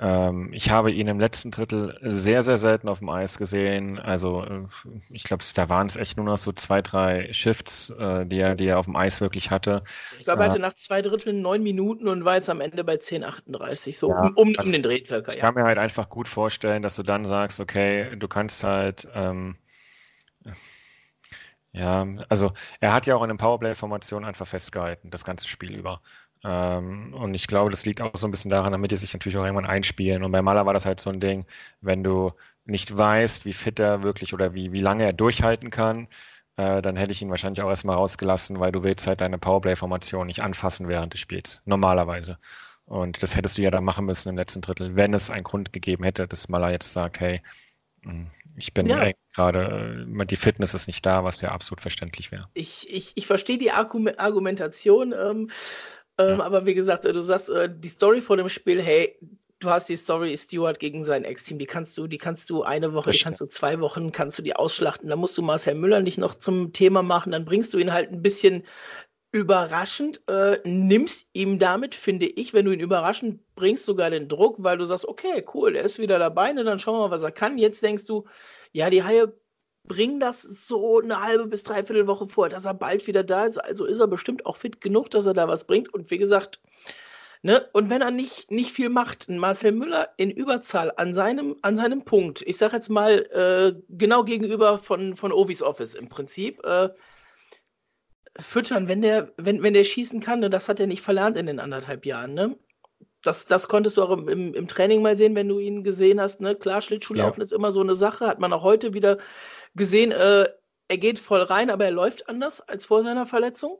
ähm, 0.00 0.50
ich 0.52 0.70
habe 0.70 0.92
ihn 0.92 1.08
im 1.08 1.18
letzten 1.18 1.50
Drittel 1.50 1.98
sehr, 2.02 2.44
sehr 2.44 2.56
selten 2.56 2.88
auf 2.88 3.00
dem 3.00 3.08
Eis 3.08 3.36
gesehen. 3.36 3.98
Also 3.98 4.44
äh, 4.44 4.66
ich 5.10 5.24
glaube, 5.24 5.42
da 5.54 5.68
waren 5.68 5.88
es 5.88 5.96
echt 5.96 6.16
nur 6.16 6.26
noch 6.26 6.38
so 6.38 6.52
zwei, 6.52 6.82
drei 6.82 7.32
Shifts, 7.32 7.90
äh, 7.90 8.24
die, 8.24 8.38
er, 8.38 8.54
die 8.54 8.66
er 8.66 8.78
auf 8.78 8.84
dem 8.84 8.94
Eis 8.94 9.20
wirklich 9.20 9.50
hatte. 9.50 9.82
Ich 10.18 10.24
glaube, 10.24 10.42
er 10.42 10.50
hatte 10.50 10.58
äh, 10.58 10.62
nach 10.62 10.74
zwei 10.74 11.02
Dritteln 11.02 11.42
neun 11.42 11.64
Minuten 11.64 12.06
und 12.06 12.24
war 12.24 12.36
jetzt 12.36 12.48
am 12.48 12.60
Ende 12.60 12.84
bei 12.84 12.94
10,38, 12.94 13.96
so 13.96 14.10
ja, 14.10 14.20
um, 14.20 14.34
um, 14.36 14.54
also 14.56 14.70
den 14.70 14.82
Dreh 14.82 15.04
circa. 15.04 15.32
Ich 15.32 15.38
ja. 15.38 15.40
kann 15.40 15.54
mir 15.54 15.64
halt 15.64 15.78
einfach 15.78 16.08
gut 16.08 16.28
vorstellen, 16.28 16.82
dass 16.82 16.94
du 16.94 17.02
dann 17.02 17.24
sagst, 17.24 17.58
okay, 17.58 18.14
du 18.16 18.28
kannst 18.28 18.62
halt 18.62 19.08
ähm, 19.14 19.56
ja, 21.78 22.06
also 22.28 22.52
er 22.80 22.92
hat 22.92 23.06
ja 23.06 23.16
auch 23.16 23.22
in 23.22 23.28
den 23.28 23.38
Powerplay-Formationen 23.38 24.26
einfach 24.28 24.46
festgehalten, 24.46 25.10
das 25.10 25.24
ganze 25.24 25.46
Spiel 25.48 25.74
über. 25.76 26.00
Ähm, 26.44 27.14
und 27.14 27.34
ich 27.34 27.46
glaube, 27.46 27.70
das 27.70 27.86
liegt 27.86 28.00
auch 28.00 28.16
so 28.16 28.26
ein 28.26 28.30
bisschen 28.30 28.50
daran, 28.50 28.72
damit 28.72 28.90
die 28.90 28.96
sich 28.96 29.12
natürlich 29.12 29.38
auch 29.38 29.44
irgendwann 29.44 29.66
einspielen. 29.66 30.22
Und 30.24 30.32
bei 30.32 30.42
Maler 30.42 30.66
war 30.66 30.74
das 30.74 30.86
halt 30.86 31.00
so 31.00 31.10
ein 31.10 31.20
Ding, 31.20 31.46
wenn 31.80 32.02
du 32.04 32.32
nicht 32.64 32.96
weißt, 32.96 33.44
wie 33.44 33.52
fit 33.52 33.78
er 33.80 34.02
wirklich 34.02 34.34
oder 34.34 34.54
wie, 34.54 34.72
wie 34.72 34.80
lange 34.80 35.04
er 35.04 35.12
durchhalten 35.12 35.70
kann, 35.70 36.08
äh, 36.56 36.82
dann 36.82 36.96
hätte 36.96 37.12
ich 37.12 37.22
ihn 37.22 37.30
wahrscheinlich 37.30 37.62
auch 37.62 37.68
erstmal 37.70 37.96
rausgelassen, 37.96 38.60
weil 38.60 38.72
du 38.72 38.84
willst 38.84 39.06
halt 39.06 39.20
deine 39.20 39.38
Powerplay-Formation 39.38 40.26
nicht 40.26 40.42
anfassen 40.42 40.88
während 40.88 41.12
des 41.14 41.20
Spiels. 41.20 41.62
Normalerweise. 41.64 42.38
Und 42.86 43.22
das 43.22 43.36
hättest 43.36 43.58
du 43.58 43.62
ja 43.62 43.70
dann 43.70 43.84
machen 43.84 44.06
müssen 44.06 44.30
im 44.30 44.36
letzten 44.36 44.62
Drittel, 44.62 44.96
wenn 44.96 45.14
es 45.14 45.30
einen 45.30 45.44
Grund 45.44 45.72
gegeben 45.72 46.04
hätte, 46.04 46.26
dass 46.26 46.48
Maler 46.48 46.72
jetzt 46.72 46.92
sagt, 46.92 47.20
hey, 47.20 47.42
ich 48.56 48.74
bin 48.74 48.86
ja. 48.86 49.10
gerade, 49.34 50.06
äh, 50.20 50.26
die 50.26 50.36
Fitness 50.36 50.74
ist 50.74 50.86
nicht 50.86 51.04
da, 51.06 51.24
was 51.24 51.40
ja 51.40 51.50
absolut 51.50 51.80
verständlich 51.80 52.32
wäre. 52.32 52.48
Ich, 52.54 52.92
ich, 52.92 53.12
ich 53.14 53.26
verstehe 53.26 53.58
die 53.58 53.70
Argumentation, 53.70 55.12
ähm, 55.12 55.50
ähm, 56.18 56.38
ja. 56.38 56.40
aber 56.40 56.66
wie 56.66 56.74
gesagt, 56.74 57.04
äh, 57.04 57.12
du 57.12 57.22
sagst, 57.22 57.48
äh, 57.50 57.68
die 57.72 57.88
Story 57.88 58.20
vor 58.20 58.36
dem 58.36 58.48
Spiel, 58.48 58.82
hey, 58.82 59.16
du 59.60 59.70
hast 59.70 59.88
die 59.88 59.96
Story 59.96 60.36
Stewart 60.36 60.78
gegen 60.78 61.04
sein 61.04 61.24
Ex-Team, 61.24 61.58
die 61.58 61.66
kannst 61.66 61.96
du, 61.98 62.06
die 62.06 62.18
kannst 62.18 62.50
du 62.50 62.62
eine 62.62 62.92
Woche, 62.94 63.08
Richtig. 63.08 63.20
die 63.20 63.24
kannst 63.24 63.40
du 63.40 63.46
zwei 63.46 63.80
Wochen, 63.80 64.12
kannst 64.12 64.38
du 64.38 64.42
die 64.42 64.56
ausschlachten. 64.56 65.08
Dann 65.08 65.18
musst 65.18 65.36
du 65.38 65.42
Marcel 65.42 65.74
Müller 65.74 66.00
nicht 66.00 66.18
noch 66.18 66.34
zum 66.34 66.72
Thema 66.72 67.02
machen, 67.02 67.32
dann 67.32 67.44
bringst 67.44 67.74
du 67.74 67.78
ihn 67.78 67.92
halt 67.92 68.10
ein 68.10 68.22
bisschen 68.22 68.64
überraschend, 69.30 70.22
äh, 70.28 70.58
nimmst 70.64 71.26
ihm 71.32 71.58
damit, 71.58 71.94
finde 71.94 72.26
ich, 72.26 72.54
wenn 72.54 72.64
du 72.64 72.72
ihn 72.72 72.80
überraschend 72.80 73.40
bringst, 73.54 73.84
sogar 73.84 74.10
den 74.10 74.28
Druck, 74.28 74.56
weil 74.58 74.78
du 74.78 74.84
sagst, 74.86 75.06
okay, 75.06 75.44
cool, 75.54 75.76
er 75.76 75.84
ist 75.84 75.98
wieder 75.98 76.18
dabei, 76.18 76.52
ne, 76.52 76.64
dann 76.64 76.78
schauen 76.78 76.94
wir 76.94 77.08
mal, 77.08 77.10
was 77.14 77.22
er 77.22 77.32
kann. 77.32 77.58
Jetzt 77.58 77.82
denkst 77.82 78.06
du, 78.06 78.24
ja, 78.72 78.88
die 78.90 79.02
Haie 79.04 79.32
bringen 79.84 80.20
das 80.20 80.42
so 80.42 81.00
eine 81.00 81.22
halbe 81.22 81.46
bis 81.46 81.62
dreiviertel 81.62 82.06
Woche 82.06 82.26
vor, 82.26 82.48
dass 82.48 82.64
er 82.66 82.74
bald 82.74 83.06
wieder 83.06 83.24
da 83.24 83.46
ist. 83.46 83.58
Also 83.58 83.84
ist 83.86 84.00
er 84.00 84.06
bestimmt 84.06 84.46
auch 84.46 84.56
fit 84.56 84.80
genug, 84.80 85.10
dass 85.10 85.26
er 85.26 85.34
da 85.34 85.48
was 85.48 85.64
bringt. 85.64 85.92
Und 85.92 86.10
wie 86.10 86.18
gesagt, 86.18 86.60
Ne? 87.42 87.68
Und 87.72 87.88
wenn 87.88 88.02
er 88.02 88.10
nicht, 88.10 88.50
nicht 88.50 88.72
viel 88.72 88.88
macht, 88.88 89.28
Marcel 89.28 89.72
Müller 89.72 90.08
in 90.16 90.30
Überzahl 90.30 90.92
an 90.96 91.14
seinem, 91.14 91.56
an 91.62 91.76
seinem 91.76 92.04
Punkt, 92.04 92.42
ich 92.42 92.58
sage 92.58 92.76
jetzt 92.76 92.90
mal 92.90 93.26
äh, 93.30 93.80
genau 93.88 94.24
gegenüber 94.24 94.78
von, 94.78 95.14
von 95.14 95.32
Ovis 95.32 95.62
Office 95.62 95.94
im 95.94 96.08
Prinzip, 96.08 96.64
äh, 96.66 96.88
füttern, 98.40 98.88
wenn 98.88 99.02
der, 99.02 99.32
wenn, 99.36 99.62
wenn 99.62 99.74
der 99.74 99.84
schießen 99.84 100.20
kann, 100.20 100.40
ne, 100.40 100.50
das 100.50 100.68
hat 100.68 100.80
er 100.80 100.86
nicht 100.86 101.02
verlernt 101.02 101.36
in 101.36 101.46
den 101.46 101.60
anderthalb 101.60 102.06
Jahren. 102.06 102.34
Ne? 102.34 102.56
Das, 103.22 103.46
das 103.46 103.68
konntest 103.68 103.96
du 103.96 104.02
auch 104.02 104.10
im, 104.10 104.54
im, 104.54 104.68
Training 104.68 105.02
mal 105.02 105.16
sehen, 105.16 105.34
wenn 105.34 105.48
du 105.48 105.58
ihn 105.58 105.82
gesehen 105.82 106.20
hast. 106.20 106.40
Ne? 106.40 106.54
Klar, 106.54 106.82
Schlittschuhlaufen 106.82 107.40
ja. 107.40 107.44
ist 107.44 107.52
immer 107.52 107.72
so 107.72 107.80
eine 107.80 107.94
Sache, 107.94 108.26
hat 108.26 108.38
man 108.38 108.52
auch 108.52 108.62
heute 108.62 108.94
wieder 108.94 109.18
gesehen. 109.74 110.12
Äh, 110.12 110.48
er 110.88 110.98
geht 110.98 111.18
voll 111.18 111.42
rein, 111.42 111.70
aber 111.70 111.84
er 111.84 111.90
läuft 111.90 112.28
anders 112.28 112.60
als 112.60 112.86
vor 112.86 113.02
seiner 113.02 113.26
Verletzung, 113.26 113.78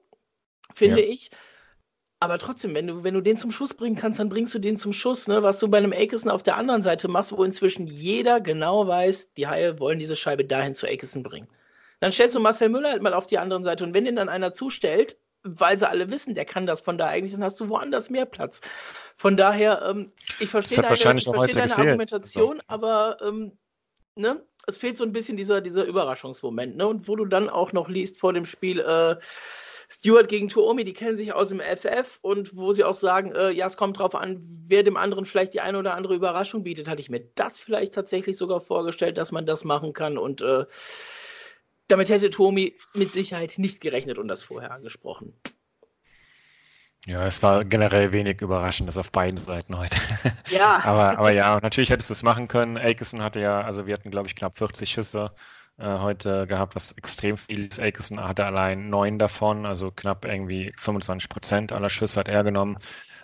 finde 0.74 1.02
ja. 1.02 1.08
ich. 1.08 1.30
Aber 2.20 2.38
trotzdem, 2.38 2.74
wenn 2.74 2.88
du, 2.88 3.04
wenn 3.04 3.14
du 3.14 3.20
den 3.20 3.36
zum 3.36 3.52
Schuss 3.52 3.74
bringen 3.74 3.94
kannst, 3.94 4.18
dann 4.18 4.28
bringst 4.28 4.52
du 4.52 4.58
den 4.58 4.76
zum 4.76 4.92
Schuss, 4.92 5.28
ne? 5.28 5.44
Was 5.44 5.60
du 5.60 5.68
bei 5.68 5.78
einem 5.78 5.92
Akison 5.92 6.30
auf 6.30 6.42
der 6.42 6.56
anderen 6.56 6.82
Seite 6.82 7.06
machst, 7.06 7.30
wo 7.30 7.44
inzwischen 7.44 7.86
jeder 7.86 8.40
genau 8.40 8.88
weiß, 8.88 9.34
die 9.34 9.46
Haie 9.46 9.78
wollen 9.78 10.00
diese 10.00 10.16
Scheibe 10.16 10.44
dahin 10.44 10.74
zu 10.74 10.88
Akison 10.88 11.22
bringen. 11.22 11.48
Dann 12.00 12.12
stellst 12.12 12.34
du 12.34 12.40
Marcel 12.40 12.68
Müller 12.68 12.90
halt 12.90 13.02
mal 13.02 13.14
auf 13.14 13.26
die 13.26 13.38
andere 13.38 13.62
Seite 13.62 13.84
und 13.84 13.94
wenn 13.94 14.04
den 14.04 14.16
dann 14.16 14.28
einer 14.28 14.54
zustellt, 14.54 15.18
weil 15.42 15.78
sie 15.78 15.88
alle 15.88 16.10
wissen, 16.10 16.34
der 16.34 16.44
kann 16.44 16.66
das 16.66 16.80
von 16.80 16.98
da 16.98 17.08
eigentlich, 17.08 17.32
dann 17.32 17.44
hast 17.44 17.60
du 17.60 17.68
woanders 17.68 18.10
mehr 18.10 18.26
Platz. 18.26 18.60
Von 19.14 19.36
daher, 19.36 19.82
ähm, 19.82 20.12
ich 20.40 20.48
verstehe 20.48 20.82
deine, 20.82 20.94
ich 20.94 21.24
verstehe 21.24 21.54
deine 21.54 21.76
Argumentation, 21.76 22.56
so. 22.58 22.62
aber 22.66 23.16
ähm, 23.22 23.52
ne, 24.14 24.44
es 24.66 24.76
fehlt 24.76 24.98
so 24.98 25.04
ein 25.04 25.12
bisschen 25.12 25.36
dieser, 25.36 25.60
dieser 25.60 25.84
Überraschungsmoment, 25.84 26.76
ne? 26.76 26.86
Und 26.86 27.08
wo 27.08 27.16
du 27.16 27.24
dann 27.24 27.48
auch 27.48 27.72
noch 27.72 27.88
liest 27.88 28.18
vor 28.18 28.32
dem 28.32 28.46
Spiel, 28.46 28.80
äh, 28.80 29.16
Stewart 29.90 30.28
gegen 30.28 30.48
Tuomi, 30.48 30.84
die 30.84 30.92
kennen 30.92 31.16
sich 31.16 31.32
aus 31.32 31.48
dem 31.48 31.60
FF 31.60 32.18
und 32.20 32.54
wo 32.54 32.72
sie 32.72 32.84
auch 32.84 32.94
sagen, 32.94 33.32
äh, 33.32 33.50
ja, 33.52 33.66
es 33.66 33.78
kommt 33.78 33.98
drauf 33.98 34.14
an, 34.14 34.42
wer 34.66 34.82
dem 34.82 34.98
anderen 34.98 35.24
vielleicht 35.24 35.54
die 35.54 35.62
eine 35.62 35.78
oder 35.78 35.94
andere 35.94 36.14
Überraschung 36.14 36.62
bietet, 36.62 36.88
hatte 36.88 37.00
ich 37.00 37.08
mir 37.08 37.24
das 37.36 37.58
vielleicht 37.58 37.94
tatsächlich 37.94 38.36
sogar 38.36 38.60
vorgestellt, 38.60 39.16
dass 39.16 39.32
man 39.32 39.46
das 39.46 39.64
machen 39.64 39.94
kann 39.94 40.18
und 40.18 40.42
äh, 40.42 40.66
damit 41.88 42.08
hätte 42.08 42.30
Tuomi 42.30 42.74
mit 42.94 43.12
Sicherheit 43.12 43.54
nicht 43.56 43.80
gerechnet 43.80 44.18
und 44.18 44.28
das 44.28 44.42
vorher 44.42 44.70
angesprochen. 44.70 45.34
Ja, 47.06 47.26
es 47.26 47.42
war 47.42 47.64
generell 47.64 48.12
wenig 48.12 48.42
Überraschendes 48.42 48.98
auf 48.98 49.10
beiden 49.10 49.38
Seiten 49.38 49.78
heute. 49.78 49.96
Ja. 50.50 50.80
aber, 50.84 51.18
aber 51.18 51.32
ja, 51.32 51.58
natürlich 51.60 51.90
hättest 51.90 52.10
du 52.10 52.14
es 52.14 52.22
machen 52.22 52.48
können. 52.48 52.76
Akeson 52.78 53.22
hatte 53.22 53.40
ja, 53.40 53.60
also 53.60 53.86
wir 53.86 53.94
hatten, 53.94 54.10
glaube 54.10 54.28
ich, 54.28 54.36
knapp 54.36 54.56
40 54.56 54.90
Schüsse 54.90 55.32
äh, 55.78 55.84
heute 55.84 56.46
gehabt, 56.46 56.74
was 56.74 56.92
extrem 56.92 57.36
viel 57.36 57.66
ist. 57.66 57.80
Akeson 57.80 58.20
hatte 58.20 58.44
allein 58.44 58.88
neun 58.88 59.18
davon, 59.18 59.66
also 59.66 59.90
knapp 59.90 60.24
irgendwie 60.24 60.72
25 60.76 61.28
Prozent 61.28 61.72
aller 61.72 61.90
Schüsse 61.90 62.20
hat 62.20 62.28
er 62.28 62.44
genommen. 62.44 62.78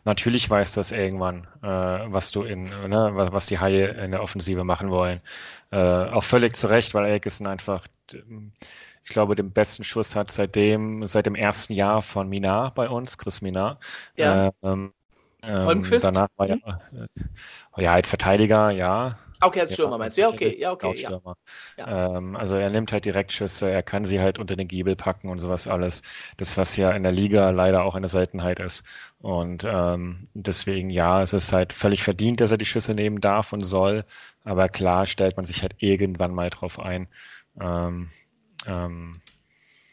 Natürlich 0.05 0.48
weißt 0.48 0.77
du 0.77 0.81
es 0.81 0.92
irgendwann, 0.92 1.46
äh, 1.62 1.66
was 1.66 2.31
du 2.31 2.42
in, 2.42 2.64
ne, 2.64 3.11
was, 3.14 3.33
was, 3.33 3.46
die 3.46 3.59
Haie 3.59 3.87
in 3.87 4.11
der 4.11 4.22
Offensive 4.22 4.62
machen 4.64 4.90
wollen. 4.90 5.20
Äh, 5.72 5.79
auch 5.79 6.24
völlig 6.24 6.57
zu 6.57 6.68
Recht, 6.68 6.92
weil 6.94 7.11
Akeson 7.11 7.46
einfach, 7.46 7.87
ich 8.12 9.10
glaube, 9.10 9.34
den 9.34 9.50
besten 9.52 9.84
Schuss 9.84 10.16
hat 10.16 10.30
seitdem, 10.30 11.06
seit 11.06 11.26
dem 11.26 11.34
ersten 11.34 11.72
Jahr 11.72 12.02
von 12.02 12.28
Minar 12.28 12.74
bei 12.74 12.88
uns, 12.88 13.18
Chris 13.18 13.40
Minar. 13.40 13.78
Ja. 14.16 14.52
Ähm, 14.62 14.92
ähm, 15.46 15.84
danach 16.00 16.28
war 16.36 16.48
ja, 16.48 16.56
mhm. 16.56 17.08
ja 17.76 17.92
als 17.92 18.08
Verteidiger, 18.08 18.70
ja. 18.70 19.18
Okay, 19.40 19.60
als 19.60 19.74
Stürmer 19.74 19.92
ja, 19.92 19.98
meinst 19.98 20.16
du? 20.16 20.22
Ja, 20.22 20.28
okay, 20.28 20.56
ja, 20.56 20.72
okay. 20.72 20.94
Ja. 20.96 21.20
ja. 21.76 22.16
Ähm, 22.16 22.36
also 22.36 22.56
er 22.56 22.70
nimmt 22.70 22.92
halt 22.92 23.04
Direktschüsse, 23.04 23.68
er 23.68 23.82
kann 23.82 24.04
sie 24.04 24.20
halt 24.20 24.38
unter 24.38 24.56
den 24.56 24.68
Giebel 24.68 24.96
packen 24.96 25.28
und 25.28 25.38
sowas 25.38 25.66
alles. 25.66 26.02
Das, 26.36 26.56
was 26.56 26.76
ja 26.76 26.92
in 26.92 27.02
der 27.02 27.12
Liga 27.12 27.50
leider 27.50 27.84
auch 27.84 27.94
eine 27.94 28.08
Seltenheit 28.08 28.60
ist. 28.60 28.84
Und 29.20 29.64
ähm, 29.68 30.28
deswegen, 30.34 30.88
ja, 30.90 31.22
es 31.22 31.32
ist 31.32 31.52
halt 31.52 31.72
völlig 31.72 32.02
verdient, 32.02 32.40
dass 32.40 32.52
er 32.52 32.58
die 32.58 32.64
Schüsse 32.64 32.94
nehmen 32.94 33.20
darf 33.20 33.52
und 33.52 33.62
soll. 33.64 34.04
Aber 34.44 34.68
klar 34.68 35.06
stellt 35.06 35.36
man 35.36 35.46
sich 35.46 35.62
halt 35.62 35.74
irgendwann 35.78 36.32
mal 36.34 36.50
drauf 36.50 36.78
ein. 36.78 37.08
Ähm, 37.60 38.08
ähm, 38.66 39.20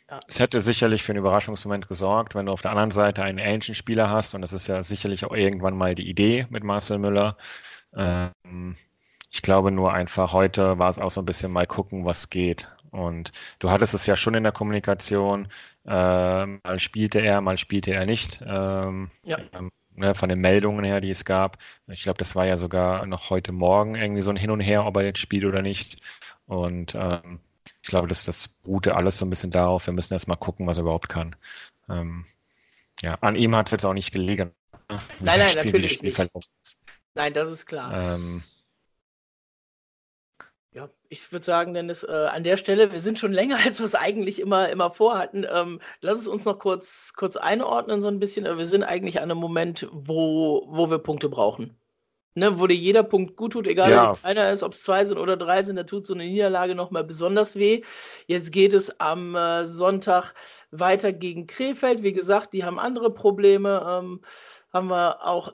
ja. 0.10 0.19
Es 0.28 0.39
hätte 0.39 0.60
sicherlich 0.60 1.04
für 1.04 1.13
einen 1.13 1.19
Überraschungsmoment 1.19 1.88
gesorgt, 1.88 2.36
wenn 2.36 2.47
du 2.47 2.52
auf 2.52 2.62
der 2.62 2.71
anderen 2.71 2.91
Seite 2.91 3.24
einen 3.24 3.38
ähnlichen 3.38 3.76
Spieler 3.76 4.10
hast, 4.10 4.36
und 4.36 4.41
das 4.41 4.52
ist 4.52 4.67
ja 4.67 4.84
sicherlich 4.84 5.24
auch 5.26 5.34
irgendwann 5.34 5.78
mal 5.78 5.95
die 5.95 6.10
Idee 6.10 6.47
mit 6.50 6.63
Marcel 6.65 7.00
Müller. 7.00 7.38
Ähm, 7.95 8.76
ich 9.32 9.41
glaube 9.41 9.71
nur 9.71 9.93
einfach, 9.93 10.34
heute 10.34 10.78
war 10.80 10.89
es 10.89 11.00
auch 11.00 11.12
so 11.12 11.21
ein 11.21 11.26
bisschen 11.26 11.52
mal 11.52 11.65
gucken, 11.65 12.04
was 12.06 12.30
geht. 12.30 12.69
Und 12.91 13.32
du 13.60 13.69
hattest 13.71 13.93
es 13.93 14.06
ja 14.06 14.17
schon 14.17 14.34
in 14.34 14.43
der 14.43 14.52
Kommunikation, 14.52 15.47
äh, 15.86 16.45
mal 16.45 16.80
spielte 16.80 17.19
er, 17.19 17.39
mal 17.39 17.58
spielte 17.58 17.91
er 17.93 18.06
nicht. 18.06 18.41
Ähm, 18.45 19.10
ja. 19.24 19.38
ähm, 19.54 19.71
ne, 19.95 20.13
von 20.13 20.28
den 20.28 20.39
Meldungen 20.41 20.84
her, 20.84 21.00
die 21.00 21.10
es 21.10 21.24
gab. 21.24 21.58
Ich 21.88 22.04
glaube, 22.04 22.17
das 22.17 22.36
war 22.36 22.45
ja 22.45 22.58
sogar 22.58 23.06
noch 23.06 23.30
heute 23.30 23.54
Morgen 23.54 23.95
irgendwie 23.95 24.21
so 24.21 24.32
ein 24.32 24.36
Hin 24.36 24.52
und 24.52 24.60
Her, 24.60 24.86
ob 24.86 24.97
er 24.97 25.04
jetzt 25.04 25.19
spielt 25.19 25.45
oder 25.45 25.62
nicht. 25.62 26.02
Und 26.45 26.95
ähm, 26.95 27.39
ich 27.82 27.89
glaube, 27.89 28.08
das, 28.08 28.26
das 28.26 28.48
beruhte 28.48 28.96
alles 28.96 29.17
so 29.17 29.26
ein 29.26 29.30
bisschen 29.30 29.52
darauf. 29.52 29.88
Wir 29.88 29.94
müssen 29.94 30.13
erst 30.13 30.28
mal 30.28 30.36
gucken, 30.36 30.67
was 30.67 30.78
er 30.78 30.84
überhaupt 30.84 31.10
kann. 31.10 31.36
Ähm, 31.89 32.26
ja, 33.02 33.15
an 33.22 33.36
ihm 33.36 33.56
hat 33.56 33.67
es 33.67 33.72
jetzt 33.72 33.86
auch 33.86 33.94
nicht 33.94 34.12
gelegen. 34.12 34.52
Nein, 34.88 35.39
nein, 35.39 35.50
Spiel, 35.50 35.63
natürlich 35.63 36.02
nicht. 36.02 36.22
Nein, 37.15 37.34
das 37.34 37.52
ist 37.52 37.65
klar. 37.65 38.15
Ähm, 38.15 38.44
ja, 40.74 40.89
ich 41.10 41.32
würde 41.32 41.46
sagen, 41.46 41.74
Dennis, 41.74 42.04
äh, 42.04 42.28
an 42.32 42.44
der 42.44 42.58
Stelle, 42.58 42.91
wir 42.91 43.02
sind 43.02 43.17
schon 43.17 43.34
länger, 43.34 43.58
als 43.65 43.80
wir 43.80 43.86
es 43.86 43.96
eigentlich 43.96 44.39
immer, 44.39 44.70
immer 44.70 44.91
vorhatten. 44.91 45.46
Ähm, 45.52 45.82
lass 46.02 46.20
es 46.20 46.28
uns 46.28 46.46
noch 46.46 46.60
kurz, 46.60 47.13
kurz 47.15 47.36
einordnen, 47.36 48.02
so 48.02 48.10
ein 48.10 48.20
bisschen. 48.20 48.46
Wir 48.46 48.65
sind 48.65 48.84
eigentlich 48.84 49.17
an 49.20 49.32
einem 49.32 49.39
Moment, 49.39 49.88
wo, 49.91 50.67
wo 50.67 50.89
wir 50.89 51.00
Punkte 51.00 51.30
brauchen 51.30 51.81
ne, 52.36 52.60
wo 52.60 52.67
dir 52.67 52.76
jeder 52.76 53.04
Punkt 53.04 53.36
gut 53.36 53.54
tut, 53.54 53.67
egal 53.67 53.91
ja. 53.91 54.10
ob 54.10 54.17
es 54.17 54.26
einer 54.26 54.52
ist, 54.52 54.63
ob 54.63 54.74
es 54.74 54.84
zwei 54.84 55.06
sind 55.06 55.17
oder 55.17 55.38
drei 55.38 55.63
sind, 55.63 55.76
da 55.76 55.84
tut 55.84 56.08
so 56.08 56.13
eine 56.13 56.26
Niederlage 56.26 56.76
nochmal 56.76 57.04
besonders 57.04 57.56
weh. 57.56 57.82
Jetzt 58.28 58.52
geht 58.52 58.74
es 58.74 59.00
am 59.00 59.36
äh, 59.36 59.65
Sonntag 59.65 60.34
weiter 60.72 61.13
gegen 61.13 61.48
Krefeld. 61.48 62.04
Wie 62.04 62.13
gesagt, 62.13 62.54
die 62.54 62.63
haben 62.63 62.80
andere 62.80 63.13
Probleme. 63.13 63.86
Ähm, 63.88 64.22
haben 64.74 64.88
wir 64.88 65.26
auch 65.26 65.54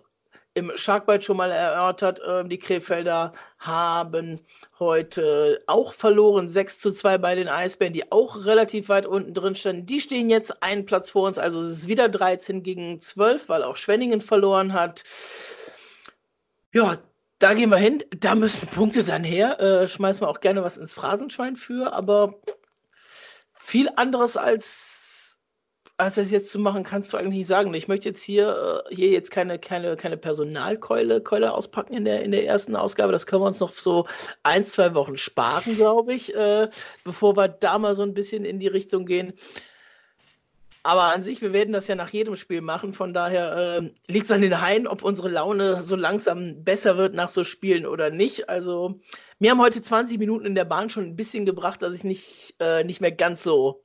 im 0.57 0.71
Sharkbite 0.75 1.23
schon 1.23 1.37
mal 1.37 1.51
erörtert. 1.51 2.19
Ähm, 2.27 2.49
die 2.49 2.57
Krefelder 2.57 3.31
haben 3.59 4.41
heute 4.79 5.61
auch 5.67 5.93
verloren. 5.93 6.49
6 6.49 6.79
zu 6.79 6.91
2 6.91 7.19
bei 7.19 7.35
den 7.35 7.47
Eisbären, 7.47 7.93
die 7.93 8.11
auch 8.11 8.43
relativ 8.45 8.89
weit 8.89 9.05
unten 9.05 9.33
drin 9.33 9.55
standen. 9.55 9.85
Die 9.85 10.01
stehen 10.01 10.29
jetzt 10.29 10.63
einen 10.63 10.85
Platz 10.85 11.11
vor 11.11 11.27
uns. 11.27 11.37
Also 11.37 11.61
es 11.61 11.79
ist 11.79 11.87
wieder 11.87 12.09
13 12.09 12.63
gegen 12.63 12.99
12, 12.99 13.49
weil 13.49 13.63
auch 13.63 13.77
Schwenningen 13.77 14.21
verloren 14.21 14.73
hat. 14.73 15.03
Ja, 16.77 16.99
da 17.39 17.55
gehen 17.55 17.71
wir 17.71 17.77
hin. 17.77 18.03
Da 18.19 18.35
müssen 18.35 18.69
Punkte 18.69 19.03
dann 19.03 19.23
her. 19.23 19.59
Äh, 19.59 19.87
schmeißen 19.87 20.21
wir 20.21 20.29
auch 20.29 20.41
gerne 20.41 20.63
was 20.63 20.77
ins 20.77 20.93
Phrasenschwein 20.93 21.55
für, 21.55 21.91
aber 21.91 22.35
viel 23.55 23.89
anderes 23.95 24.37
als, 24.37 25.39
als 25.97 26.15
das 26.15 26.29
jetzt 26.29 26.51
zu 26.51 26.59
machen, 26.59 26.83
kannst 26.83 27.11
du 27.11 27.17
eigentlich 27.17 27.39
nicht 27.39 27.47
sagen. 27.47 27.73
Ich 27.73 27.87
möchte 27.87 28.09
jetzt 28.09 28.21
hier, 28.21 28.83
äh, 28.91 28.93
hier 28.93 29.09
jetzt 29.09 29.31
keine, 29.31 29.57
keine, 29.57 29.97
keine 29.97 30.17
Personalkeule 30.17 31.19
Keule 31.23 31.51
auspacken 31.51 31.95
in 31.95 32.05
der, 32.05 32.21
in 32.21 32.29
der 32.29 32.45
ersten 32.45 32.75
Ausgabe. 32.75 33.11
Das 33.11 33.25
können 33.25 33.41
wir 33.41 33.47
uns 33.47 33.59
noch 33.59 33.73
so 33.73 34.05
ein, 34.43 34.63
zwei 34.63 34.93
Wochen 34.93 35.17
sparen, 35.17 35.77
glaube 35.77 36.13
ich, 36.13 36.35
äh, 36.35 36.69
bevor 37.03 37.35
wir 37.35 37.47
da 37.47 37.79
mal 37.79 37.95
so 37.95 38.03
ein 38.03 38.13
bisschen 38.13 38.45
in 38.45 38.59
die 38.59 38.67
Richtung 38.67 39.07
gehen. 39.07 39.33
Aber 40.87 41.13
an 41.13 41.21
sich, 41.21 41.41
wir 41.41 41.51
werden 41.51 41.73
das 41.73 41.87
ja 41.87 41.95
nach 41.95 42.11
jedem 42.11 42.37
Spiel 42.37 42.61
machen. 42.61 42.93
Von 42.93 43.13
daher 43.13 43.81
äh, 43.81 43.91
liegt 44.07 44.27
es 44.27 44.31
an 44.31 44.39
den 44.39 44.61
Haien, 44.61 44.87
ob 44.87 45.03
unsere 45.03 45.27
Laune 45.27 45.81
so 45.81 45.97
langsam 45.97 46.63
besser 46.63 46.95
wird 46.95 47.13
nach 47.13 47.27
so 47.27 47.43
Spielen 47.43 47.85
oder 47.85 48.09
nicht. 48.09 48.47
Also, 48.47 48.97
mir 49.37 49.51
haben 49.51 49.59
heute 49.59 49.81
20 49.81 50.17
Minuten 50.17 50.45
in 50.45 50.55
der 50.55 50.63
Bahn 50.63 50.89
schon 50.89 51.03
ein 51.03 51.17
bisschen 51.17 51.45
gebracht, 51.45 51.81
dass 51.81 51.93
ich 51.93 52.05
nicht, 52.05 52.55
äh, 52.61 52.85
nicht 52.85 53.01
mehr 53.01 53.11
ganz 53.11 53.43
so 53.43 53.83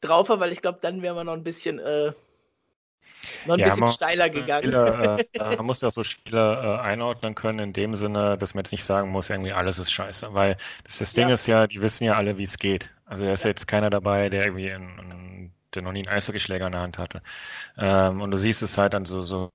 drauf 0.00 0.30
war, 0.30 0.40
weil 0.40 0.50
ich 0.50 0.62
glaube, 0.62 0.78
dann 0.80 1.02
wären 1.02 1.14
wir 1.14 1.24
noch 1.24 1.34
ein 1.34 1.44
bisschen, 1.44 1.78
äh, 1.78 2.12
noch 3.44 3.56
ein 3.56 3.60
ja, 3.60 3.66
bisschen 3.66 3.88
steiler 3.88 4.30
gegangen. 4.30 4.72
Spiele, 4.72 5.26
äh, 5.34 5.56
man 5.56 5.66
muss 5.66 5.82
ja 5.82 5.88
auch 5.88 5.92
so 5.92 6.04
Spiele 6.04 6.38
äh, 6.40 6.86
einordnen 6.86 7.34
können, 7.34 7.58
in 7.58 7.72
dem 7.74 7.94
Sinne, 7.94 8.38
dass 8.38 8.54
man 8.54 8.64
jetzt 8.64 8.72
nicht 8.72 8.84
sagen 8.84 9.10
muss, 9.10 9.28
irgendwie 9.28 9.52
alles 9.52 9.78
ist 9.78 9.92
scheiße. 9.92 10.32
Weil 10.32 10.56
das, 10.84 11.00
das 11.00 11.12
Ding 11.12 11.28
ja. 11.28 11.34
ist 11.34 11.46
ja, 11.46 11.66
die 11.66 11.82
wissen 11.82 12.04
ja 12.04 12.14
alle, 12.14 12.38
wie 12.38 12.44
es 12.44 12.56
geht. 12.56 12.94
Also 13.04 13.26
da 13.26 13.34
ist 13.34 13.44
ja. 13.44 13.50
jetzt 13.50 13.68
keiner 13.68 13.90
dabei, 13.90 14.30
der 14.30 14.46
irgendwie 14.46 14.68
in, 14.68 14.98
in 14.98 15.52
der 15.74 15.82
noch 15.82 15.92
nie 15.92 16.00
einen 16.06 16.14
Eishockeyschläger 16.16 16.66
in 16.66 16.72
der 16.72 16.80
Hand 16.80 16.98
hatte. 16.98 17.22
Ähm, 17.76 18.20
und 18.22 18.30
du 18.30 18.36
siehst 18.36 18.62
es 18.62 18.78
halt 18.78 18.94
dann 18.94 19.04
so, 19.04 19.20
so 19.20 19.50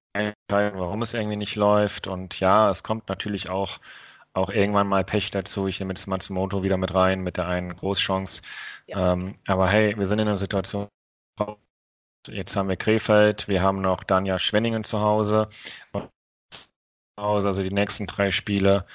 warum 0.49 1.01
es 1.01 1.13
irgendwie 1.13 1.35
nicht 1.37 1.55
läuft. 1.55 2.07
Und 2.07 2.39
ja, 2.39 2.69
es 2.69 2.83
kommt 2.83 3.09
natürlich 3.09 3.49
auch, 3.49 3.79
auch 4.33 4.49
irgendwann 4.49 4.87
mal 4.87 5.03
Pech 5.03 5.31
dazu. 5.31 5.67
Ich 5.67 5.79
nehme 5.79 5.91
jetzt 5.91 6.07
Matsumoto 6.07 6.63
wieder 6.63 6.77
mit 6.77 6.93
rein, 6.93 7.21
mit 7.21 7.37
der 7.37 7.47
einen 7.47 7.75
Großchance. 7.75 8.41
Ja. 8.87 9.13
Ähm, 9.13 9.37
aber 9.47 9.69
hey, 9.69 9.97
wir 9.97 10.05
sind 10.05 10.19
in 10.19 10.27
einer 10.27 10.37
Situation, 10.37 10.87
jetzt 12.27 12.55
haben 12.55 12.69
wir 12.69 12.77
Krefeld, 12.77 13.47
wir 13.47 13.61
haben 13.61 13.81
noch 13.81 14.03
Danja 14.03 14.39
Schwenningen 14.39 14.83
zu 14.83 14.99
Hause. 14.99 15.49
Also 17.15 17.61
die 17.63 17.71
nächsten 17.71 18.07
drei 18.07 18.31
Spiele 18.31 18.85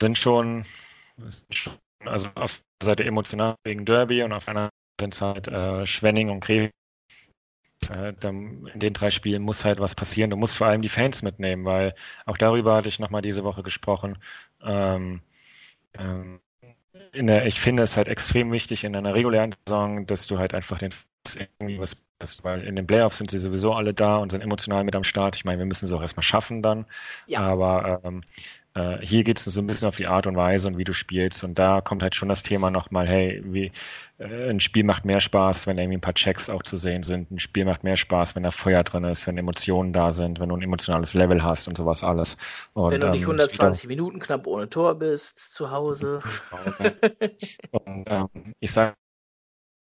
sind 0.00 0.18
schon, 0.18 0.64
sind 1.16 1.54
schon 1.54 1.78
also 2.04 2.30
auf 2.34 2.62
der 2.80 2.86
Seite 2.86 3.04
emotional 3.04 3.56
wegen 3.64 3.84
Derby 3.84 4.22
und 4.22 4.32
auf 4.32 4.48
einer 4.48 4.70
sind 5.00 5.14
es 5.14 5.20
halt 5.20 5.48
äh, 5.48 5.86
Schwenning 5.86 6.30
und 6.30 6.40
Krefeld. 6.40 6.72
äh, 7.90 8.12
in 8.28 8.70
den 8.74 8.92
drei 8.92 9.10
Spielen 9.10 9.42
muss 9.42 9.64
halt 9.64 9.80
was 9.80 9.94
passieren. 9.94 10.30
Du 10.30 10.36
musst 10.36 10.56
vor 10.56 10.66
allem 10.68 10.82
die 10.82 10.88
Fans 10.88 11.22
mitnehmen, 11.22 11.64
weil 11.64 11.94
auch 12.26 12.36
darüber 12.38 12.76
hatte 12.76 12.88
ich 12.88 12.98
nochmal 12.98 13.22
diese 13.22 13.44
Woche 13.44 13.62
gesprochen. 13.62 14.18
Ähm, 14.62 15.22
ähm, 15.98 16.40
der, 17.14 17.46
ich 17.46 17.60
finde 17.60 17.82
es 17.84 17.96
halt 17.96 18.08
extrem 18.08 18.52
wichtig 18.52 18.84
in 18.84 18.96
einer 18.96 19.14
regulären 19.14 19.54
Saison, 19.66 20.06
dass 20.06 20.26
du 20.26 20.38
halt 20.38 20.54
einfach 20.54 20.78
den 20.78 20.92
irgendwie 21.60 21.78
was 21.80 21.96
ist, 22.20 22.44
weil 22.44 22.62
in 22.64 22.76
den 22.76 22.86
Playoffs 22.86 23.18
sind 23.18 23.30
sie 23.30 23.38
sowieso 23.38 23.74
alle 23.74 23.94
da 23.94 24.18
und 24.18 24.32
sind 24.32 24.42
emotional 24.42 24.84
mit 24.84 24.96
am 24.96 25.04
Start. 25.04 25.36
Ich 25.36 25.44
meine, 25.44 25.58
wir 25.58 25.66
müssen 25.66 25.86
es 25.86 25.92
auch 25.92 26.02
erstmal 26.02 26.22
schaffen 26.24 26.62
dann. 26.62 26.86
Ja. 27.26 27.40
Aber 27.40 28.02
ähm, 28.04 28.22
äh, 28.74 28.98
hier 29.00 29.22
geht 29.24 29.38
es 29.38 29.44
so 29.44 29.60
ein 29.60 29.66
bisschen 29.66 29.88
auf 29.88 29.96
die 29.96 30.06
Art 30.06 30.26
und 30.26 30.36
Weise 30.36 30.68
und 30.68 30.78
wie 30.78 30.84
du 30.84 30.92
spielst. 30.92 31.44
Und 31.44 31.58
da 31.58 31.80
kommt 31.80 32.02
halt 32.02 32.14
schon 32.14 32.28
das 32.28 32.42
Thema 32.42 32.70
nochmal, 32.70 33.06
hey, 33.06 33.42
wie, 33.44 33.70
äh, 34.18 34.50
ein 34.50 34.60
Spiel 34.60 34.84
macht 34.84 35.04
mehr 35.04 35.20
Spaß, 35.20 35.66
wenn 35.66 35.78
irgendwie 35.78 35.98
ein 35.98 36.02
paar 36.02 36.14
Checks 36.14 36.48
auch 36.48 36.62
zu 36.62 36.76
sehen 36.76 37.02
sind. 37.02 37.30
Ein 37.30 37.40
Spiel 37.40 37.64
macht 37.64 37.84
mehr 37.84 37.96
Spaß, 37.96 38.34
wenn 38.34 38.42
da 38.42 38.50
Feuer 38.50 38.82
drin 38.84 39.04
ist, 39.04 39.26
wenn 39.26 39.36
Emotionen 39.36 39.92
da 39.92 40.10
sind, 40.10 40.40
wenn 40.40 40.48
du 40.48 40.56
ein 40.56 40.62
emotionales 40.62 41.14
Level 41.14 41.42
hast 41.42 41.68
und 41.68 41.76
sowas 41.76 42.02
alles. 42.02 42.36
Und, 42.72 42.92
wenn 42.92 43.00
du 43.00 43.10
nicht 43.10 43.22
120 43.22 43.84
ähm, 43.84 43.88
Minuten 43.88 44.18
knapp 44.20 44.46
ohne 44.46 44.68
Tor 44.68 44.94
bist, 44.94 45.38
zu 45.38 45.70
Hause. 45.70 46.22
und 47.72 48.04
ähm, 48.08 48.28
ich 48.60 48.72
sage 48.72 48.94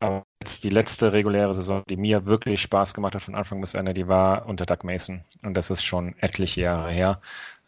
aber 0.00 0.24
jetzt 0.42 0.64
die 0.64 0.70
letzte 0.70 1.12
reguläre 1.12 1.52
Saison, 1.52 1.82
die 1.88 1.96
mir 1.96 2.24
wirklich 2.24 2.62
Spaß 2.62 2.94
gemacht 2.94 3.14
hat 3.14 3.22
von 3.22 3.34
Anfang 3.34 3.60
bis 3.60 3.74
Ende, 3.74 3.92
die 3.92 4.08
war 4.08 4.46
unter 4.46 4.64
Doug 4.64 4.78
Mason. 4.82 5.24
Und 5.42 5.54
das 5.54 5.68
ist 5.68 5.82
schon 5.82 6.16
etliche 6.20 6.62
Jahre 6.62 6.90
her. 6.90 7.20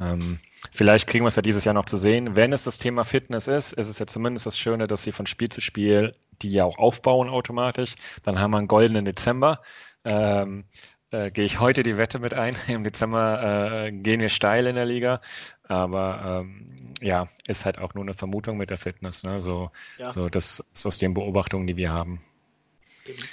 Ähm, 0.02 0.38
vielleicht 0.72 1.06
kriegen 1.06 1.24
wir 1.24 1.28
es 1.28 1.36
ja 1.36 1.42
dieses 1.42 1.64
Jahr 1.64 1.74
noch 1.74 1.86
zu 1.86 1.96
sehen. 1.96 2.34
Wenn 2.34 2.52
es 2.52 2.64
das 2.64 2.78
Thema 2.78 3.04
Fitness 3.04 3.46
ist, 3.46 3.72
ist 3.72 3.88
es 3.88 3.98
ja 3.98 4.06
zumindest 4.06 4.46
das 4.46 4.58
Schöne, 4.58 4.86
dass 4.86 5.04
sie 5.04 5.12
von 5.12 5.26
Spiel 5.26 5.48
zu 5.48 5.60
Spiel 5.60 6.14
die 6.42 6.50
ja 6.50 6.64
auch 6.64 6.78
aufbauen 6.78 7.28
automatisch. 7.28 7.94
Dann 8.22 8.38
haben 8.38 8.52
wir 8.52 8.58
einen 8.58 8.68
goldenen 8.68 9.04
Dezember. 9.04 9.60
Ähm, 10.04 10.64
äh, 11.10 11.30
gehe 11.30 11.44
ich 11.44 11.60
heute 11.60 11.82
die 11.82 11.96
Wette 11.96 12.18
mit 12.18 12.34
ein. 12.34 12.56
Im 12.68 12.84
Dezember 12.84 13.84
äh, 13.86 13.92
gehen 13.92 14.20
wir 14.20 14.28
steil 14.28 14.66
in 14.66 14.74
der 14.74 14.86
Liga. 14.86 15.20
Aber 15.68 16.42
ähm, 16.42 16.94
ja, 17.00 17.28
ist 17.46 17.64
halt 17.64 17.78
auch 17.78 17.94
nur 17.94 18.04
eine 18.04 18.14
Vermutung 18.14 18.56
mit 18.56 18.70
der 18.70 18.78
Fitness. 18.78 19.22
Ne? 19.24 19.40
So, 19.40 19.70
ja. 19.98 20.10
so 20.10 20.28
das 20.28 20.64
ist 20.72 20.86
aus 20.86 20.98
den 20.98 21.14
Beobachtungen, 21.14 21.66
die 21.66 21.76
wir 21.76 21.92
haben. 21.92 22.20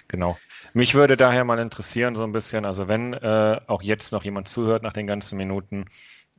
Genau. 0.07 0.38
Mich 0.74 0.95
würde 0.95 1.15
daher 1.15 1.43
mal 1.43 1.59
interessieren, 1.59 2.15
so 2.15 2.24
ein 2.24 2.32
bisschen, 2.32 2.65
also 2.65 2.88
wenn 2.88 3.13
äh, 3.13 3.61
auch 3.67 3.84
jetzt 3.84 4.11
noch 4.11 4.24
jemand 4.24 4.47
zuhört 4.47 4.82
nach 4.82 4.93
den 4.93 5.05
ganzen 5.05 5.38
Minuten, 5.38 5.86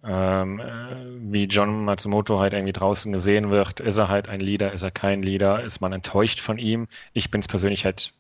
ähm, 0.05 0.61
äh, 0.61 1.33
wie 1.33 1.45
John 1.45 1.85
Matsumoto 1.85 2.39
halt 2.39 2.53
irgendwie 2.53 2.73
draußen 2.73 3.13
gesehen 3.13 3.51
wird, 3.51 3.81
ist 3.81 3.99
er 3.99 4.09
halt 4.09 4.29
ein 4.29 4.41
Leader, 4.41 4.73
ist 4.73 4.83
er 4.83 4.91
kein 4.91 5.23
Leader, 5.23 5.63
ist 5.63 5.81
man 5.81 5.93
enttäuscht 5.93 6.41
von 6.41 6.59
ihm? 6.59 6.89
Ich 7.13 7.31
bin 7.31 7.41
es 7.41 7.49
persönlich 7.49 7.85
halt 7.85 8.13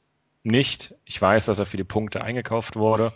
nicht. 0.42 0.94
Ich 1.04 1.20
weiß, 1.20 1.46
dass 1.46 1.58
er 1.58 1.66
für 1.66 1.76
die 1.76 1.84
Punkte 1.84 2.22
eingekauft 2.22 2.76
wurde. 2.76 3.12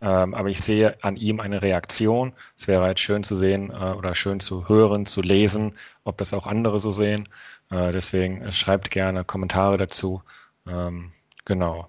Ähm, 0.00 0.34
aber 0.34 0.50
ich 0.50 0.60
sehe 0.60 1.02
an 1.02 1.16
ihm 1.16 1.40
eine 1.40 1.62
Reaktion. 1.62 2.34
Es 2.58 2.68
wäre 2.68 2.82
halt 2.82 3.00
schön 3.00 3.22
zu 3.24 3.34
sehen 3.34 3.70
äh, 3.70 3.92
oder 3.92 4.14
schön 4.14 4.40
zu 4.40 4.68
hören, 4.68 5.06
zu 5.06 5.22
lesen, 5.22 5.76
ob 6.04 6.18
das 6.18 6.34
auch 6.34 6.46
andere 6.46 6.78
so 6.78 6.90
sehen. 6.90 7.28
Äh, 7.70 7.92
deswegen 7.92 8.42
äh, 8.42 8.52
schreibt 8.52 8.90
gerne 8.90 9.24
Kommentare 9.24 9.78
dazu. 9.78 10.22
Ähm, 10.66 11.12
genau. 11.44 11.88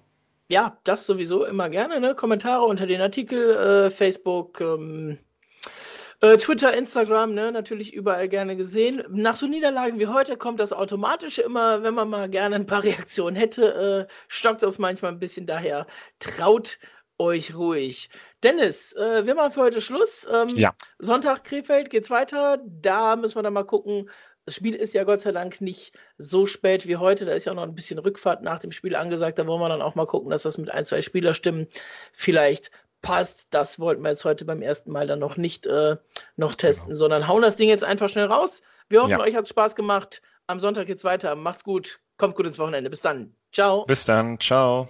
Ja, 0.50 0.78
das 0.84 1.06
sowieso 1.06 1.44
immer 1.44 1.68
gerne. 1.68 2.00
Ne? 2.00 2.14
Kommentare 2.14 2.64
unter 2.64 2.86
den 2.86 3.02
Artikel, 3.02 3.86
äh, 3.86 3.90
Facebook, 3.90 4.60
ähm, 4.62 5.18
äh, 6.20 6.36
Twitter, 6.36 6.74
Instagram, 6.74 7.34
ne, 7.34 7.52
natürlich 7.52 7.94
überall 7.94 8.28
gerne 8.28 8.56
gesehen. 8.56 9.04
Nach 9.08 9.36
so 9.36 9.46
Niederlagen 9.46 10.00
wie 10.00 10.08
heute 10.08 10.36
kommt 10.36 10.58
das 10.58 10.72
automatisch 10.72 11.38
immer, 11.38 11.82
wenn 11.84 11.94
man 11.94 12.08
mal 12.08 12.28
gerne 12.28 12.56
ein 12.56 12.66
paar 12.66 12.82
Reaktionen 12.84 13.36
hätte, 13.36 14.08
äh, 14.08 14.12
stockt 14.28 14.62
das 14.62 14.78
manchmal 14.78 15.12
ein 15.12 15.20
bisschen. 15.20 15.46
Daher 15.46 15.86
traut 16.18 16.78
euch 17.18 17.54
ruhig. 17.54 18.10
Dennis, 18.42 18.92
äh, 18.94 19.26
wir 19.26 19.34
machen 19.34 19.52
für 19.52 19.60
heute 19.62 19.80
Schluss. 19.80 20.26
Ähm, 20.32 20.48
ja. 20.56 20.74
Sonntag 20.98 21.44
Krefeld 21.44 21.90
geht's 21.90 22.10
weiter. 22.10 22.58
Da 22.64 23.16
müssen 23.16 23.36
wir 23.36 23.42
dann 23.42 23.52
mal 23.52 23.64
gucken. 23.64 24.08
Das 24.44 24.54
Spiel 24.54 24.74
ist 24.74 24.94
ja 24.94 25.04
Gott 25.04 25.20
sei 25.20 25.32
Dank 25.32 25.60
nicht 25.60 25.92
so 26.16 26.46
spät 26.46 26.86
wie 26.86 26.96
heute. 26.96 27.26
Da 27.26 27.32
ist 27.32 27.44
ja 27.44 27.52
auch 27.52 27.56
noch 27.56 27.64
ein 27.64 27.74
bisschen 27.74 27.98
Rückfahrt 27.98 28.42
nach 28.42 28.58
dem 28.60 28.72
Spiel 28.72 28.96
angesagt. 28.96 29.38
Da 29.38 29.46
wollen 29.46 29.60
wir 29.60 29.68
dann 29.68 29.82
auch 29.82 29.94
mal 29.94 30.06
gucken, 30.06 30.30
dass 30.30 30.44
das 30.44 30.58
mit 30.58 30.70
ein, 30.70 30.84
zwei 30.84 31.02
Spielerstimmen 31.02 31.68
vielleicht 32.12 32.70
passt. 33.02 33.48
Das 33.50 33.78
wollten 33.78 34.02
wir 34.02 34.10
jetzt 34.10 34.24
heute 34.24 34.44
beim 34.44 34.62
ersten 34.62 34.90
Mal 34.90 35.06
dann 35.06 35.18
noch 35.18 35.36
nicht 35.36 35.66
äh, 35.66 35.96
noch 36.36 36.54
testen, 36.54 36.88
genau. 36.88 36.98
sondern 36.98 37.28
hauen 37.28 37.42
das 37.42 37.56
Ding 37.56 37.68
jetzt 37.68 37.84
einfach 37.84 38.08
schnell 38.08 38.26
raus. 38.26 38.62
Wir 38.88 39.00
hoffen, 39.02 39.10
ja. 39.12 39.20
euch 39.20 39.34
hat 39.34 39.48
Spaß 39.48 39.76
gemacht. 39.76 40.22
Am 40.46 40.60
Sonntag 40.60 40.86
geht's 40.86 41.04
weiter. 41.04 41.34
Macht's 41.36 41.64
gut. 41.64 42.00
Kommt 42.16 42.34
gut 42.34 42.46
ins 42.46 42.58
Wochenende. 42.58 42.90
Bis 42.90 43.00
dann. 43.00 43.34
Ciao. 43.52 43.84
Bis 43.84 44.04
dann. 44.04 44.40
Ciao. 44.40 44.88